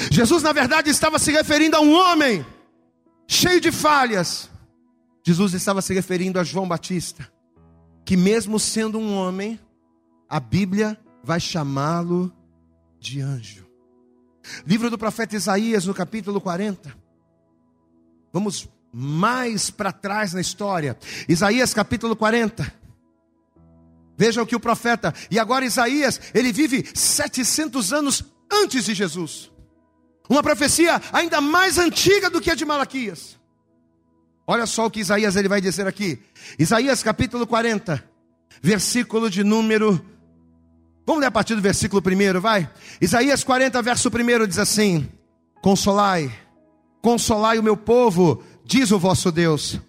Jesus, 0.09 0.41
na 0.41 0.53
verdade, 0.53 0.89
estava 0.89 1.19
se 1.19 1.31
referindo 1.31 1.75
a 1.75 1.81
um 1.81 1.93
homem 1.93 2.45
cheio 3.27 3.59
de 3.59 3.71
falhas. 3.71 4.49
Jesus 5.25 5.53
estava 5.53 5.81
se 5.81 5.93
referindo 5.93 6.39
a 6.39 6.43
João 6.43 6.67
Batista, 6.67 7.29
que, 8.05 8.15
mesmo 8.15 8.59
sendo 8.59 8.97
um 8.97 9.13
homem, 9.13 9.59
a 10.29 10.39
Bíblia 10.39 10.97
vai 11.23 11.39
chamá-lo 11.39 12.31
de 12.99 13.19
anjo. 13.19 13.67
Livro 14.65 14.89
do 14.89 14.97
profeta 14.97 15.35
Isaías, 15.35 15.85
no 15.85 15.93
capítulo 15.93 16.39
40. 16.39 16.95
Vamos 18.31 18.69
mais 18.91 19.69
para 19.69 19.91
trás 19.91 20.33
na 20.33 20.41
história. 20.41 20.97
Isaías, 21.27 21.73
capítulo 21.73 22.15
40. 22.15 22.78
Veja 24.19 24.43
o 24.43 24.45
que 24.45 24.55
o 24.55 24.59
profeta, 24.59 25.13
e 25.31 25.39
agora 25.39 25.63
Isaías, 25.63 26.19
ele 26.33 26.51
vive 26.51 26.85
700 26.93 27.93
anos 27.93 28.25
antes 28.51 28.83
de 28.83 28.93
Jesus. 28.93 29.49
Uma 30.29 30.43
profecia 30.43 31.01
ainda 31.13 31.39
mais 31.39 31.77
antiga 31.77 32.29
do 32.29 32.41
que 32.41 32.51
a 32.51 32.55
de 32.55 32.65
Malaquias. 32.65 33.39
Olha 34.45 34.65
só 34.65 34.87
o 34.87 34.91
que 34.91 34.99
Isaías 34.99 35.37
ele 35.37 35.47
vai 35.47 35.61
dizer 35.61 35.87
aqui. 35.87 36.19
Isaías 36.59 37.01
capítulo 37.01 37.47
40, 37.47 38.03
versículo 38.61 39.29
de 39.29 39.41
número 39.41 40.05
Vamos 41.05 41.21
ler 41.21 41.27
a 41.27 41.31
partir 41.31 41.55
do 41.55 41.61
versículo 41.61 42.03
1, 42.05 42.41
vai? 42.41 42.69
Isaías 42.99 43.41
40, 43.41 43.81
verso 43.81 44.09
1 44.09 44.45
diz 44.45 44.59
assim: 44.59 45.09
Consolai, 45.59 46.29
consolai 47.01 47.57
o 47.57 47.63
meu 47.63 47.77
povo, 47.77 48.43
diz 48.65 48.91
o 48.91 48.99
vosso 48.99 49.31
Deus 49.31 49.79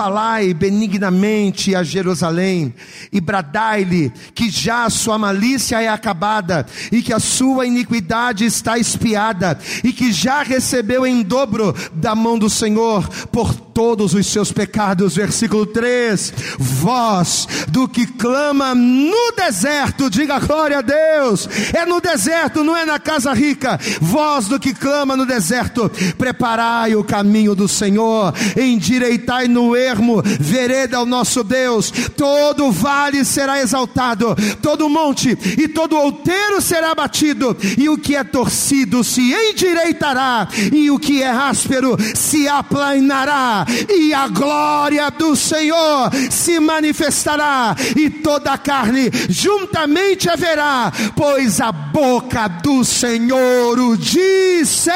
falai 0.00 0.54
benignamente 0.54 1.74
a 1.74 1.82
Jerusalém, 1.82 2.72
e 3.12 3.20
bradai-lhe 3.20 4.10
que 4.34 4.48
já 4.48 4.86
a 4.86 4.90
sua 4.90 5.18
malícia 5.18 5.82
é 5.82 5.88
acabada, 5.88 6.64
e 6.90 7.02
que 7.02 7.12
a 7.12 7.18
sua 7.18 7.66
iniquidade 7.66 8.46
está 8.46 8.78
espiada, 8.78 9.58
e 9.84 9.92
que 9.92 10.10
já 10.10 10.42
recebeu 10.42 11.06
em 11.06 11.22
dobro 11.22 11.76
da 11.92 12.14
mão 12.14 12.38
do 12.38 12.48
Senhor 12.48 13.06
por 13.26 13.54
todos 13.54 14.14
os 14.14 14.26
seus 14.26 14.50
pecados. 14.52 15.16
Versículo 15.16 15.66
3: 15.66 16.32
Voz 16.58 17.46
do 17.68 17.86
que 17.86 18.06
clama 18.06 18.74
no 18.74 19.32
deserto, 19.36 20.08
diga 20.08 20.38
glória 20.38 20.78
a 20.78 20.82
Deus, 20.82 21.48
é 21.74 21.84
no 21.84 22.00
deserto, 22.00 22.64
não 22.64 22.76
é 22.76 22.86
na 22.86 22.98
casa 22.98 23.32
rica. 23.32 23.78
Voz 24.00 24.48
do 24.48 24.58
que 24.58 24.72
clama 24.72 25.16
no 25.16 25.26
deserto, 25.26 25.90
preparai 26.16 26.94
o 26.94 27.04
caminho 27.04 27.54
do 27.54 27.68
Senhor, 27.68 28.34
endireitai 28.56 29.46
no 29.46 29.76
ermo, 29.90 30.22
vereda 30.22 30.96
ao 30.96 31.06
nosso 31.06 31.42
Deus, 31.42 31.92
todo 32.16 32.70
vale 32.70 33.24
será 33.24 33.60
exaltado, 33.60 34.36
todo 34.62 34.88
monte 34.88 35.36
e 35.58 35.68
todo 35.68 35.96
outeiro 35.96 36.60
será 36.60 36.94
batido, 36.94 37.56
e 37.78 37.88
o 37.88 37.98
que 37.98 38.16
é 38.16 38.24
torcido 38.24 39.02
se 39.02 39.32
endireitará, 39.32 40.48
e 40.72 40.90
o 40.90 40.98
que 40.98 41.22
é 41.22 41.30
áspero 41.30 41.96
se 42.14 42.48
aplanará, 42.48 43.66
e 43.88 44.14
a 44.14 44.28
glória 44.28 45.10
do 45.10 45.34
Senhor 45.34 46.10
se 46.30 46.58
manifestará, 46.60 47.74
e 47.96 48.08
toda 48.08 48.52
a 48.52 48.58
carne 48.58 49.10
juntamente 49.28 50.28
haverá, 50.28 50.92
pois 51.16 51.60
a 51.60 51.72
boca 51.72 52.48
do 52.48 52.84
Senhor 52.84 53.78
o 53.78 53.96
disse. 53.96 54.90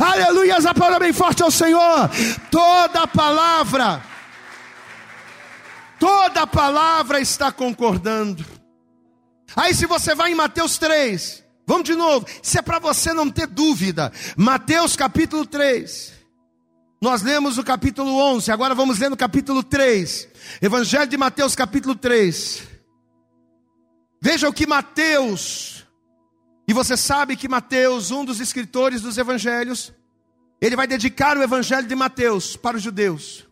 Aleluias, 0.00 0.66
aplauda 0.66 0.98
bem 0.98 1.12
forte 1.12 1.42
ao 1.42 1.50
Senhor. 1.50 2.10
Toda 2.50 3.06
palavra, 3.06 3.59
toda 5.98 6.46
palavra 6.46 7.20
está 7.20 7.52
concordando. 7.52 8.44
Aí, 9.54 9.74
se 9.74 9.86
você 9.86 10.14
vai 10.14 10.32
em 10.32 10.34
Mateus 10.34 10.78
3, 10.78 11.44
vamos 11.66 11.84
de 11.84 11.94
novo, 11.94 12.26
isso 12.42 12.58
é 12.58 12.62
para 12.62 12.78
você 12.78 13.12
não 13.12 13.30
ter 13.30 13.46
dúvida. 13.46 14.12
Mateus 14.36 14.96
capítulo 14.96 15.44
3. 15.44 16.12
Nós 17.02 17.22
lemos 17.22 17.58
o 17.58 17.64
capítulo 17.64 18.14
11, 18.34 18.52
agora 18.52 18.74
vamos 18.74 18.98
ler 18.98 19.10
no 19.10 19.16
capítulo 19.16 19.62
3. 19.62 20.28
Evangelho 20.60 21.06
de 21.06 21.16
Mateus, 21.16 21.54
capítulo 21.54 21.94
3. 21.94 22.62
Veja 24.22 24.48
o 24.48 24.52
que 24.52 24.66
Mateus, 24.66 25.86
e 26.68 26.72
você 26.74 26.96
sabe 26.96 27.36
que 27.36 27.48
Mateus, 27.48 28.10
um 28.10 28.24
dos 28.24 28.38
escritores 28.38 29.00
dos 29.00 29.16
evangelhos, 29.16 29.94
ele 30.60 30.76
vai 30.76 30.86
dedicar 30.86 31.38
o 31.38 31.42
evangelho 31.42 31.86
de 31.86 31.94
Mateus 31.94 32.54
para 32.54 32.76
os 32.76 32.82
judeus. 32.82 33.49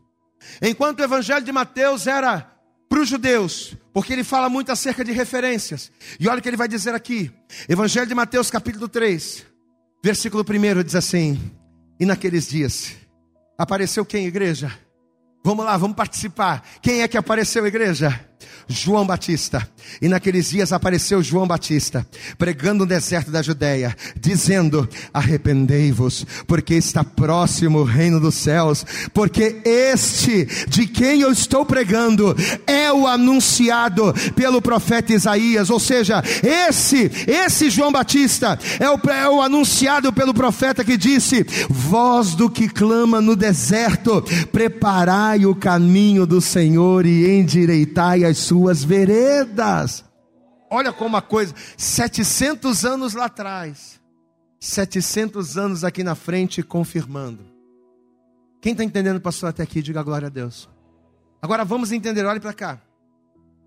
Enquanto 0.62 1.00
o 1.00 1.04
evangelho 1.04 1.44
de 1.44 1.52
Mateus 1.52 2.06
era 2.06 2.50
para 2.88 3.00
os 3.00 3.08
judeus, 3.08 3.74
porque 3.92 4.12
ele 4.12 4.24
fala 4.24 4.48
muito 4.48 4.72
acerca 4.72 5.04
de 5.04 5.12
referências. 5.12 5.92
E 6.18 6.28
olha 6.28 6.38
o 6.38 6.42
que 6.42 6.48
ele 6.48 6.56
vai 6.56 6.68
dizer 6.68 6.94
aqui. 6.94 7.30
Evangelho 7.68 8.06
de 8.06 8.14
Mateus, 8.14 8.50
capítulo 8.50 8.88
3, 8.88 9.44
versículo 10.02 10.44
1 10.44 10.82
diz 10.82 10.94
assim: 10.94 11.38
E 12.00 12.06
naqueles 12.06 12.48
dias 12.48 12.96
apareceu 13.58 14.04
quem, 14.04 14.26
igreja? 14.26 14.72
Vamos 15.44 15.64
lá, 15.64 15.76
vamos 15.76 15.96
participar. 15.96 16.62
Quem 16.82 17.02
é 17.02 17.08
que 17.08 17.16
apareceu, 17.16 17.66
igreja? 17.66 18.27
João 18.68 19.06
Batista. 19.06 19.66
E 20.02 20.08
naqueles 20.08 20.50
dias 20.50 20.72
apareceu 20.72 21.22
João 21.22 21.46
Batista, 21.46 22.06
pregando 22.36 22.80
no 22.80 22.86
deserto 22.86 23.30
da 23.30 23.40
Judéia, 23.40 23.96
dizendo: 24.20 24.88
Arrependei-vos, 25.12 26.26
porque 26.46 26.74
está 26.74 27.02
próximo 27.02 27.80
o 27.80 27.84
reino 27.84 28.20
dos 28.20 28.34
céus, 28.34 28.84
porque 29.14 29.60
este 29.64 30.46
de 30.68 30.86
quem 30.86 31.22
eu 31.22 31.32
estou 31.32 31.64
pregando 31.64 32.36
é 32.66 32.92
o 32.92 33.06
anunciado 33.06 34.14
pelo 34.36 34.60
profeta 34.60 35.12
Isaías, 35.12 35.70
ou 35.70 35.80
seja, 35.80 36.22
esse, 36.42 37.10
esse 37.26 37.70
João 37.70 37.90
Batista 37.90 38.58
é 38.78 38.90
o, 38.90 39.00
é 39.10 39.28
o 39.28 39.40
anunciado 39.40 40.12
pelo 40.12 40.34
profeta 40.34 40.84
que 40.84 40.96
disse: 40.96 41.46
Voz 41.68 42.34
do 42.34 42.50
que 42.50 42.68
clama 42.68 43.20
no 43.20 43.34
deserto, 43.34 44.22
preparai 44.52 45.46
o 45.46 45.54
caminho 45.54 46.26
do 46.26 46.40
Senhor 46.40 47.06
e 47.06 47.38
endireitai 47.38 48.24
as 48.28 48.38
suas 48.38 48.84
veredas. 48.84 50.04
Olha 50.70 50.92
como 50.92 51.16
a 51.16 51.22
coisa, 51.22 51.54
700 51.76 52.84
anos 52.84 53.14
lá 53.14 53.26
atrás, 53.26 54.00
700 54.60 55.56
anos 55.56 55.84
aqui 55.84 56.04
na 56.04 56.14
frente 56.14 56.62
confirmando. 56.62 57.46
Quem 58.60 58.72
está 58.72 58.84
entendendo, 58.84 59.20
pastor, 59.20 59.48
até 59.48 59.62
aqui, 59.62 59.80
diga 59.80 60.02
glória 60.02 60.26
a 60.26 60.30
Deus. 60.30 60.68
Agora 61.40 61.64
vamos 61.64 61.92
entender, 61.92 62.24
olhe 62.26 62.40
para 62.40 62.52
cá. 62.52 62.80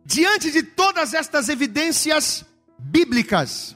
Diante 0.05 0.51
de 0.51 0.63
todas 0.63 1.13
estas 1.13 1.47
evidências 1.47 2.45
bíblicas, 2.77 3.75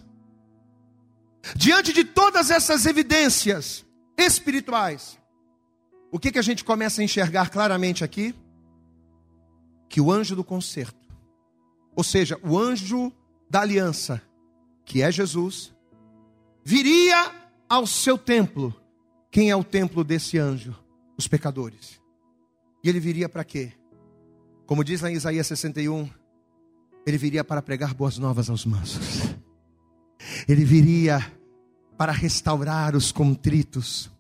diante 1.56 1.94
de 1.94 2.04
todas 2.04 2.52
essas 2.52 2.86
evidências 2.86 3.86
espirituais, 4.18 5.18
o 6.12 6.20
que, 6.20 6.32
que 6.32 6.40
a 6.40 6.44
gente 6.44 6.64
começa 6.64 7.02
a 7.02 7.04
enxergar 7.04 7.50
claramente 7.50 8.04
aqui? 8.04 8.36
Que 9.88 10.02
o 10.02 10.12
anjo 10.12 10.36
do 10.36 10.44
concerto 10.44 11.06
ou 11.96 12.04
seja, 12.04 12.38
o 12.44 12.60
anjo 12.60 13.12
da 13.50 13.62
aliança, 13.62 14.22
que 14.84 15.02
é 15.02 15.10
Jesus, 15.12 15.74
viria 16.64 17.32
ao 17.70 17.88
seu 17.88 18.18
templo. 18.18 18.76
Quem 19.32 19.50
é 19.50 19.56
o 19.56 19.64
templo 19.64 20.04
desse 20.04 20.38
anjo? 20.38 20.76
Os 21.18 21.28
pecadores. 21.28 22.02
E 22.84 22.90
ele 22.90 23.00
viria 23.00 23.30
para 23.30 23.46
quê? 23.46 23.72
Como 24.66 24.84
diz 24.84 25.02
lá 25.02 25.10
em 25.10 25.16
Isaías 25.16 25.48
61, 25.48 26.10
ele 27.08 27.18
viria 27.18 27.44
para 27.44 27.62
pregar 27.62 27.94
boas 27.94 28.18
novas 28.18 28.50
aos 28.50 28.66
mansos. 28.66 29.22
Ele 30.48 30.66
viria 30.66 31.20
para 31.98 32.12
restaurar 32.12 32.96
os 32.96 33.12
contritos 33.12 34.12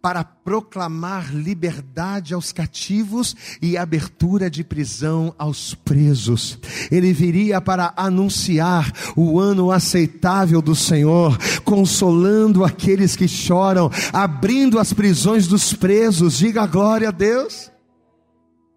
para 0.00 0.22
proclamar 0.24 1.34
liberdade 1.34 2.34
aos 2.34 2.52
cativos 2.52 3.34
e 3.60 3.76
abertura 3.76 4.50
de 4.50 4.62
prisão 4.62 5.34
aos 5.38 5.74
presos. 5.74 6.58
Ele 6.90 7.12
viria 7.12 7.60
para 7.60 7.92
anunciar 7.96 8.92
o 9.16 9.40
ano 9.40 9.70
aceitável 9.70 10.60
do 10.60 10.74
Senhor, 10.74 11.38
consolando 11.64 12.64
aqueles 12.64 13.16
que 13.16 13.28
choram, 13.28 13.90
abrindo 14.12 14.78
as 14.78 14.92
prisões 14.92 15.46
dos 15.46 15.72
presos. 15.72 16.38
Diga 16.38 16.66
glória 16.66 17.08
a 17.08 17.12
Deus. 17.12 17.71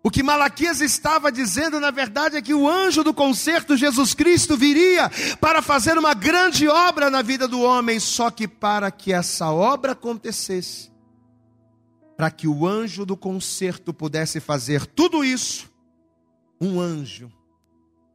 O 0.06 0.12
que 0.12 0.22
Malaquias 0.22 0.82
estava 0.82 1.32
dizendo, 1.32 1.80
na 1.80 1.89
verdade, 1.89 2.38
é 2.38 2.41
que 2.41 2.53
o 2.53 2.70
anjo 2.70 3.03
do 3.03 3.12
concerto, 3.12 3.76
Jesus 3.76 4.14
Cristo, 4.14 4.56
viria 4.56 5.10
para 5.41 5.64
fazer 5.64 5.97
uma 5.97 6.14
grande 6.14 6.68
obra 6.68 7.10
na 7.10 7.24
vida 7.24 7.47
do 7.47 7.60
homem, 7.62 7.99
só 7.99 8.30
que 8.30 8.47
para 8.47 8.91
que 8.91 9.12
essa 9.12 9.51
obra 9.51 9.93
acontecesse, 9.93 10.91
para 12.16 12.30
que 12.30 12.47
o 12.47 12.68
anjo 12.68 13.03
do 13.03 13.18
concerto 13.18 13.91
pudesse 13.91 14.39
fazer 14.39 14.86
tudo 14.86 15.26
isso, 15.26 15.74
um 16.62 16.80
anjo, 16.80 17.34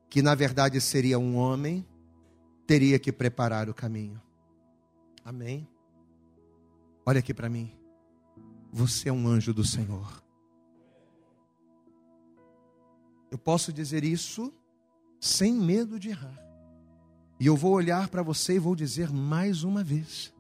que 0.09 0.23
na 0.23 0.37
verdade 0.37 0.81
seria 0.81 1.19
um 1.19 1.35
homem, 1.35 1.85
teria 2.69 3.01
que 3.01 3.11
preparar 3.11 3.69
o 3.69 3.75
caminho. 3.75 4.23
Amém? 5.25 5.69
Olha 7.05 7.19
aqui 7.19 7.35
para 7.35 7.49
mim. 7.49 7.77
Você 8.73 9.09
é 9.09 9.13
um 9.13 9.27
anjo 9.27 9.53
do 9.53 9.65
Senhor. 9.65 10.20
Eu 13.31 13.39
posso 13.39 13.73
dizer 13.73 14.05
isso 14.05 14.53
sem 15.21 15.53
medo 15.53 15.99
de 15.99 16.11
errar. 16.11 16.39
E 17.39 17.47
eu 17.47 17.57
vou 17.57 17.73
olhar 17.73 18.09
para 18.09 18.23
você 18.23 18.55
e 18.55 18.59
vou 18.59 18.75
dizer 18.75 19.11
mais 19.11 19.63
uma 19.63 19.83
vez: 19.85 20.33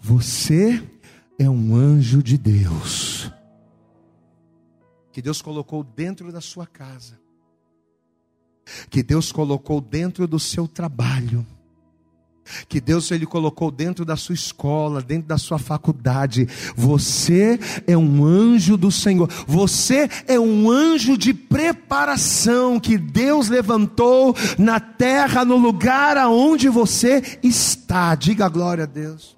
Você 0.00 0.82
é 1.38 1.48
um 1.48 1.74
anjo 1.74 2.22
de 2.22 2.38
Deus. 2.38 3.30
Que 5.12 5.22
Deus 5.22 5.40
colocou 5.40 5.84
dentro 5.84 6.32
da 6.32 6.40
sua 6.40 6.66
casa. 6.66 7.20
Que 8.90 9.02
Deus 9.02 9.30
colocou 9.30 9.80
dentro 9.80 10.26
do 10.26 10.40
seu 10.40 10.66
trabalho 10.66 11.46
que 12.68 12.80
Deus 12.80 13.10
ele 13.10 13.26
colocou 13.26 13.70
dentro 13.70 14.04
da 14.04 14.16
sua 14.16 14.34
escola, 14.34 15.00
dentro 15.02 15.28
da 15.28 15.38
sua 15.38 15.58
faculdade. 15.58 16.46
Você 16.76 17.58
é 17.86 17.96
um 17.96 18.24
anjo 18.24 18.76
do 18.76 18.90
Senhor. 18.90 19.28
Você 19.46 20.08
é 20.26 20.38
um 20.38 20.70
anjo 20.70 21.16
de 21.16 21.32
preparação 21.32 22.78
que 22.78 22.98
Deus 22.98 23.48
levantou 23.48 24.34
na 24.58 24.80
terra, 24.80 25.44
no 25.44 25.56
lugar 25.56 26.16
aonde 26.16 26.68
você 26.68 27.38
está. 27.42 28.14
Diga 28.14 28.48
glória 28.48 28.84
a 28.84 28.86
Deus. 28.86 29.36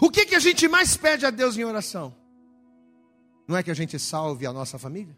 O 0.00 0.10
que 0.10 0.26
que 0.26 0.34
a 0.34 0.40
gente 0.40 0.66
mais 0.68 0.96
pede 0.96 1.26
a 1.26 1.30
Deus 1.30 1.56
em 1.56 1.64
oração? 1.64 2.14
Não 3.46 3.56
é 3.56 3.62
que 3.62 3.70
a 3.70 3.74
gente 3.74 3.98
salve 3.98 4.46
a 4.46 4.52
nossa 4.52 4.78
família? 4.78 5.16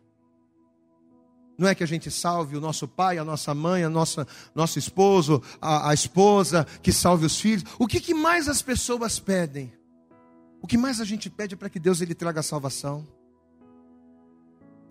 Não 1.57 1.69
é 1.69 1.75
que 1.75 1.85
a 1.85 1.87
gente 1.87 2.11
salve 2.11 2.57
o 2.57 2.61
nosso 2.61 2.89
pai, 2.89 3.19
a 3.19 3.25
nossa 3.25 3.55
mãe, 3.55 3.85
a 3.85 3.91
nossa, 3.91 4.27
nosso 4.55 4.79
esposo, 4.79 5.43
a, 5.61 5.91
a 5.91 5.95
esposa, 5.95 6.67
que 6.83 6.93
salve 6.93 7.27
os 7.27 7.41
filhos. 7.41 7.65
O 7.79 7.87
que, 7.87 8.01
que 8.01 8.13
mais 8.13 8.49
as 8.49 8.61
pessoas 8.61 9.19
pedem? 9.19 9.73
O 10.61 10.67
que 10.67 10.77
mais 10.77 11.01
a 11.01 11.05
gente 11.05 11.31
pede 11.31 11.55
é 11.55 11.57
para 11.57 11.69
que 11.69 11.79
Deus 11.79 12.01
ele 12.01 12.15
traga 12.15 12.43
salvação? 12.43 13.07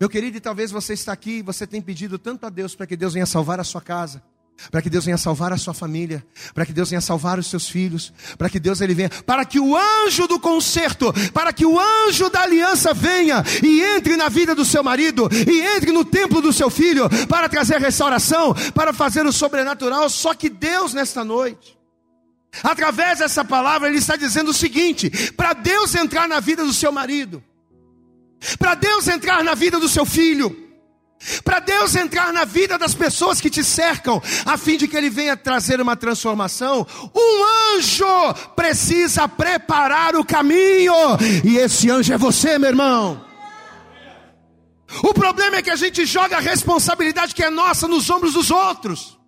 Meu 0.00 0.08
querido, 0.08 0.36
e 0.36 0.40
talvez 0.40 0.70
você 0.70 0.92
está 0.92 1.12
aqui, 1.12 1.42
você 1.42 1.66
tem 1.66 1.80
pedido 1.80 2.18
tanto 2.18 2.46
a 2.46 2.50
Deus 2.50 2.74
para 2.74 2.86
que 2.86 2.96
Deus 2.96 3.12
venha 3.14 3.26
salvar 3.26 3.60
a 3.60 3.64
sua 3.64 3.80
casa, 3.80 4.22
para 4.70 4.80
que 4.80 4.88
Deus 4.88 5.04
venha 5.04 5.18
salvar 5.18 5.52
a 5.52 5.58
sua 5.58 5.74
família, 5.74 6.24
para 6.54 6.64
que 6.64 6.72
Deus 6.72 6.90
venha 6.90 7.00
salvar 7.00 7.38
os 7.38 7.48
seus 7.48 7.68
filhos, 7.68 8.12
para 8.38 8.48
que 8.48 8.58
Deus 8.58 8.80
ele 8.80 8.94
venha, 8.94 9.10
para 9.26 9.44
que 9.44 9.58
o 9.60 9.76
anjo 9.76 10.26
do 10.26 10.38
conserto, 10.38 11.12
para 11.32 11.52
que 11.52 11.66
o 11.66 11.78
anjo 11.78 12.30
da 12.30 12.42
aliança 12.42 12.94
venha 12.94 13.42
e 13.62 13.82
entre 13.82 14.16
na 14.16 14.28
vida 14.28 14.54
do 14.54 14.64
seu 14.64 14.82
marido 14.82 15.28
e 15.32 15.60
entre 15.60 15.92
no 15.92 16.04
templo 16.04 16.40
do 16.40 16.52
seu 16.52 16.70
filho 16.70 17.08
para 17.28 17.48
trazer 17.48 17.80
restauração, 17.80 18.54
para 18.74 18.92
fazer 18.92 19.26
o 19.26 19.32
sobrenatural. 19.32 20.08
Só 20.08 20.34
que 20.34 20.48
Deus 20.48 20.94
nesta 20.94 21.24
noite, 21.24 21.76
através 22.62 23.18
dessa 23.18 23.44
palavra, 23.44 23.88
ele 23.88 23.98
está 23.98 24.16
dizendo 24.16 24.50
o 24.50 24.54
seguinte: 24.54 25.10
para 25.32 25.52
Deus 25.52 25.94
entrar 25.94 26.28
na 26.28 26.40
vida 26.40 26.64
do 26.64 26.72
seu 26.72 26.92
marido, 26.92 27.42
para 28.58 28.74
Deus 28.74 29.08
entrar 29.08 29.42
na 29.42 29.54
vida 29.54 29.78
do 29.78 29.88
seu 29.88 30.06
filho, 30.06 30.63
para 31.42 31.60
Deus 31.60 31.94
entrar 31.94 32.32
na 32.32 32.44
vida 32.44 32.78
das 32.78 32.94
pessoas 32.94 33.40
que 33.40 33.50
te 33.50 33.64
cercam, 33.64 34.22
a 34.44 34.58
fim 34.58 34.76
de 34.76 34.86
que 34.86 34.96
Ele 34.96 35.10
venha 35.10 35.36
trazer 35.36 35.80
uma 35.80 35.96
transformação, 35.96 36.86
um 37.14 37.76
anjo 37.76 38.34
precisa 38.54 39.28
preparar 39.28 40.16
o 40.16 40.24
caminho, 40.24 40.94
e 41.44 41.56
esse 41.56 41.90
anjo 41.90 42.12
é 42.12 42.18
você, 42.18 42.58
meu 42.58 42.70
irmão. 42.70 43.24
O 45.02 45.14
problema 45.14 45.56
é 45.56 45.62
que 45.62 45.70
a 45.70 45.76
gente 45.76 46.04
joga 46.04 46.36
a 46.36 46.40
responsabilidade 46.40 47.34
que 47.34 47.42
é 47.42 47.50
nossa 47.50 47.88
nos 47.88 48.08
ombros 48.10 48.34
dos 48.34 48.50
outros. 48.50 49.18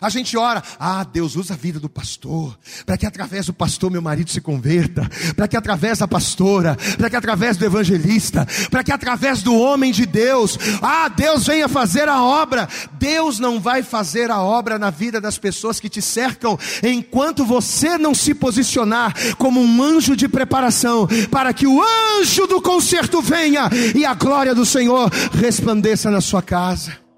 A 0.00 0.08
gente 0.08 0.36
ora, 0.36 0.62
ah, 0.78 1.04
Deus 1.04 1.36
usa 1.36 1.54
a 1.54 1.56
vida 1.56 1.78
do 1.78 1.88
pastor, 1.88 2.58
para 2.86 2.96
que 2.96 3.04
através 3.04 3.46
do 3.46 3.52
pastor 3.52 3.90
meu 3.90 4.00
marido 4.00 4.30
se 4.30 4.40
converta, 4.40 5.08
para 5.36 5.46
que 5.46 5.56
através 5.56 5.98
da 5.98 6.08
pastora, 6.08 6.76
para 6.96 7.10
que 7.10 7.16
através 7.16 7.56
do 7.56 7.64
evangelista, 7.64 8.46
para 8.70 8.82
que 8.82 8.92
através 8.92 9.42
do 9.42 9.54
homem 9.54 9.92
de 9.92 10.06
Deus, 10.06 10.58
ah, 10.80 11.08
Deus 11.08 11.46
venha 11.46 11.68
fazer 11.68 12.08
a 12.08 12.22
obra. 12.22 12.68
Deus 12.98 13.38
não 13.38 13.60
vai 13.60 13.82
fazer 13.82 14.30
a 14.30 14.40
obra 14.40 14.78
na 14.78 14.90
vida 14.90 15.20
das 15.20 15.36
pessoas 15.36 15.78
que 15.78 15.88
te 15.88 16.00
cercam, 16.00 16.58
enquanto 16.82 17.44
você 17.44 17.98
não 17.98 18.14
se 18.14 18.34
posicionar 18.34 19.14
como 19.36 19.60
um 19.60 19.82
anjo 19.82 20.16
de 20.16 20.28
preparação, 20.28 21.06
para 21.30 21.52
que 21.52 21.66
o 21.66 21.82
anjo 22.18 22.46
do 22.46 22.62
concerto 22.62 23.20
venha 23.20 23.68
e 23.94 24.04
a 24.04 24.14
glória 24.14 24.54
do 24.54 24.64
Senhor 24.64 25.10
resplandeça 25.32 26.10
na 26.10 26.20
sua 26.20 26.40
casa. 26.40 27.09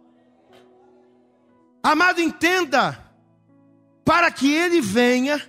Amado, 1.83 2.21
entenda, 2.21 2.99
para 4.05 4.31
que 4.31 4.53
ele 4.53 4.81
venha, 4.81 5.43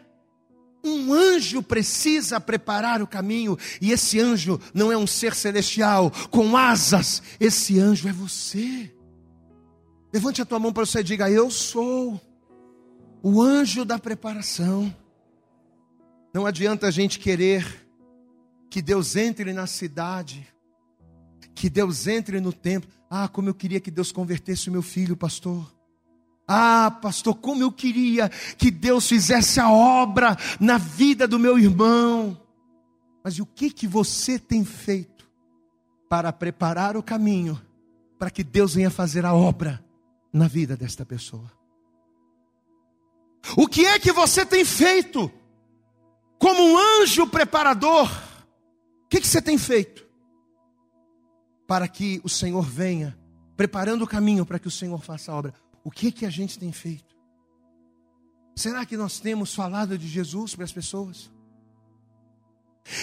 um 0.84 1.14
anjo 1.14 1.62
precisa 1.62 2.40
preparar 2.42 3.02
o 3.02 3.08
caminho, 3.08 3.58
e 3.80 3.92
esse 3.92 4.20
anjo 4.20 4.60
não 4.74 4.92
é 4.92 4.98
um 4.98 5.08
ser 5.08 5.34
celestial 5.36 6.12
com 6.30 6.58
asas, 6.58 7.22
esse 7.40 7.80
anjo 7.80 8.10
é 8.10 8.12
você. 8.12 8.94
Levante 10.14 10.42
a 10.42 10.46
tua 10.46 10.60
mão 10.60 10.74
para 10.74 10.86
você 10.86 11.00
e 11.00 11.04
diga: 11.04 11.30
Eu 11.30 11.50
sou 11.50 12.22
o 13.22 13.42
anjo 13.42 13.86
da 13.86 13.98
preparação. 13.98 14.94
Não 16.34 16.46
adianta 16.46 16.88
a 16.88 16.92
gente 16.92 17.20
querer 17.20 17.88
que 18.70 18.82
Deus 18.82 19.16
entre 19.16 19.54
na 19.54 19.66
cidade, 19.66 20.48
que 21.56 21.70
Deus 21.70 22.08
entre 22.08 22.40
no 22.42 22.52
templo. 22.52 22.92
Ah, 23.10 23.28
como 23.28 23.50
eu 23.50 23.54
queria 23.54 23.80
que 23.80 23.92
Deus 23.92 24.12
convertesse 24.12 24.70
o 24.70 24.72
meu 24.72 24.82
filho, 24.82 25.16
pastor. 25.16 25.72
Ah, 26.48 26.92
pastor, 27.02 27.36
como 27.36 27.64
eu 27.64 27.72
queria 27.72 28.30
que 28.58 28.70
Deus 28.70 29.08
fizesse 29.08 29.60
a 29.60 29.72
obra 29.72 30.38
na 30.60 30.78
vida 30.78 31.28
do 31.28 31.40
meu 31.40 31.58
irmão. 31.58 32.40
Mas 33.24 33.40
o 33.40 33.46
que 33.46 33.70
que 33.70 33.88
você 33.88 34.38
tem 34.38 34.66
feito 34.66 35.26
para 36.10 36.34
preparar 36.34 36.98
o 36.98 37.04
caminho 37.04 37.60
para 38.20 38.30
que 38.30 38.44
Deus 38.44 38.76
venha 38.76 38.90
fazer 38.90 39.26
a 39.26 39.34
obra 39.34 39.84
na 40.32 40.48
vida 40.48 40.76
desta 40.76 41.06
pessoa? 41.06 41.52
O 43.56 43.68
que 43.68 43.86
é 43.86 44.00
que 44.00 44.12
você 44.12 44.46
tem 44.46 44.66
feito 44.66 45.32
como 46.38 46.62
um 46.62 46.78
anjo 46.78 47.26
preparador? 47.28 48.10
O 49.06 49.08
que, 49.10 49.22
que 49.22 49.28
você 49.28 49.42
tem 49.42 49.58
feito 49.58 50.06
para 51.68 51.88
que 51.88 52.20
o 52.24 52.30
Senhor 52.30 52.64
venha 52.64 53.18
preparando 53.56 54.04
o 54.04 54.08
caminho 54.08 54.46
para 54.46 54.60
que 54.60 54.68
o 54.68 54.72
Senhor 54.72 55.02
faça 55.02 55.32
a 55.32 55.36
obra? 55.36 55.63
O 55.84 55.92
que 55.92 56.12
que 56.12 56.26
a 56.26 56.30
gente 56.30 56.58
tem 56.58 56.72
feito? 56.72 57.14
Será 58.56 58.86
que 58.86 58.96
nós 58.96 59.20
temos 59.20 59.54
falado 59.54 59.98
de 59.98 60.08
Jesus 60.08 60.56
para 60.56 60.64
as 60.64 60.72
pessoas? 60.72 61.32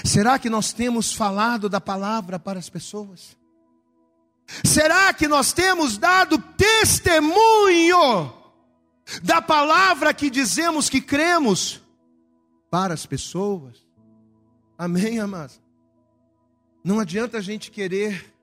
Será 0.04 0.38
que 0.38 0.48
nós 0.48 0.72
temos 0.72 1.12
falado 1.12 1.68
da 1.68 1.80
palavra 1.80 2.38
para 2.38 2.58
as 2.58 2.68
pessoas? 2.68 3.36
Será 4.64 5.12
que 5.12 5.28
nós 5.28 5.52
temos 5.52 5.96
dado 5.96 6.38
testemunho 6.38 8.32
da 9.22 9.40
palavra 9.40 10.14
que 10.14 10.30
dizemos 10.30 10.88
que 10.88 11.00
cremos 11.00 11.80
para 12.70 12.94
as 12.94 13.06
pessoas? 13.06 13.84
Amém, 14.76 15.18
amados? 15.18 15.60
Não 16.82 17.00
adianta 17.00 17.38
a 17.38 17.40
gente 17.40 17.70
querer 17.70 18.34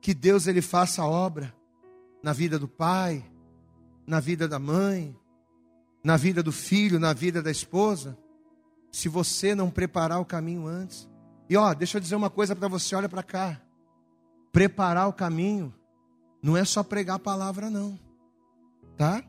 que 0.00 0.14
Deus 0.14 0.46
ele 0.46 0.62
faça 0.62 1.02
a 1.02 1.06
obra 1.06 1.54
na 2.22 2.32
vida 2.32 2.58
do 2.58 2.68
pai, 2.68 3.24
na 4.06 4.20
vida 4.20 4.46
da 4.46 4.58
mãe, 4.58 5.14
na 6.02 6.16
vida 6.16 6.42
do 6.42 6.52
filho, 6.52 7.00
na 7.00 7.12
vida 7.12 7.42
da 7.42 7.50
esposa, 7.50 8.16
se 8.92 9.08
você 9.08 9.54
não 9.54 9.70
preparar 9.70 10.20
o 10.20 10.24
caminho 10.24 10.66
antes. 10.66 11.08
E 11.50 11.56
ó, 11.56 11.74
deixa 11.74 11.96
eu 11.96 12.00
dizer 12.00 12.16
uma 12.16 12.30
coisa 12.30 12.54
para 12.54 12.68
você, 12.68 12.94
olha 12.94 13.08
para 13.08 13.22
cá. 13.22 13.60
Preparar 14.52 15.08
o 15.08 15.12
caminho 15.12 15.74
não 16.42 16.56
é 16.56 16.64
só 16.64 16.82
pregar 16.82 17.16
a 17.16 17.18
palavra 17.18 17.68
não. 17.68 17.98
Tá? 18.96 19.22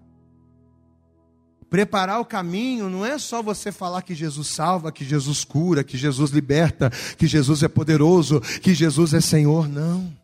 Preparar 1.70 2.22
o 2.22 2.26
caminho 2.26 2.90
não 2.90 3.06
é 3.06 3.18
só 3.18 3.42
você 3.42 3.72
falar 3.72 4.02
que 4.04 4.16
Jesus 4.16 4.48
salva, 4.48 4.92
que 4.92 5.04
Jesus 5.04 5.44
cura, 5.44 5.84
que 5.84 5.98
Jesus 5.98 6.32
liberta, 6.32 6.90
que 7.18 7.28
Jesus 7.28 7.62
é 7.62 7.68
poderoso, 7.68 8.40
que 8.40 8.74
Jesus 8.74 9.14
é 9.14 9.20
Senhor, 9.20 9.68
não. 9.68 10.16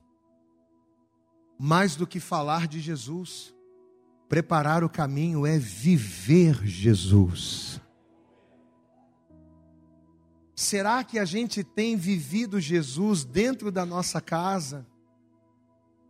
Mais 1.60 1.96
do 1.96 2.08
que 2.08 2.20
falar 2.20 2.68
de 2.68 2.80
Jesus, 2.80 3.54
Preparar 4.34 4.84
o 4.84 4.90
caminho 4.90 5.46
é 5.46 5.60
viver 5.60 6.66
Jesus. 6.66 7.80
Será 10.56 11.04
que 11.04 11.20
a 11.20 11.24
gente 11.24 11.64
tem 11.64 11.96
vivido 11.96 12.60
Jesus 12.60 13.24
dentro 13.24 13.72
da 13.72 13.86
nossa 13.86 14.20
casa, 14.20 14.88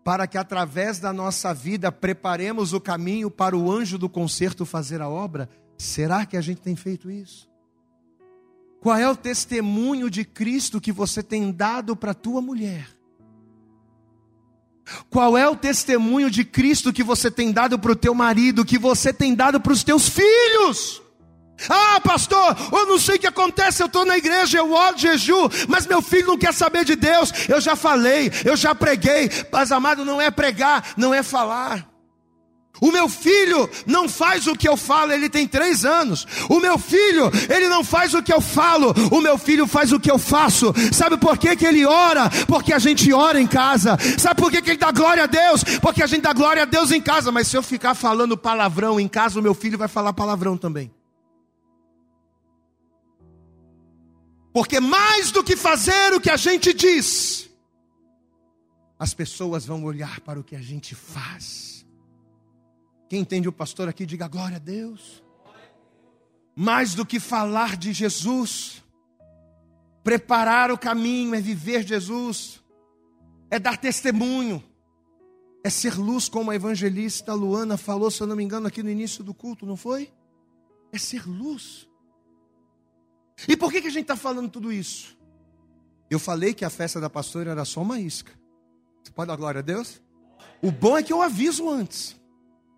para 0.05 0.25
que 0.25 0.37
através 0.37 0.99
da 0.99 1.11
nossa 1.11 1.53
vida 1.53 1.91
preparemos 1.91 2.71
o 2.71 2.79
caminho 2.79 3.29
para 3.29 3.57
o 3.57 3.69
anjo 3.69 3.97
do 3.97 4.07
concerto 4.07 4.65
fazer 4.65 5.01
a 5.01 5.09
obra? 5.09 5.49
Será 5.77 6.25
que 6.25 6.37
a 6.37 6.41
gente 6.41 6.61
tem 6.61 6.77
feito 6.77 7.11
isso? 7.11 7.49
Qual 8.79 8.95
é 8.95 9.09
o 9.09 9.17
testemunho 9.17 10.09
de 10.09 10.23
Cristo 10.23 10.79
que 10.79 10.93
você 10.93 11.21
tem 11.21 11.51
dado 11.51 11.93
para 11.93 12.11
a 12.11 12.15
tua 12.15 12.41
mulher? 12.41 12.87
Qual 15.09 15.37
é 15.37 15.47
o 15.47 15.55
testemunho 15.55 16.29
de 16.29 16.43
Cristo 16.43 16.91
que 16.91 17.03
você 17.03 17.31
tem 17.31 17.51
dado 17.51 17.79
para 17.79 17.91
o 17.91 17.95
teu 17.95 18.13
marido, 18.13 18.65
que 18.65 18.77
você 18.77 19.13
tem 19.13 19.33
dado 19.33 19.59
para 19.59 19.73
os 19.73 19.83
teus 19.83 20.09
filhos? 20.09 21.01
Ah, 21.69 22.01
pastor, 22.01 22.57
eu 22.71 22.85
não 22.87 22.99
sei 22.99 23.15
o 23.15 23.19
que 23.19 23.27
acontece, 23.27 23.81
eu 23.81 23.87
estou 23.87 24.05
na 24.05 24.17
igreja, 24.17 24.57
eu 24.57 24.71
oro, 24.71 24.97
jejum, 24.97 25.47
mas 25.69 25.85
meu 25.85 26.01
filho 26.01 26.27
não 26.27 26.37
quer 26.37 26.53
saber 26.53 26.83
de 26.83 26.95
Deus. 26.95 27.31
Eu 27.47 27.61
já 27.61 27.75
falei, 27.75 28.31
eu 28.43 28.55
já 28.55 28.75
preguei, 28.75 29.29
mas 29.51 29.71
amado, 29.71 30.03
não 30.03 30.19
é 30.19 30.29
pregar, 30.29 30.93
não 30.97 31.13
é 31.13 31.23
falar. 31.23 31.92
O 32.81 32.91
meu 32.91 33.07
filho 33.07 33.69
não 33.85 34.09
faz 34.09 34.47
o 34.47 34.55
que 34.55 34.67
eu 34.67 34.75
falo, 34.75 35.11
ele 35.11 35.29
tem 35.29 35.47
três 35.47 35.85
anos. 35.85 36.25
O 36.49 36.59
meu 36.59 36.77
filho, 36.77 37.31
ele 37.49 37.69
não 37.69 37.83
faz 37.83 38.13
o 38.13 38.23
que 38.23 38.33
eu 38.33 38.41
falo, 38.41 38.93
o 39.11 39.21
meu 39.21 39.37
filho 39.37 39.67
faz 39.67 39.91
o 39.91 39.99
que 39.99 40.09
eu 40.09 40.17
faço. 40.17 40.73
Sabe 40.91 41.17
por 41.17 41.37
que, 41.37 41.55
que 41.55 41.65
ele 41.65 41.85
ora? 41.85 42.29
Porque 42.47 42.73
a 42.73 42.79
gente 42.79 43.13
ora 43.13 43.39
em 43.39 43.47
casa. 43.47 43.97
Sabe 44.17 44.41
por 44.41 44.51
que, 44.51 44.61
que 44.61 44.71
ele 44.71 44.79
dá 44.79 44.91
glória 44.91 45.23
a 45.23 45.27
Deus? 45.27 45.63
Porque 45.81 46.01
a 46.01 46.07
gente 46.07 46.23
dá 46.23 46.33
glória 46.33 46.63
a 46.63 46.65
Deus 46.65 46.91
em 46.91 47.01
casa. 47.01 47.31
Mas 47.31 47.47
se 47.47 47.55
eu 47.55 47.63
ficar 47.63 47.93
falando 47.93 48.37
palavrão 48.37 48.99
em 48.99 49.07
casa, 49.07 49.39
o 49.39 49.43
meu 49.43 49.53
filho 49.53 49.77
vai 49.77 49.87
falar 49.87 50.11
palavrão 50.11 50.57
também. 50.57 50.91
Porque 54.51 54.79
mais 54.79 55.31
do 55.31 55.43
que 55.43 55.55
fazer 55.55 56.13
o 56.13 56.21
que 56.21 56.29
a 56.29 56.37
gente 56.37 56.73
diz, 56.73 57.49
as 58.99 59.13
pessoas 59.13 59.65
vão 59.65 59.83
olhar 59.83 60.19
para 60.21 60.39
o 60.39 60.43
que 60.43 60.55
a 60.55 60.61
gente 60.61 60.93
faz. 60.93 61.72
Quem 63.09 63.21
entende 63.21 63.47
o 63.47 63.53
pastor 63.53 63.87
aqui, 63.87 64.05
diga 64.05 64.27
glória 64.27 64.57
a 64.57 64.59
Deus. 64.59 65.23
Mais 66.55 66.93
do 66.93 67.05
que 67.05 67.19
falar 67.19 67.77
de 67.77 67.93
Jesus, 67.93 68.83
preparar 70.03 70.71
o 70.71 70.77
caminho 70.77 71.33
é 71.33 71.41
viver 71.41 71.85
Jesus, 71.85 72.63
é 73.49 73.59
dar 73.59 73.77
testemunho, 73.77 74.63
é 75.63 75.69
ser 75.69 75.95
luz, 75.95 76.27
como 76.27 76.51
a 76.51 76.55
evangelista 76.55 77.33
Luana 77.33 77.77
falou, 77.77 78.11
se 78.11 78.21
eu 78.21 78.27
não 78.27 78.35
me 78.35 78.43
engano, 78.43 78.67
aqui 78.67 78.83
no 78.83 78.89
início 78.89 79.23
do 79.23 79.33
culto, 79.33 79.65
não 79.65 79.77
foi? 79.77 80.11
É 80.91 80.97
ser 80.97 81.27
luz. 81.27 81.87
E 83.47 83.55
por 83.55 83.71
que, 83.71 83.81
que 83.81 83.87
a 83.87 83.91
gente 83.91 84.03
está 84.03 84.15
falando 84.15 84.49
tudo 84.49 84.71
isso? 84.71 85.17
Eu 86.09 86.19
falei 86.19 86.53
que 86.53 86.65
a 86.65 86.69
festa 86.69 86.99
da 86.99 87.09
pastora 87.09 87.51
era 87.51 87.65
só 87.65 87.81
uma 87.81 87.99
isca. 87.99 88.31
Você 89.03 89.11
pode 89.11 89.27
dar 89.29 89.35
glória 89.35 89.59
a 89.59 89.63
Deus? 89.63 90.01
O 90.61 90.71
bom 90.71 90.97
é 90.97 91.03
que 91.03 91.11
eu 91.11 91.21
aviso 91.21 91.69
antes. 91.69 92.15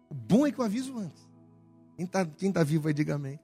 O 0.09 0.13
bom 0.13 0.45
é 0.45 0.51
que 0.51 0.59
eu 0.59 0.65
aviso 0.65 0.97
antes. 0.97 1.21
Quem 1.95 2.05
está 2.05 2.25
quem 2.25 2.51
tá 2.51 2.63
vivo 2.63 2.87
aí, 2.87 2.93
diga 2.93 3.15
amém. 3.15 3.39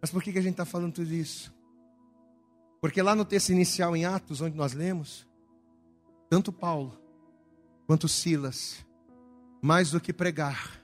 Mas 0.00 0.10
por 0.10 0.22
que, 0.22 0.32
que 0.32 0.38
a 0.38 0.42
gente 0.42 0.52
está 0.52 0.64
falando 0.64 0.94
tudo 0.94 1.12
isso? 1.12 1.54
Porque 2.80 3.00
lá 3.00 3.14
no 3.14 3.24
texto 3.24 3.50
inicial 3.50 3.94
em 3.94 4.04
Atos, 4.04 4.40
onde 4.40 4.56
nós 4.56 4.72
lemos, 4.72 5.28
tanto 6.28 6.52
Paulo 6.52 6.98
quanto 7.86 8.08
Silas, 8.08 8.84
mais 9.62 9.92
do 9.92 10.00
que 10.00 10.12
pregar, 10.12 10.82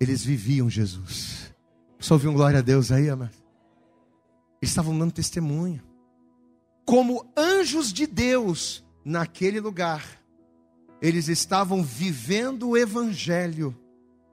eles 0.00 0.24
viviam 0.24 0.70
Jesus. 0.70 1.54
Só 1.98 2.14
ouviu 2.14 2.30
um 2.30 2.34
glória 2.34 2.60
a 2.60 2.62
Deus 2.62 2.90
aí, 2.90 3.10
amado? 3.10 3.36
Eles 4.60 4.70
estavam 4.70 4.98
dando 4.98 5.12
testemunho. 5.12 5.82
Como 6.86 7.30
anjos 7.36 7.92
de 7.92 8.06
Deus 8.06 8.82
naquele 9.04 9.60
lugar, 9.60 10.21
eles 11.02 11.26
estavam 11.26 11.82
vivendo 11.82 12.68
o 12.68 12.76
Evangelho 12.76 13.76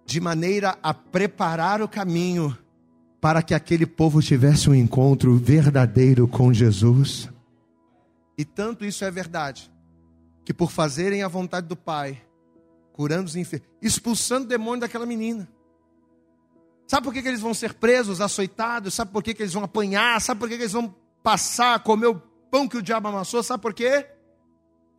de 0.05 0.21
maneira 0.21 0.77
a 0.83 0.93
preparar 0.93 1.81
o 1.81 1.87
caminho 1.87 2.55
para 3.19 3.41
que 3.41 3.55
aquele 3.55 3.87
povo 3.87 4.21
tivesse 4.21 4.69
um 4.69 4.75
encontro 4.75 5.35
verdadeiro 5.35 6.27
com 6.27 6.53
Jesus. 6.53 7.27
E 8.37 8.45
tanto 8.45 8.85
isso 8.85 9.03
é 9.03 9.09
verdade, 9.09 9.69
que 10.45 10.53
por 10.53 10.71
fazerem 10.71 11.23
a 11.23 11.27
vontade 11.27 11.67
do 11.67 11.75
Pai, 11.75 12.21
curando 12.93 13.25
os 13.25 13.35
enfermos, 13.35 13.67
expulsando 13.81 14.45
o 14.45 14.49
demônio 14.49 14.81
daquela 14.81 15.07
menina. 15.07 15.49
Sabe 16.87 17.03
por 17.03 17.13
que, 17.13 17.21
que 17.21 17.27
eles 17.27 17.41
vão 17.41 17.53
ser 17.53 17.73
presos, 17.73 18.21
açoitados? 18.21 18.93
Sabe 18.93 19.11
por 19.11 19.23
que, 19.23 19.33
que 19.33 19.41
eles 19.41 19.53
vão 19.53 19.63
apanhar? 19.63 20.21
Sabe 20.21 20.39
por 20.39 20.47
que, 20.47 20.55
que 20.55 20.63
eles 20.63 20.73
vão 20.73 20.95
passar 21.23 21.79
comer 21.83 22.07
o 22.07 22.21
pão 22.51 22.67
que 22.67 22.77
o 22.77 22.81
diabo 22.81 23.07
amassou? 23.07 23.41
Sabe 23.41 23.61
por 23.61 23.73
quê? 23.73 24.07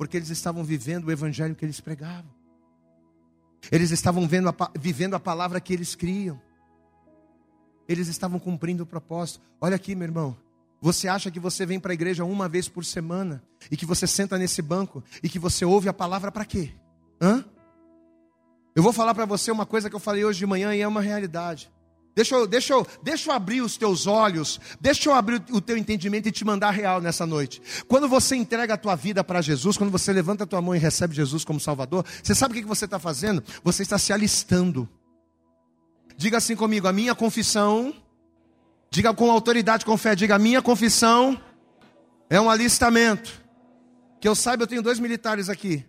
Porque 0.00 0.16
eles 0.16 0.30
estavam 0.30 0.64
vivendo 0.64 1.04
o 1.04 1.12
evangelho 1.12 1.54
que 1.54 1.62
eles 1.62 1.78
pregavam. 1.78 2.30
Eles 3.70 3.90
estavam 3.90 4.24
a, 4.24 4.70
vivendo 4.78 5.12
a 5.12 5.20
palavra 5.20 5.60
que 5.60 5.74
eles 5.74 5.94
criam. 5.94 6.40
Eles 7.86 8.08
estavam 8.08 8.38
cumprindo 8.38 8.84
o 8.84 8.86
propósito. 8.86 9.42
Olha 9.60 9.76
aqui, 9.76 9.94
meu 9.94 10.06
irmão. 10.06 10.34
Você 10.80 11.06
acha 11.06 11.30
que 11.30 11.38
você 11.38 11.66
vem 11.66 11.78
para 11.78 11.92
a 11.92 11.94
igreja 11.94 12.24
uma 12.24 12.48
vez 12.48 12.66
por 12.66 12.82
semana 12.82 13.42
e 13.70 13.76
que 13.76 13.84
você 13.84 14.06
senta 14.06 14.38
nesse 14.38 14.62
banco 14.62 15.04
e 15.22 15.28
que 15.28 15.38
você 15.38 15.66
ouve 15.66 15.86
a 15.86 15.92
palavra 15.92 16.32
para 16.32 16.46
quê? 16.46 16.72
Hã? 17.20 17.44
Eu 18.74 18.82
vou 18.82 18.94
falar 18.94 19.14
para 19.14 19.26
você 19.26 19.50
uma 19.50 19.66
coisa 19.66 19.90
que 19.90 19.96
eu 19.96 20.00
falei 20.00 20.24
hoje 20.24 20.38
de 20.38 20.46
manhã 20.46 20.74
e 20.74 20.80
é 20.80 20.88
uma 20.88 21.02
realidade. 21.02 21.70
Deixa 22.14 22.34
eu, 22.34 22.46
deixa, 22.46 22.72
eu, 22.72 22.86
deixa 23.02 23.30
eu 23.30 23.34
abrir 23.34 23.60
os 23.60 23.76
teus 23.76 24.06
olhos, 24.06 24.60
deixa 24.80 25.08
eu 25.08 25.14
abrir 25.14 25.42
o 25.50 25.60
teu 25.60 25.76
entendimento 25.76 26.28
e 26.28 26.32
te 26.32 26.44
mandar 26.44 26.70
real 26.70 27.00
nessa 27.00 27.24
noite. 27.24 27.62
Quando 27.86 28.08
você 28.08 28.34
entrega 28.34 28.74
a 28.74 28.76
tua 28.76 28.96
vida 28.96 29.22
para 29.22 29.40
Jesus, 29.40 29.76
quando 29.76 29.90
você 29.90 30.12
levanta 30.12 30.44
a 30.44 30.46
tua 30.46 30.60
mão 30.60 30.74
e 30.74 30.78
recebe 30.78 31.14
Jesus 31.14 31.44
como 31.44 31.60
Salvador, 31.60 32.04
você 32.22 32.34
sabe 32.34 32.58
o 32.58 32.62
que 32.62 32.66
você 32.66 32.84
está 32.84 32.98
fazendo? 32.98 33.42
Você 33.62 33.82
está 33.82 33.96
se 33.96 34.12
alistando. 34.12 34.88
Diga 36.16 36.38
assim 36.38 36.56
comigo: 36.56 36.88
a 36.88 36.92
minha 36.92 37.14
confissão, 37.14 37.94
diga 38.90 39.14
com 39.14 39.30
autoridade, 39.30 39.84
com 39.84 39.96
fé, 39.96 40.14
diga: 40.16 40.34
a 40.34 40.38
minha 40.38 40.60
confissão 40.60 41.40
é 42.28 42.40
um 42.40 42.50
alistamento. 42.50 43.40
Que 44.20 44.28
eu 44.28 44.34
saiba, 44.34 44.64
eu 44.64 44.66
tenho 44.66 44.82
dois 44.82 44.98
militares 44.98 45.48
aqui. 45.48 45.86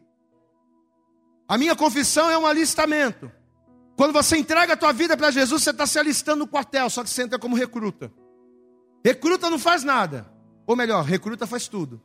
A 1.47 1.57
minha 1.57 1.75
confissão 1.75 2.29
é 2.29 2.37
um 2.37 2.45
alistamento. 2.45 3.29
Quando 4.01 4.13
você 4.13 4.35
entrega 4.35 4.73
a 4.73 4.75
tua 4.75 4.91
vida 4.91 5.15
para 5.15 5.29
Jesus, 5.29 5.61
você 5.61 5.69
está 5.69 5.85
se 5.85 5.99
alistando 5.99 6.39
no 6.39 6.47
quartel, 6.47 6.89
só 6.89 7.03
que 7.03 7.09
você 7.11 7.21
entra 7.21 7.37
como 7.37 7.55
recruta. 7.55 8.11
Recruta 9.05 9.47
não 9.47 9.59
faz 9.59 9.83
nada. 9.83 10.25
Ou 10.65 10.75
melhor, 10.75 11.03
recruta 11.03 11.45
faz 11.45 11.67
tudo. 11.67 12.01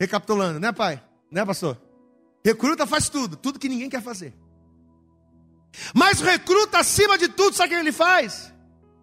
Recapitulando, 0.00 0.58
né, 0.58 0.72
pai? 0.72 1.04
Né, 1.30 1.44
pastor? 1.44 1.78
Recruta 2.42 2.86
faz 2.86 3.10
tudo, 3.10 3.36
tudo 3.36 3.58
que 3.58 3.68
ninguém 3.68 3.90
quer 3.90 4.00
fazer. 4.00 4.34
Mas 5.94 6.18
recruta, 6.22 6.78
acima 6.78 7.18
de 7.18 7.28
tudo, 7.28 7.54
sabe 7.54 7.74
o 7.74 7.76
que 7.76 7.82
ele 7.82 7.92
faz? 7.92 8.50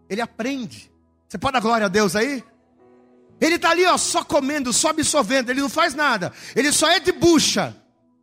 Ele 0.09 0.19
aprende. 0.19 0.91
Você 1.29 1.37
pode 1.37 1.53
dar 1.53 1.59
glória 1.59 1.85
a 1.85 1.89
Deus 1.89 2.15
aí? 2.15 2.43
Ele 3.39 3.57
está 3.57 3.69
ali, 3.69 3.85
ó, 3.85 3.99
só 3.99 4.23
comendo, 4.23 4.73
só 4.73 4.89
absorvendo, 4.89 5.51
ele 5.51 5.61
não 5.61 5.69
faz 5.69 5.93
nada. 5.93 6.33
Ele 6.55 6.71
só 6.71 6.89
é 6.89 6.99
de 6.99 7.11
bucha. 7.11 7.77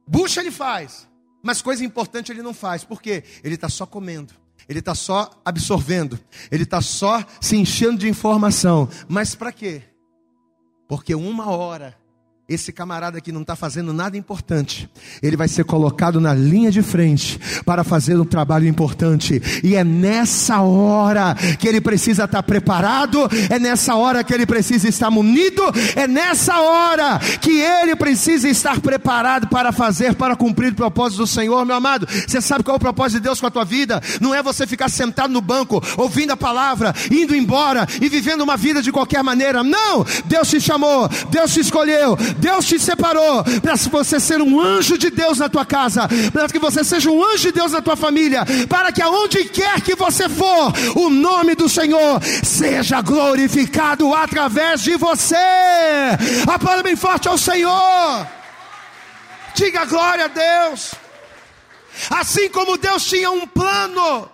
Bucha 0.08 0.40
ele 0.40 0.50
faz. 0.50 1.08
Mas 1.42 1.62
coisa 1.62 1.84
importante 1.84 2.30
ele 2.32 2.42
não 2.42 2.54
faz, 2.54 2.84
porque 2.84 3.24
ele 3.42 3.54
está 3.54 3.68
só 3.68 3.86
comendo, 3.86 4.34
ele 4.68 4.80
está 4.80 4.94
só 4.94 5.30
absorvendo, 5.44 6.18
ele 6.50 6.64
está 6.64 6.80
só 6.80 7.24
se 7.40 7.56
enchendo 7.56 7.98
de 7.98 8.08
informação. 8.08 8.88
Mas 9.08 9.34
para 9.34 9.52
quê? 9.52 9.82
Porque 10.88 11.14
uma 11.14 11.50
hora 11.50 11.99
esse 12.50 12.72
camarada 12.72 13.20
que 13.20 13.30
não 13.30 13.42
está 13.42 13.54
fazendo 13.54 13.92
nada 13.92 14.16
importante, 14.16 14.90
ele 15.22 15.36
vai 15.36 15.46
ser 15.46 15.64
colocado 15.64 16.20
na 16.20 16.34
linha 16.34 16.68
de 16.68 16.82
frente 16.82 17.38
para 17.64 17.84
fazer 17.84 18.18
um 18.18 18.24
trabalho 18.24 18.66
importante, 18.66 19.40
e 19.62 19.76
é 19.76 19.84
nessa 19.84 20.60
hora 20.60 21.36
que 21.58 21.68
ele 21.68 21.80
precisa 21.80 22.24
estar 22.24 22.42
preparado, 22.42 23.20
é 23.48 23.56
nessa 23.56 23.94
hora 23.94 24.24
que 24.24 24.34
ele 24.34 24.44
precisa 24.44 24.88
estar 24.88 25.12
munido, 25.12 25.62
é 25.94 26.08
nessa 26.08 26.58
hora 26.58 27.20
que 27.40 27.60
ele 27.60 27.94
precisa 27.94 28.48
estar 28.48 28.80
preparado 28.80 29.46
para 29.46 29.70
fazer, 29.70 30.16
para 30.16 30.34
cumprir 30.34 30.72
o 30.72 30.76
propósito 30.76 31.18
do 31.18 31.26
Senhor, 31.28 31.64
meu 31.64 31.76
amado. 31.76 32.08
Você 32.26 32.40
sabe 32.40 32.64
qual 32.64 32.74
é 32.74 32.78
o 32.78 32.80
propósito 32.80 33.18
de 33.18 33.24
Deus 33.24 33.40
com 33.40 33.46
a 33.46 33.50
tua 33.50 33.64
vida? 33.64 34.02
Não 34.20 34.34
é 34.34 34.42
você 34.42 34.66
ficar 34.66 34.88
sentado 34.88 35.32
no 35.32 35.40
banco, 35.40 35.80
ouvindo 35.96 36.32
a 36.32 36.36
palavra, 36.36 36.92
indo 37.12 37.32
embora 37.32 37.86
e 38.00 38.08
vivendo 38.08 38.40
uma 38.40 38.56
vida 38.56 38.82
de 38.82 38.90
qualquer 38.90 39.22
maneira. 39.22 39.62
Não! 39.62 40.04
Deus 40.24 40.48
te 40.48 40.60
chamou, 40.60 41.08
Deus 41.30 41.54
te 41.54 41.60
escolheu, 41.60 42.16
Deus 42.40 42.66
te 42.66 42.78
separou 42.78 43.44
para 43.60 43.76
você 43.76 44.18
ser 44.18 44.40
um 44.40 44.60
anjo 44.60 44.96
de 44.96 45.10
Deus 45.10 45.38
na 45.38 45.48
tua 45.48 45.64
casa, 45.64 46.08
para 46.32 46.48
que 46.48 46.58
você 46.58 46.82
seja 46.82 47.10
um 47.10 47.24
anjo 47.24 47.48
de 47.48 47.52
Deus 47.52 47.72
na 47.72 47.80
tua 47.82 47.96
família, 47.96 48.44
para 48.68 48.90
que 48.90 49.02
aonde 49.02 49.44
quer 49.44 49.80
que 49.80 49.94
você 49.94 50.28
for, 50.28 50.72
o 50.96 51.10
nome 51.10 51.54
do 51.54 51.68
Senhor 51.68 52.20
seja 52.42 53.00
glorificado 53.00 54.12
através 54.14 54.82
de 54.82 54.96
você. 54.96 55.36
Aplauda 56.52 56.82
bem 56.82 56.96
forte 56.96 57.28
ao 57.28 57.38
Senhor. 57.38 58.26
Diga 59.54 59.84
glória 59.84 60.24
a 60.24 60.28
Deus. 60.28 60.94
Assim 62.08 62.48
como 62.48 62.78
Deus 62.78 63.04
tinha 63.04 63.30
um 63.30 63.46
plano 63.46 64.30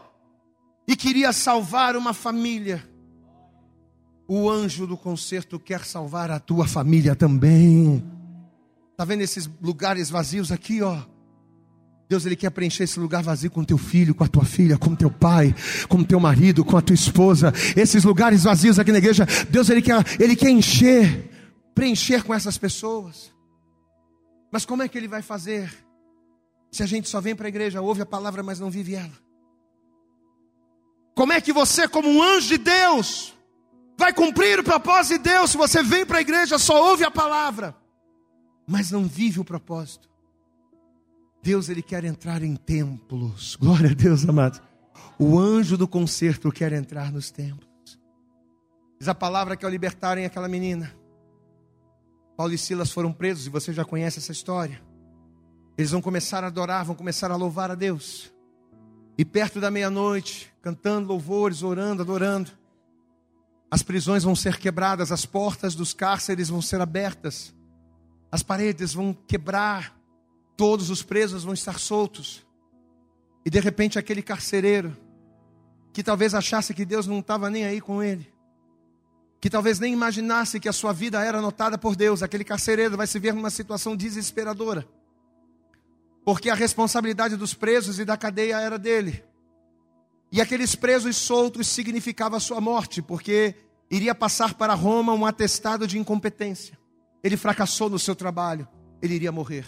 e 0.87 0.95
queria 0.95 1.33
salvar 1.33 1.97
uma 1.97 2.15
família 2.15 2.96
o 4.29 4.51
anjo 4.51 4.87
do 4.87 4.97
concerto 4.97 5.59
quer 5.59 5.85
salvar 5.85 6.31
a 6.31 6.41
tua 6.41 6.67
família 6.67 7.15
também. 7.15 8.05
Está 8.93 9.05
vendo 9.05 9.21
esses 9.21 9.49
lugares 9.61 10.11
vazios 10.11 10.51
aqui, 10.51 10.83
ó? 10.83 11.03
Deus 12.09 12.25
ele 12.25 12.37
quer 12.37 12.51
preencher 12.51 12.85
esse 12.85 13.01
lugar 13.01 13.23
vazio 13.23 13.51
com 13.51 13.65
teu 13.65 13.77
filho, 13.77 14.15
com 14.15 14.23
a 14.23 14.29
tua 14.29 14.45
filha, 14.45 14.79
com 14.79 14.95
teu 14.95 15.11
pai, 15.11 15.55
com 15.89 16.05
teu 16.05 16.21
marido, 16.21 16.65
com 16.65 16.77
a 16.77 16.81
tua 16.81 16.95
esposa. 16.95 17.53
Esses 17.77 18.05
lugares 18.05 18.45
vazios 18.45 18.79
aqui 18.79 18.93
na 18.93 18.99
igreja, 18.99 19.27
Deus 19.51 19.69
ele 19.69 19.83
quer, 19.83 20.05
ele 20.21 20.37
quer 20.37 20.51
encher, 20.51 21.31
preencher 21.75 22.23
com 22.23 22.33
essas 22.33 22.57
pessoas. 22.57 23.33
Mas 24.53 24.65
como 24.65 24.83
é 24.83 24.89
que 24.89 24.97
ele 24.97 25.09
vai 25.09 25.21
fazer? 25.21 25.73
Se 26.71 26.83
a 26.83 26.87
gente 26.87 27.09
só 27.09 27.21
vem 27.21 27.35
para 27.35 27.47
a 27.47 27.49
igreja, 27.49 27.81
ouve 27.81 28.03
a 28.03 28.07
palavra, 28.07 28.43
mas 28.43 28.61
não 28.61 28.71
vive 28.71 28.95
ela. 28.95 29.13
Como 31.15 31.33
é 31.33 31.41
que 31.41 31.53
você, 31.53 31.89
como 31.89 32.09
um 32.09 32.23
anjo 32.23 32.49
de 32.49 32.59
Deus, 32.59 33.36
vai 33.97 34.13
cumprir 34.13 34.61
o 34.61 34.65
propósito 34.65 35.23
de 35.23 35.31
Deus 35.31 35.51
se 35.51 35.57
você 35.57 35.83
vem 35.83 36.05
para 36.05 36.19
a 36.19 36.21
igreja, 36.21 36.59
só 36.59 36.91
ouve 36.91 37.05
a 37.05 37.11
palavra? 37.11 37.75
mas 38.67 38.91
não 38.91 39.05
vive 39.05 39.39
o 39.39 39.45
propósito. 39.45 40.09
Deus 41.43 41.69
ele 41.69 41.83
quer 41.83 42.05
entrar 42.05 42.43
em 42.43 42.57
templos. 42.57 43.55
Glória 43.55 43.91
a 43.91 43.95
Deus, 43.95 44.29
amado. 44.29 44.61
O 45.19 45.39
anjo 45.39 45.77
do 45.77 45.87
concerto 45.87 46.51
quer 46.51 46.73
entrar 46.73 47.13
nos 47.13 47.31
templos. 47.31 47.71
Diz 48.99 49.09
a 49.09 49.15
palavra 49.15 49.57
que 49.57 49.65
ao 49.65 49.71
libertarem 49.71 50.25
aquela 50.25 50.49
menina, 50.49 50.93
Paulo 52.37 52.53
e 52.53 52.59
Silas 52.59 52.91
foram 52.91 53.13
presos 53.13 53.47
e 53.47 53.51
você 53.51 53.73
já 53.73 53.85
conhece 53.85 54.19
essa 54.19 54.33
história. 54.33 54.83
Eles 55.79 55.91
vão 55.91 56.03
começar 56.03 56.43
a 56.43 56.49
adorar, 56.49 56.85
vão 56.85 56.97
começar 56.97 57.31
a 57.31 57.37
louvar 57.37 57.71
a 57.71 57.75
Deus. 57.75 58.33
E 59.17 59.25
perto 59.25 59.61
da 59.61 59.71
meia-noite, 59.71 60.53
cantando 60.61 61.09
louvores, 61.09 61.63
orando, 61.63 62.03
adorando, 62.03 62.51
as 63.71 63.83
prisões 63.83 64.23
vão 64.23 64.35
ser 64.35 64.59
quebradas, 64.59 65.11
as 65.11 65.27
portas 65.27 65.75
dos 65.75 65.93
cárceres 65.93 66.49
vão 66.49 66.63
ser 66.63 66.81
abertas 66.81 67.55
as 68.31 68.43
paredes 68.43 68.93
vão 68.93 69.15
quebrar, 69.15 69.97
todos 70.57 70.91
os 70.91 71.03
presos 71.03 71.45
vão 71.45 71.55
estar 71.55 71.79
soltos. 71.79 72.47
E 73.45 73.51
de 73.51 73.61
repente 73.61 73.99
aquele 73.99 74.23
carcereiro, 74.23 74.97
que 75.93 76.03
talvez 76.03 76.35
achasse 76.35 76.75
que 76.75 76.85
Deus 76.85 77.07
não 77.07 77.21
estava 77.21 77.49
nem 77.49 77.65
aí 77.65 77.81
com 77.81 78.03
ele, 78.03 78.31
que 79.41 79.49
talvez 79.49 79.79
nem 79.79 79.93
imaginasse 79.93 80.61
que 80.61 80.69
a 80.69 80.73
sua 80.73 80.93
vida 80.93 81.23
era 81.25 81.39
anotada 81.39 81.79
por 81.79 81.95
Deus, 81.95 82.23
aquele 82.23 82.45
carcereiro 82.45 82.97
vai 82.97 83.07
se 83.07 83.19
ver 83.19 83.33
numa 83.33 83.51
situação 83.51 83.97
desesperadora, 83.97 84.87
porque 86.25 86.51
a 86.51 86.55
responsabilidade 86.55 87.37
dos 87.37 87.55
presos 87.55 87.99
e 87.99 88.05
da 88.05 88.17
cadeia 88.17 88.61
era 88.61 88.79
dele, 88.79 89.25
e 90.31 90.41
aqueles 90.41 90.75
presos 90.75 91.17
soltos 91.17 91.67
significava 91.69 92.37
a 92.37 92.41
sua 92.41 92.61
morte, 92.61 93.01
porque 93.01 93.55
iria 93.91 94.15
passar 94.15 94.55
para 94.55 94.75
Roma 94.75 95.15
um 95.15 95.25
atestado 95.25 95.87
de 95.87 95.99
incompetência. 95.99 96.79
ele 97.23 97.37
fracassou 97.37 97.91
no 97.91 97.99
seu 97.99 98.15
trabalho, 98.15 98.69
ele 99.03 99.15
iria 99.15 99.33
morrer. 99.33 99.67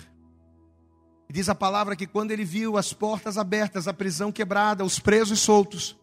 E 1.29 1.33
diz 1.33 1.49
a 1.49 1.55
palavra 1.55 1.97
que 1.97 2.07
quando 2.07 2.31
ele 2.31 2.45
viu 2.45 2.77
as 2.77 2.93
portas 2.93 3.37
abertas, 3.37 3.89
a 3.89 3.93
prisão 3.93 4.31
quebrada, 4.31 4.85
os 4.85 4.99
presos 4.99 5.41
soltos, 5.41 5.97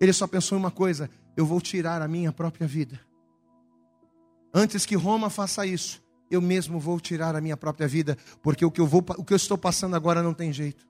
ele 0.00 0.12
só 0.12 0.26
pensou 0.26 0.58
em 0.58 0.60
uma 0.60 0.70
coisa: 0.70 1.08
eu 1.36 1.46
vou 1.46 1.60
tirar 1.60 2.02
a 2.02 2.08
minha 2.08 2.32
própria 2.32 2.66
vida. 2.66 3.00
Antes 4.52 4.84
que 4.84 4.96
Roma 4.96 5.30
faça 5.30 5.66
isso, 5.66 6.02
eu 6.30 6.40
mesmo 6.40 6.80
vou 6.80 6.98
tirar 6.98 7.36
a 7.36 7.40
minha 7.40 7.56
própria 7.56 7.86
vida, 7.86 8.16
porque 8.42 8.64
o 8.64 8.70
que 8.70 8.80
eu, 8.80 8.86
vou, 8.86 9.04
o 9.16 9.24
que 9.24 9.32
eu 9.32 9.36
estou 9.36 9.56
passando 9.56 9.94
agora 9.94 10.22
não 10.22 10.34
tem 10.34 10.52
jeito. 10.52 10.86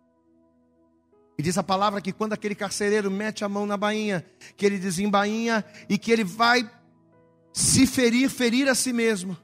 E 1.39 1.43
diz 1.43 1.59
a 1.59 1.62
palavra 1.62 2.01
que 2.01 2.12
quando 2.12 2.32
aquele 2.32 2.55
carcereiro 2.55 3.11
mete 3.11 3.45
a 3.45 3.49
mão 3.49 3.66
na 3.66 3.76
bainha, 3.76 4.24
que 4.57 4.64
ele 4.64 4.78
desembainha 4.78 5.64
e 5.89 5.99
que 5.99 6.11
ele 6.11 6.24
vai 6.24 6.68
se 7.53 7.87
ferir, 7.87 8.28
ferir 8.30 8.68
a 8.68 8.74
si 8.74 8.93
mesmo. 8.93 9.37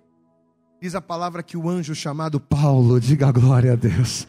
Diz 0.83 0.97
a 0.97 1.01
palavra 1.01 1.45
que 1.45 1.57
o 1.57 1.71
anjo 1.71 1.95
chamado 1.95 2.41
Paulo, 2.41 2.99
diga 2.99 3.31
glória 3.31 3.75
a 3.75 3.77
Deus, 3.77 4.27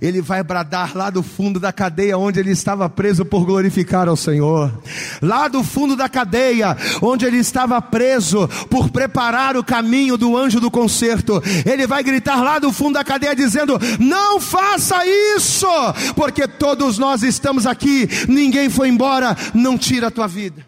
ele 0.00 0.22
vai 0.22 0.44
bradar 0.44 0.96
lá 0.96 1.10
do 1.10 1.24
fundo 1.24 1.58
da 1.58 1.72
cadeia 1.72 2.16
onde 2.16 2.38
ele 2.38 2.52
estava 2.52 2.88
preso 2.88 3.24
por 3.24 3.44
glorificar 3.44 4.06
ao 4.06 4.14
Senhor, 4.16 4.80
lá 5.20 5.48
do 5.48 5.64
fundo 5.64 5.96
da 5.96 6.08
cadeia 6.08 6.76
onde 7.02 7.26
ele 7.26 7.38
estava 7.38 7.82
preso 7.82 8.46
por 8.70 8.90
preparar 8.90 9.56
o 9.56 9.64
caminho 9.64 10.16
do 10.16 10.36
anjo 10.36 10.60
do 10.60 10.70
concerto, 10.70 11.42
ele 11.66 11.84
vai 11.84 12.04
gritar 12.04 12.44
lá 12.44 12.60
do 12.60 12.72
fundo 12.72 12.94
da 12.94 13.02
cadeia 13.02 13.34
dizendo: 13.34 13.76
Não 13.98 14.38
faça 14.38 15.04
isso, 15.04 15.66
porque 16.14 16.46
todos 16.46 16.96
nós 16.96 17.24
estamos 17.24 17.66
aqui, 17.66 18.08
ninguém 18.28 18.70
foi 18.70 18.88
embora, 18.88 19.36
não 19.52 19.76
tira 19.76 20.06
a 20.06 20.12
tua 20.12 20.28
vida. 20.28 20.64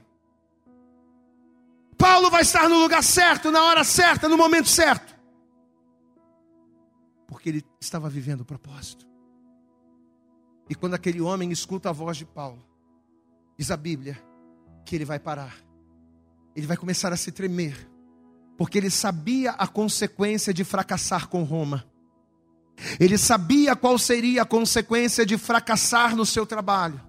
Paulo 1.96 2.30
vai 2.30 2.42
estar 2.42 2.68
no 2.68 2.80
lugar 2.80 3.04
certo, 3.04 3.52
na 3.52 3.62
hora 3.62 3.84
certa, 3.84 4.28
no 4.28 4.36
momento 4.36 4.68
certo 4.68 5.19
estava 7.80 8.08
vivendo 8.08 8.42
o 8.42 8.44
propósito. 8.44 9.06
E 10.68 10.74
quando 10.74 10.94
aquele 10.94 11.20
homem 11.20 11.50
escuta 11.50 11.88
a 11.88 11.92
voz 11.92 12.16
de 12.16 12.24
Paulo, 12.24 12.64
diz 13.58 13.70
a 13.70 13.76
Bíblia 13.76 14.22
que 14.84 14.94
ele 14.94 15.04
vai 15.04 15.18
parar, 15.18 15.56
ele 16.54 16.66
vai 16.66 16.76
começar 16.76 17.12
a 17.12 17.16
se 17.16 17.32
tremer, 17.32 17.90
porque 18.56 18.78
ele 18.78 18.90
sabia 18.90 19.52
a 19.52 19.66
consequência 19.66 20.52
de 20.52 20.62
fracassar 20.62 21.28
com 21.28 21.42
Roma. 21.42 21.84
Ele 22.98 23.18
sabia 23.18 23.74
qual 23.74 23.98
seria 23.98 24.42
a 24.42 24.46
consequência 24.46 25.24
de 25.24 25.36
fracassar 25.36 26.14
no 26.14 26.24
seu 26.24 26.46
trabalho. 26.46 27.00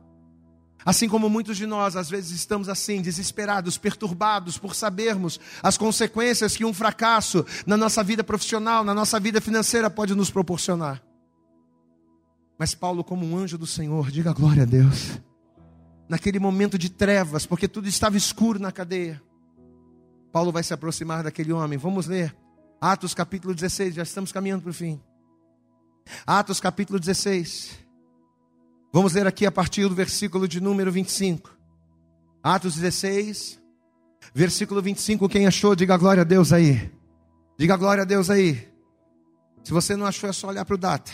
Assim 0.85 1.07
como 1.07 1.29
muitos 1.29 1.57
de 1.57 1.65
nós, 1.65 1.95
às 1.95 2.09
vezes, 2.09 2.31
estamos 2.31 2.67
assim, 2.67 3.01
desesperados, 3.01 3.77
perturbados 3.77 4.57
por 4.57 4.75
sabermos 4.75 5.39
as 5.61 5.77
consequências 5.77 6.57
que 6.57 6.65
um 6.65 6.73
fracasso 6.73 7.45
na 7.65 7.77
nossa 7.77 8.03
vida 8.03 8.23
profissional, 8.23 8.83
na 8.83 8.93
nossa 8.93 9.19
vida 9.19 9.39
financeira 9.39 9.89
pode 9.89 10.15
nos 10.15 10.31
proporcionar. 10.31 11.01
Mas 12.57 12.73
Paulo, 12.73 13.03
como 13.03 13.25
um 13.25 13.37
anjo 13.37 13.57
do 13.57 13.67
Senhor, 13.67 14.09
diga 14.11 14.33
glória 14.33 14.63
a 14.63 14.65
Deus, 14.65 15.19
naquele 16.09 16.39
momento 16.39 16.77
de 16.77 16.89
trevas, 16.89 17.45
porque 17.45 17.67
tudo 17.67 17.87
estava 17.87 18.17
escuro 18.17 18.59
na 18.59 18.71
cadeia, 18.71 19.21
Paulo 20.31 20.51
vai 20.51 20.63
se 20.63 20.73
aproximar 20.73 21.23
daquele 21.23 21.51
homem. 21.51 21.77
Vamos 21.77 22.07
ler 22.07 22.35
Atos 22.79 23.13
capítulo 23.13 23.53
16, 23.53 23.93
já 23.93 24.01
estamos 24.01 24.31
caminhando 24.31 24.63
para 24.63 24.71
o 24.71 24.73
fim. 24.73 24.99
Atos 26.25 26.59
capítulo 26.59 26.99
16. 26.99 27.80
Vamos 28.93 29.13
ler 29.13 29.25
aqui 29.25 29.45
a 29.45 29.51
partir 29.51 29.87
do 29.87 29.95
versículo 29.95 30.47
de 30.47 30.59
número 30.59 30.91
25. 30.91 31.57
Atos 32.43 32.75
16, 32.75 33.57
versículo 34.33 34.81
25. 34.81 35.29
Quem 35.29 35.47
achou, 35.47 35.75
diga 35.75 35.95
glória 35.95 36.21
a 36.21 36.25
Deus 36.25 36.51
aí. 36.51 36.91
Diga 37.57 37.77
glória 37.77 38.03
a 38.03 38.05
Deus 38.05 38.29
aí. 38.29 38.67
Se 39.63 39.71
você 39.71 39.95
não 39.95 40.05
achou, 40.05 40.29
é 40.29 40.33
só 40.33 40.47
olhar 40.47 40.65
para 40.65 40.75
o 40.75 40.77
data. 40.77 41.11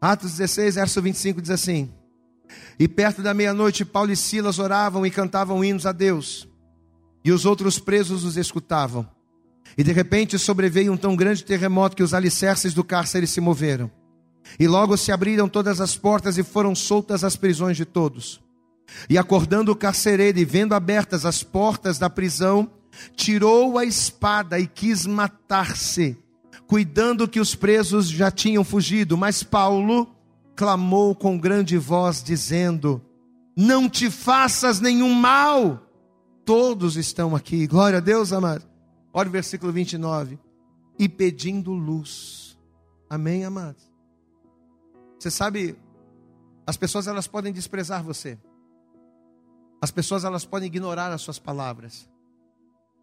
Atos 0.00 0.32
16, 0.36 0.76
verso 0.76 1.02
25 1.02 1.42
diz 1.42 1.50
assim: 1.50 1.92
E 2.78 2.86
perto 2.86 3.22
da 3.22 3.34
meia-noite, 3.34 3.84
Paulo 3.84 4.12
e 4.12 4.16
Silas 4.16 4.60
oravam 4.60 5.04
e 5.04 5.10
cantavam 5.10 5.64
hinos 5.64 5.84
a 5.84 5.90
Deus, 5.90 6.46
e 7.24 7.32
os 7.32 7.44
outros 7.44 7.80
presos 7.80 8.22
os 8.22 8.36
escutavam. 8.36 9.08
E 9.76 9.82
de 9.82 9.92
repente 9.92 10.38
sobreveio 10.38 10.92
um 10.92 10.96
tão 10.96 11.16
grande 11.16 11.44
terremoto 11.44 11.96
que 11.96 12.02
os 12.04 12.14
alicerces 12.14 12.72
do 12.72 12.84
cárcere 12.84 13.26
se 13.26 13.40
moveram. 13.40 13.90
E 14.58 14.66
logo 14.66 14.96
se 14.96 15.12
abriram 15.12 15.48
todas 15.48 15.80
as 15.80 15.96
portas 15.96 16.38
e 16.38 16.42
foram 16.42 16.74
soltas 16.74 17.24
as 17.24 17.36
prisões 17.36 17.76
de 17.76 17.84
todos. 17.84 18.40
E 19.08 19.18
acordando 19.18 19.72
o 19.72 19.76
carcereiro 19.76 20.38
e 20.38 20.44
vendo 20.44 20.74
abertas 20.74 21.24
as 21.26 21.42
portas 21.42 21.98
da 21.98 22.08
prisão, 22.08 22.70
tirou 23.14 23.78
a 23.78 23.84
espada 23.84 24.58
e 24.58 24.66
quis 24.66 25.06
matar-se, 25.06 26.16
cuidando 26.66 27.28
que 27.28 27.40
os 27.40 27.54
presos 27.54 28.08
já 28.08 28.30
tinham 28.30 28.64
fugido. 28.64 29.16
Mas 29.16 29.42
Paulo 29.42 30.08
clamou 30.56 31.14
com 31.14 31.38
grande 31.38 31.76
voz, 31.76 32.22
dizendo: 32.22 33.02
Não 33.56 33.88
te 33.88 34.10
faças 34.10 34.80
nenhum 34.80 35.12
mal, 35.12 35.82
todos 36.44 36.96
estão 36.96 37.36
aqui. 37.36 37.66
Glória 37.66 37.98
a 37.98 38.00
Deus, 38.00 38.32
amado. 38.32 38.64
Olha 39.12 39.28
o 39.28 39.32
versículo 39.32 39.72
29. 39.72 40.38
E 40.98 41.08
pedindo 41.08 41.72
luz. 41.72 42.58
Amém, 43.08 43.44
amados? 43.44 43.87
Você 45.18 45.30
sabe, 45.30 45.76
as 46.66 46.76
pessoas 46.76 47.06
elas 47.06 47.26
podem 47.26 47.52
desprezar 47.52 48.02
você. 48.02 48.38
As 49.80 49.90
pessoas 49.90 50.24
elas 50.24 50.44
podem 50.44 50.66
ignorar 50.66 51.12
as 51.12 51.22
suas 51.22 51.38
palavras. 51.38 52.08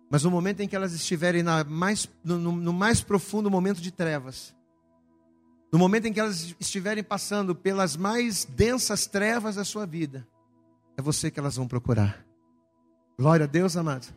Mas 0.10 0.24
no 0.24 0.32
momento 0.32 0.62
em 0.62 0.68
que 0.68 0.76
elas 0.76 0.94
estiverem 0.94 1.44
mais, 1.68 2.10
no, 2.24 2.38
no 2.38 2.74
mais 2.74 3.02
profundo 3.02 3.50
momento 3.50 3.82
de 3.82 3.92
trevas, 3.92 4.56
no 5.72 5.80
momento 5.80 6.06
em 6.06 6.14
que 6.14 6.20
elas 6.20 6.56
estiverem 6.60 7.04
passando 7.04 7.56
pelas 7.56 7.98
mais 7.98 8.46
densas 8.46 9.08
trevas 9.08 9.56
da 9.56 9.66
sua 9.66 9.86
vida, 9.86 10.28
é 10.96 11.02
você 11.02 11.30
que 11.30 11.40
elas 11.40 11.56
vão 11.56 11.68
procurar. 11.68 12.26
Glória 13.18 13.46
a 13.46 13.48
Deus, 13.48 13.76
amado. 13.76 14.08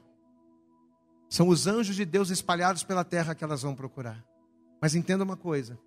São 1.28 1.49
os 1.49 1.66
anjos 1.66 1.96
de 1.96 2.05
Deus 2.05 2.30
espalhados 2.30 2.82
pela 2.82 3.05
terra 3.05 3.34
que 3.34 3.44
elas 3.44 3.62
vão 3.62 3.74
procurar. 3.74 4.24
Mas 4.80 4.94
entenda 4.94 5.24
uma 5.24 5.36
coisa: 5.36 5.78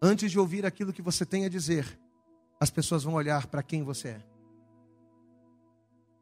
Antes 0.00 0.30
de 0.30 0.38
ouvir 0.38 0.64
aquilo 0.64 0.92
que 0.92 1.02
você 1.02 1.26
tem 1.26 1.44
a 1.44 1.48
dizer, 1.48 1.98
as 2.60 2.70
pessoas 2.70 3.04
vão 3.04 3.14
olhar 3.14 3.46
para 3.46 3.62
quem 3.62 3.82
você 3.82 4.08
é. 4.08 4.22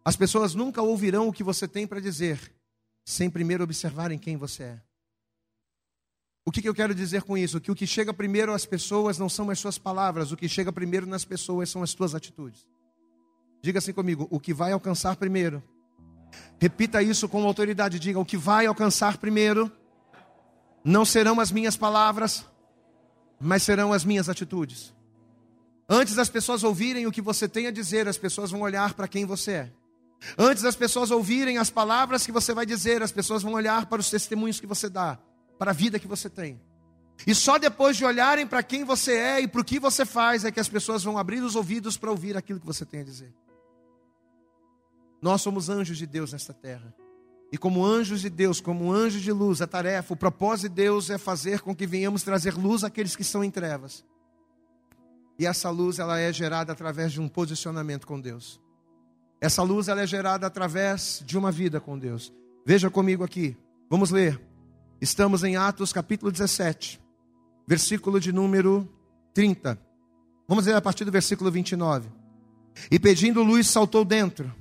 As 0.05 0.16
pessoas 0.16 0.55
nunca 0.55 0.81
ouvirão 0.81 1.29
o 1.29 1.33
que 1.33 1.43
você 1.43 1.66
tem 1.66 1.87
para 1.87 2.01
dizer, 2.01 2.53
sem 3.05 3.29
primeiro 3.29 3.64
observarem 3.64 4.18
quem 4.18 4.37
você 4.37 4.62
é. 4.62 4.81
O 6.45 6.53
que, 6.53 6.62
que, 6.62 6.68
eu 6.68 6.74
quero 6.74 6.95
dizer 6.95 7.22
com 7.22 7.37
isso? 7.37 7.61
Que 7.61 7.72
o 7.72 7.74
que 7.74 7.89
chega 7.89 8.14
primeiro 8.14 8.55
às 8.55 8.64
pessoas 8.64 9.18
não 9.18 9.29
são 9.29 9.51
as 9.51 9.59
suas 9.59 9.79
palavras, 9.79 10.31
o 10.31 10.37
que 10.37 10.49
chega 10.49 10.72
primeiro 10.72 11.05
nas 11.05 11.24
pessoas 11.24 11.68
são 11.68 11.83
as 11.83 11.91
suas 11.91 12.14
atitudes. 12.14 12.64
Diga 13.61 13.81
assim 13.81 13.93
comigo: 13.93 14.29
o 14.31 14.39
que 14.39 14.55
vai 14.55 14.70
alcançar 14.70 15.16
primeiro. 15.16 15.61
Repita 16.61 17.03
isso 17.03 17.29
com 17.29 17.45
autoridade. 17.45 17.99
Diga: 17.99 18.20
o 18.20 18.24
que 18.24 18.37
vai 18.37 18.64
alcançar 18.64 19.18
primeiro 19.18 19.72
não 20.85 21.05
serão 21.05 21.41
as 21.41 21.51
minhas 21.51 21.77
palavras, 21.77 22.47
mas 23.41 23.62
serão 23.62 23.93
as 23.93 24.05
minhas 24.05 24.28
atitudes. 24.28 24.95
Antes 25.89 26.14
das 26.14 26.28
pessoas 26.28 26.64
ouvirem 26.64 27.07
o 27.07 27.12
que 27.12 27.22
você 27.22 27.49
tem 27.49 27.66
a 27.66 27.70
dizer, 27.70 28.09
as 28.09 28.18
pessoas 28.18 28.51
vão 28.51 28.62
olhar 28.62 28.95
para 28.95 29.07
quem 29.07 29.24
você 29.24 29.53
é. 29.53 29.72
Antes 30.37 30.62
das 30.62 30.74
pessoas 30.74 31.11
ouvirem 31.11 31.59
as 31.59 31.70
palavras 31.70 32.24
que 32.26 32.32
você 32.32 32.53
vai 32.53 32.66
dizer, 32.66 33.03
as 33.03 33.12
pessoas 33.12 33.43
vão 33.43 33.53
olhar 33.53 33.87
para 33.87 34.01
os 34.01 34.11
testemunhos 34.11 34.59
que 34.59 34.66
você 34.66 34.89
dá, 34.89 35.18
para 35.59 35.70
a 35.70 35.74
vida 35.74 35.99
que 35.99 36.09
você 36.09 36.28
tem. 36.28 36.61
E 37.26 37.34
só 37.34 37.59
depois 37.59 37.97
de 37.97 38.05
olharem 38.05 38.47
para 38.47 38.62
quem 38.62 38.84
você 38.84 39.12
é 39.12 39.41
e 39.41 39.49
para 39.49 39.61
o 39.61 39.64
que 39.64 39.78
você 39.78 40.05
faz 40.05 40.45
é 40.45 40.51
que 40.51 40.61
as 40.61 40.68
pessoas 40.68 41.05
vão 41.05 41.16
abrir 41.16 41.43
os 41.43 41.55
ouvidos 41.55 41.97
para 41.97 42.11
ouvir 42.11 42.37
aquilo 42.37 42.59
que 42.59 42.66
você 42.66 42.84
tem 42.84 43.01
a 43.01 43.05
dizer. 43.05 43.32
Nós 45.22 45.41
somos 45.41 45.68
anjos 45.68 45.97
de 45.97 46.07
Deus 46.07 46.32
nesta 46.32 46.53
terra. 46.53 46.95
E 47.53 47.57
como 47.57 47.84
anjos 47.84 48.20
de 48.20 48.30
Deus, 48.30 48.61
como 48.61 48.92
anjos 48.92 49.22
de 49.22 49.30
luz, 49.30 49.62
a 49.62 49.66
tarefa, 49.66 50.12
o 50.12 50.16
propósito 50.16 50.68
de 50.68 50.74
Deus 50.74 51.11
é 51.11 51.18
fazer 51.18 51.61
com 51.61 51.74
que 51.74 51.86
venhamos 51.86 52.22
trazer 52.22 52.55
luz 52.55 52.82
àqueles 52.82 53.14
que 53.14 53.22
estão 53.22 53.44
em 53.44 53.51
trevas. 53.51 54.05
E 55.38 55.47
essa 55.47 55.70
luz 55.70 55.99
ela 55.99 56.18
é 56.18 56.32
gerada 56.32 56.72
através 56.72 57.12
de 57.12 57.20
um 57.20 57.28
posicionamento 57.28 58.07
com 58.07 58.20
Deus. 58.20 58.61
Essa 59.40 59.62
luz 59.62 59.86
ela 59.88 60.01
é 60.01 60.07
gerada 60.07 60.47
através 60.47 61.22
de 61.24 61.36
uma 61.36 61.53
vida 61.53 61.80
com 61.80 61.99
Deus. 61.99 62.32
Veja 62.64 62.90
comigo 62.90 63.22
aqui. 63.22 63.57
Vamos 63.88 64.11
ler. 64.11 64.40
Estamos 65.01 65.44
em 65.44 65.57
Atos 65.57 65.92
capítulo 65.92 66.32
17, 66.32 67.01
versículo 67.68 68.18
de 68.18 68.32
número 68.32 68.88
30. 69.34 69.78
Vamos 70.49 70.66
ler 70.66 70.74
a 70.74 70.80
partir 70.80 71.05
do 71.05 71.12
versículo 71.12 71.51
29. 71.51 72.09
E 72.90 72.99
pedindo 72.99 73.42
luz 73.42 73.68
saltou 73.68 74.05
dentro, 74.05 74.53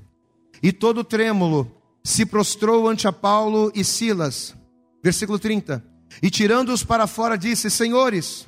e 0.61 0.71
todo 0.71 1.03
trêmulo 1.03 1.71
se 2.05 2.23
prostrou 2.23 2.87
ante 2.87 3.07
a 3.07 3.11
Paulo 3.11 3.71
e 3.73 3.83
Silas. 3.83 4.55
Versículo 5.03 5.39
30. 5.39 5.83
E 6.21 6.29
tirando-os 6.29 6.83
para 6.83 7.07
fora, 7.07 7.35
disse: 7.35 7.67
Senhores, 7.67 8.47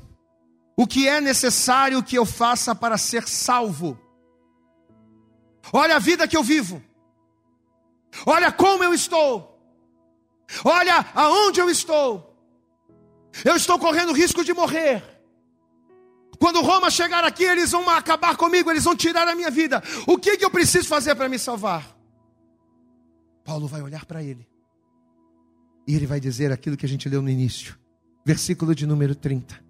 o 0.77 0.85
que 0.85 1.07
é 1.07 1.19
necessário 1.19 2.03
que 2.03 2.15
eu 2.15 2.23
faça 2.23 2.75
para 2.75 2.99
ser 2.99 3.27
salvo? 3.27 3.99
Olha 5.73 5.95
a 5.95 5.99
vida 5.99 6.27
que 6.27 6.37
eu 6.37 6.43
vivo. 6.43 6.81
Olha 8.27 8.51
como 8.51 8.83
eu 8.83 8.93
estou. 8.93 9.59
Olha 10.63 11.03
aonde 11.15 11.59
eu 11.59 11.67
estou. 11.67 12.37
Eu 13.43 13.55
estou 13.55 13.79
correndo 13.79 14.13
risco 14.13 14.43
de 14.43 14.53
morrer. 14.53 15.03
Quando 16.39 16.61
Roma 16.61 16.91
chegar 16.91 17.23
aqui, 17.23 17.43
eles 17.43 17.71
vão 17.71 17.89
acabar 17.89 18.37
comigo, 18.37 18.69
eles 18.69 18.83
vão 18.83 18.95
tirar 18.95 19.27
a 19.27 19.33
minha 19.33 19.49
vida. 19.49 19.83
O 20.05 20.19
que, 20.19 20.37
que 20.37 20.45
eu 20.45 20.51
preciso 20.51 20.87
fazer 20.87 21.15
para 21.15 21.27
me 21.27 21.39
salvar? 21.39 21.96
Paulo 23.47 23.65
vai 23.65 23.81
olhar 23.81 24.05
para 24.05 24.21
ele. 24.21 24.45
E 25.87 25.95
ele 25.95 26.05
vai 26.05 26.19
dizer 26.19 26.51
aquilo 26.51 26.75
que 26.75 26.85
a 26.85 26.89
gente 26.89 27.07
leu 27.07 27.21
no 27.21 27.29
início, 27.29 27.79
versículo 28.25 28.75
de 28.75 28.85
número 28.85 29.15
30. 29.15 29.66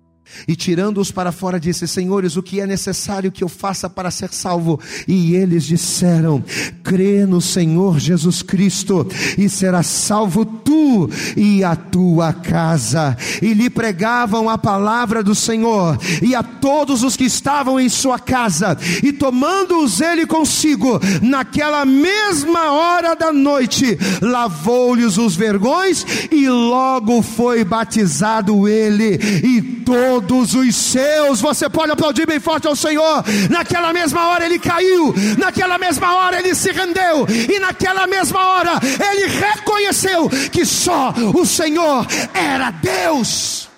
E 0.48 0.56
tirando-os 0.56 1.12
para 1.12 1.32
fora, 1.32 1.60
disse: 1.60 1.88
Senhores, 1.88 2.38
o 2.38 2.44
que 2.44 2.60
é 2.60 2.68
necessário 2.68 3.32
que 3.32 3.44
eu 3.44 3.50
faça 3.50 3.90
para 3.90 4.12
ser 4.12 4.30
salvo? 4.32 4.80
E 5.08 5.36
eles 5.36 5.64
disseram: 5.64 6.44
Crê 6.84 7.26
no 7.26 7.42
Senhor 7.42 8.00
Jesus 8.00 8.42
Cristo, 8.42 9.08
e 9.38 9.50
serás 9.50 9.88
salvo 9.88 10.46
tu 10.46 11.10
e 11.36 11.64
a 11.64 11.76
tua 11.76 12.34
casa. 12.34 13.18
E 13.42 13.54
lhe 13.54 13.70
pregavam 13.70 14.50
a 14.50 14.58
palavra 14.58 15.24
do 15.24 15.34
Senhor, 15.34 15.98
e 16.22 16.36
a 16.36 16.44
todos 16.44 17.04
os 17.04 17.16
que 17.16 17.26
estavam 17.26 17.80
em 17.80 17.90
sua 17.90 18.20
casa. 18.20 18.78
E 19.04 19.12
tomando-os 19.12 20.02
ele 20.02 20.26
consigo, 20.26 21.00
naquela 21.22 21.86
mesma 21.86 22.72
hora 22.72 23.16
da 23.16 23.34
noite, 23.34 23.98
lavou-lhes 24.22 25.18
os 25.18 25.36
vergões, 25.36 26.06
e 26.32 26.48
logo 26.48 27.22
foi 27.22 27.64
batizado 27.64 28.68
ele, 28.68 29.20
e 29.44 29.62
todos 29.62 30.17
todos 30.22 30.54
os 30.56 30.76
seus. 30.76 31.42
Você 31.42 31.70
pode 31.70 31.92
aplaudir 31.92 32.26
bem 32.26 32.40
forte 32.40 32.68
ao 32.68 32.76
Senhor. 32.76 33.24
Naquela 33.50 33.94
mesma 33.94 34.28
hora 34.30 34.46
ele 34.46 34.60
caiu, 34.60 35.14
naquela 35.38 35.78
mesma 35.78 36.16
hora 36.16 36.40
ele 36.40 36.56
se 36.56 36.72
rendeu, 36.72 37.28
e 37.28 37.60
naquela 37.60 38.08
mesma 38.08 38.46
hora 38.46 38.72
ele 39.12 39.28
reconheceu 39.28 40.30
que 40.52 40.66
só 40.66 41.14
o 41.36 41.46
Senhor 41.46 42.06
era 42.34 42.72
Deus. 42.72 43.70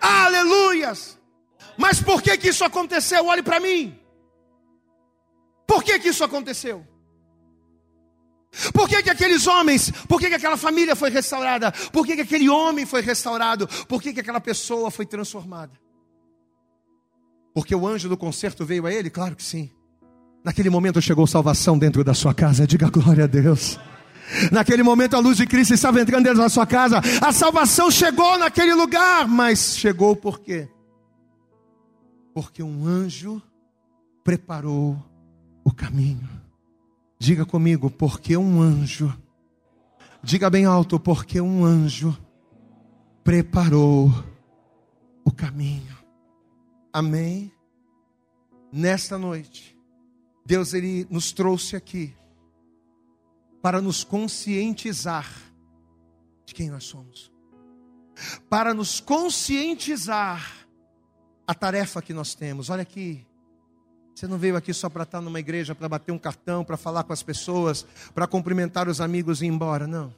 Aleluias! 0.00 1.18
Mas 1.76 2.00
por 2.00 2.22
que 2.22 2.36
que 2.36 2.48
isso 2.48 2.64
aconteceu? 2.64 3.26
Olhe 3.26 3.42
para 3.42 3.58
mim. 3.58 3.98
Por 5.66 5.82
que 5.82 5.98
que 5.98 6.08
isso 6.08 6.24
aconteceu? 6.24 6.86
Por 8.72 8.88
que, 8.88 9.02
que 9.02 9.10
aqueles 9.10 9.46
homens, 9.46 9.92
por 10.08 10.20
que, 10.20 10.28
que 10.28 10.34
aquela 10.34 10.56
família 10.56 10.96
foi 10.96 11.08
restaurada? 11.10 11.70
Por 11.92 12.04
que, 12.04 12.16
que 12.16 12.22
aquele 12.22 12.48
homem 12.48 12.84
foi 12.84 13.00
restaurado? 13.00 13.68
Por 13.86 14.02
que, 14.02 14.12
que 14.12 14.20
aquela 14.20 14.40
pessoa 14.40 14.90
foi 14.90 15.06
transformada? 15.06 15.72
Porque 17.54 17.74
o 17.74 17.86
anjo 17.86 18.08
do 18.08 18.16
concerto 18.16 18.64
veio 18.64 18.86
a 18.86 18.92
ele? 18.92 19.08
Claro 19.08 19.36
que 19.36 19.44
sim. 19.44 19.70
Naquele 20.44 20.70
momento 20.70 21.00
chegou 21.00 21.26
salvação 21.26 21.78
dentro 21.78 22.02
da 22.02 22.14
sua 22.14 22.34
casa, 22.34 22.66
diga 22.66 22.88
glória 22.88 23.24
a 23.24 23.26
Deus. 23.26 23.78
Naquele 24.50 24.82
momento 24.82 25.14
a 25.14 25.18
luz 25.18 25.36
de 25.36 25.46
Cristo 25.46 25.74
estava 25.74 26.00
entrando 26.00 26.24
dentro 26.24 26.40
da 26.40 26.48
sua 26.48 26.66
casa, 26.66 27.00
a 27.20 27.32
salvação 27.32 27.90
chegou 27.90 28.38
naquele 28.38 28.74
lugar, 28.74 29.28
mas 29.28 29.76
chegou 29.76 30.16
por 30.16 30.40
quê? 30.40 30.68
Porque 32.32 32.62
um 32.62 32.86
anjo 32.86 33.42
preparou 34.24 34.96
o 35.64 35.72
caminho. 35.72 36.39
Diga 37.22 37.44
comigo, 37.44 37.90
porque 37.90 38.34
um 38.34 38.62
anjo, 38.62 39.14
diga 40.22 40.48
bem 40.48 40.64
alto, 40.64 40.98
porque 40.98 41.38
um 41.38 41.66
anjo 41.66 42.18
preparou 43.22 44.10
o 45.22 45.30
caminho. 45.30 45.98
Amém? 46.90 47.52
Nesta 48.72 49.18
noite, 49.18 49.78
Deus 50.46 50.72
ele 50.72 51.06
nos 51.10 51.30
trouxe 51.30 51.76
aqui 51.76 52.16
para 53.60 53.82
nos 53.82 54.02
conscientizar 54.02 55.30
de 56.46 56.54
quem 56.54 56.70
nós 56.70 56.84
somos. 56.84 57.30
Para 58.48 58.72
nos 58.72 58.98
conscientizar 58.98 60.66
a 61.46 61.54
tarefa 61.54 62.00
que 62.00 62.14
nós 62.14 62.34
temos. 62.34 62.70
Olha 62.70 62.80
aqui, 62.80 63.26
você 64.20 64.26
não 64.26 64.36
veio 64.36 64.54
aqui 64.54 64.74
só 64.74 64.90
para 64.90 65.04
estar 65.04 65.22
numa 65.22 65.40
igreja, 65.40 65.74
para 65.74 65.88
bater 65.88 66.12
um 66.12 66.18
cartão, 66.18 66.62
para 66.62 66.76
falar 66.76 67.04
com 67.04 67.12
as 67.14 67.22
pessoas, 67.22 67.86
para 68.14 68.26
cumprimentar 68.26 68.86
os 68.86 69.00
amigos 69.00 69.40
e 69.40 69.46
ir 69.46 69.48
embora, 69.48 69.86
não. 69.86 70.14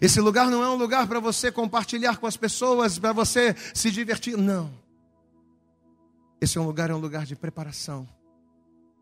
Esse 0.00 0.20
lugar 0.20 0.48
não 0.48 0.62
é 0.62 0.68
um 0.68 0.76
lugar 0.76 1.08
para 1.08 1.18
você 1.18 1.50
compartilhar 1.50 2.18
com 2.18 2.28
as 2.28 2.36
pessoas, 2.36 3.00
para 3.00 3.12
você 3.12 3.56
se 3.74 3.90
divertir, 3.90 4.36
não. 4.36 4.70
Esse 6.40 6.56
é 6.56 6.60
um 6.60 6.66
lugar, 6.66 6.88
é 6.88 6.94
um 6.94 7.00
lugar 7.00 7.26
de 7.26 7.34
preparação, 7.34 8.08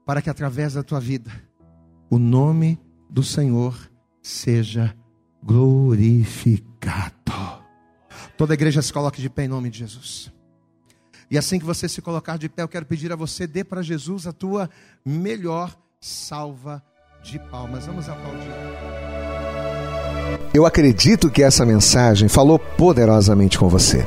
para 0.07 0.23
que 0.23 0.31
através 0.31 0.73
da 0.73 0.83
tua 0.83 0.99
vida, 0.99 1.31
o 2.09 2.19
nome 2.19 2.81
do 3.11 3.23
Senhor 3.23 3.79
seja 4.23 4.97
glorificado. 5.43 7.13
Toda 8.39 8.55
a 8.55 8.57
igreja 8.57 8.81
se 8.81 8.91
coloque 8.91 9.21
de 9.21 9.29
pé 9.29 9.45
em 9.45 9.49
nome 9.49 9.69
de 9.69 9.81
Jesus. 9.81 10.33
E 11.31 11.37
assim 11.37 11.59
que 11.59 11.65
você 11.65 11.89
se 11.89 12.01
colocar 12.01 12.39
de 12.39 12.49
pé, 12.49 12.63
eu 12.63 12.69
quero 12.69 12.87
pedir 12.87 13.13
a 13.13 13.17
você, 13.17 13.47
dê 13.47 13.63
para 13.63 13.83
Jesus 13.83 14.27
a 14.27 14.33
tua 14.33 14.71
melhor 15.05 15.77
salva 16.01 16.83
de 17.23 17.39
palmas. 17.39 17.87
Vamos 17.87 18.09
aplaudir. 18.09 18.49
Eu 20.55 20.65
acredito 20.65 21.31
que 21.31 21.43
essa 21.43 21.67
mensagem 21.67 22.29
falou 22.29 22.59
poderosamente 22.59 23.59
com 23.59 23.69
você. 23.69 24.07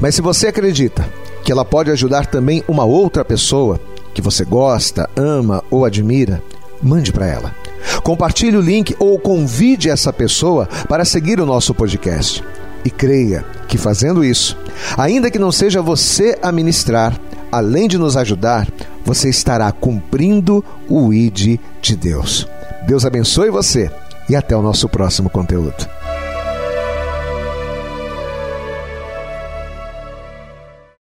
Mas 0.00 0.14
se 0.14 0.22
você 0.22 0.48
acredita 0.48 1.06
que 1.44 1.52
ela 1.52 1.64
pode 1.64 1.90
ajudar 1.90 2.26
também 2.26 2.64
uma 2.66 2.84
outra 2.84 3.24
pessoa 3.24 3.80
que 4.14 4.22
você 4.22 4.44
gosta, 4.44 5.08
ama 5.14 5.62
ou 5.70 5.84
admira, 5.84 6.42
mande 6.82 7.12
para 7.12 7.26
ela. 7.26 7.54
Compartilhe 8.02 8.56
o 8.56 8.62
link 8.62 8.96
ou 8.98 9.18
convide 9.18 9.90
essa 9.90 10.12
pessoa 10.12 10.66
para 10.88 11.04
seguir 11.04 11.38
o 11.40 11.46
nosso 11.46 11.74
podcast. 11.74 12.42
E 12.84 12.90
creia 12.90 13.44
que 13.68 13.76
fazendo 13.76 14.24
isso, 14.24 14.56
ainda 14.96 15.30
que 15.30 15.38
não 15.38 15.52
seja 15.52 15.82
você 15.82 16.38
a 16.42 16.50
ministrar, 16.50 17.18
além 17.50 17.88
de 17.88 17.98
nos 17.98 18.16
ajudar, 18.16 18.68
você 19.04 19.28
estará 19.28 19.70
cumprindo 19.72 20.64
o 20.88 21.12
ID 21.12 21.58
de 21.80 21.96
Deus. 21.96 22.46
Deus 22.86 23.04
abençoe 23.04 23.50
você 23.50 23.90
e 24.28 24.36
até 24.36 24.56
o 24.56 24.62
nosso 24.62 24.88
próximo 24.88 25.30
conteúdo. 25.30 26.05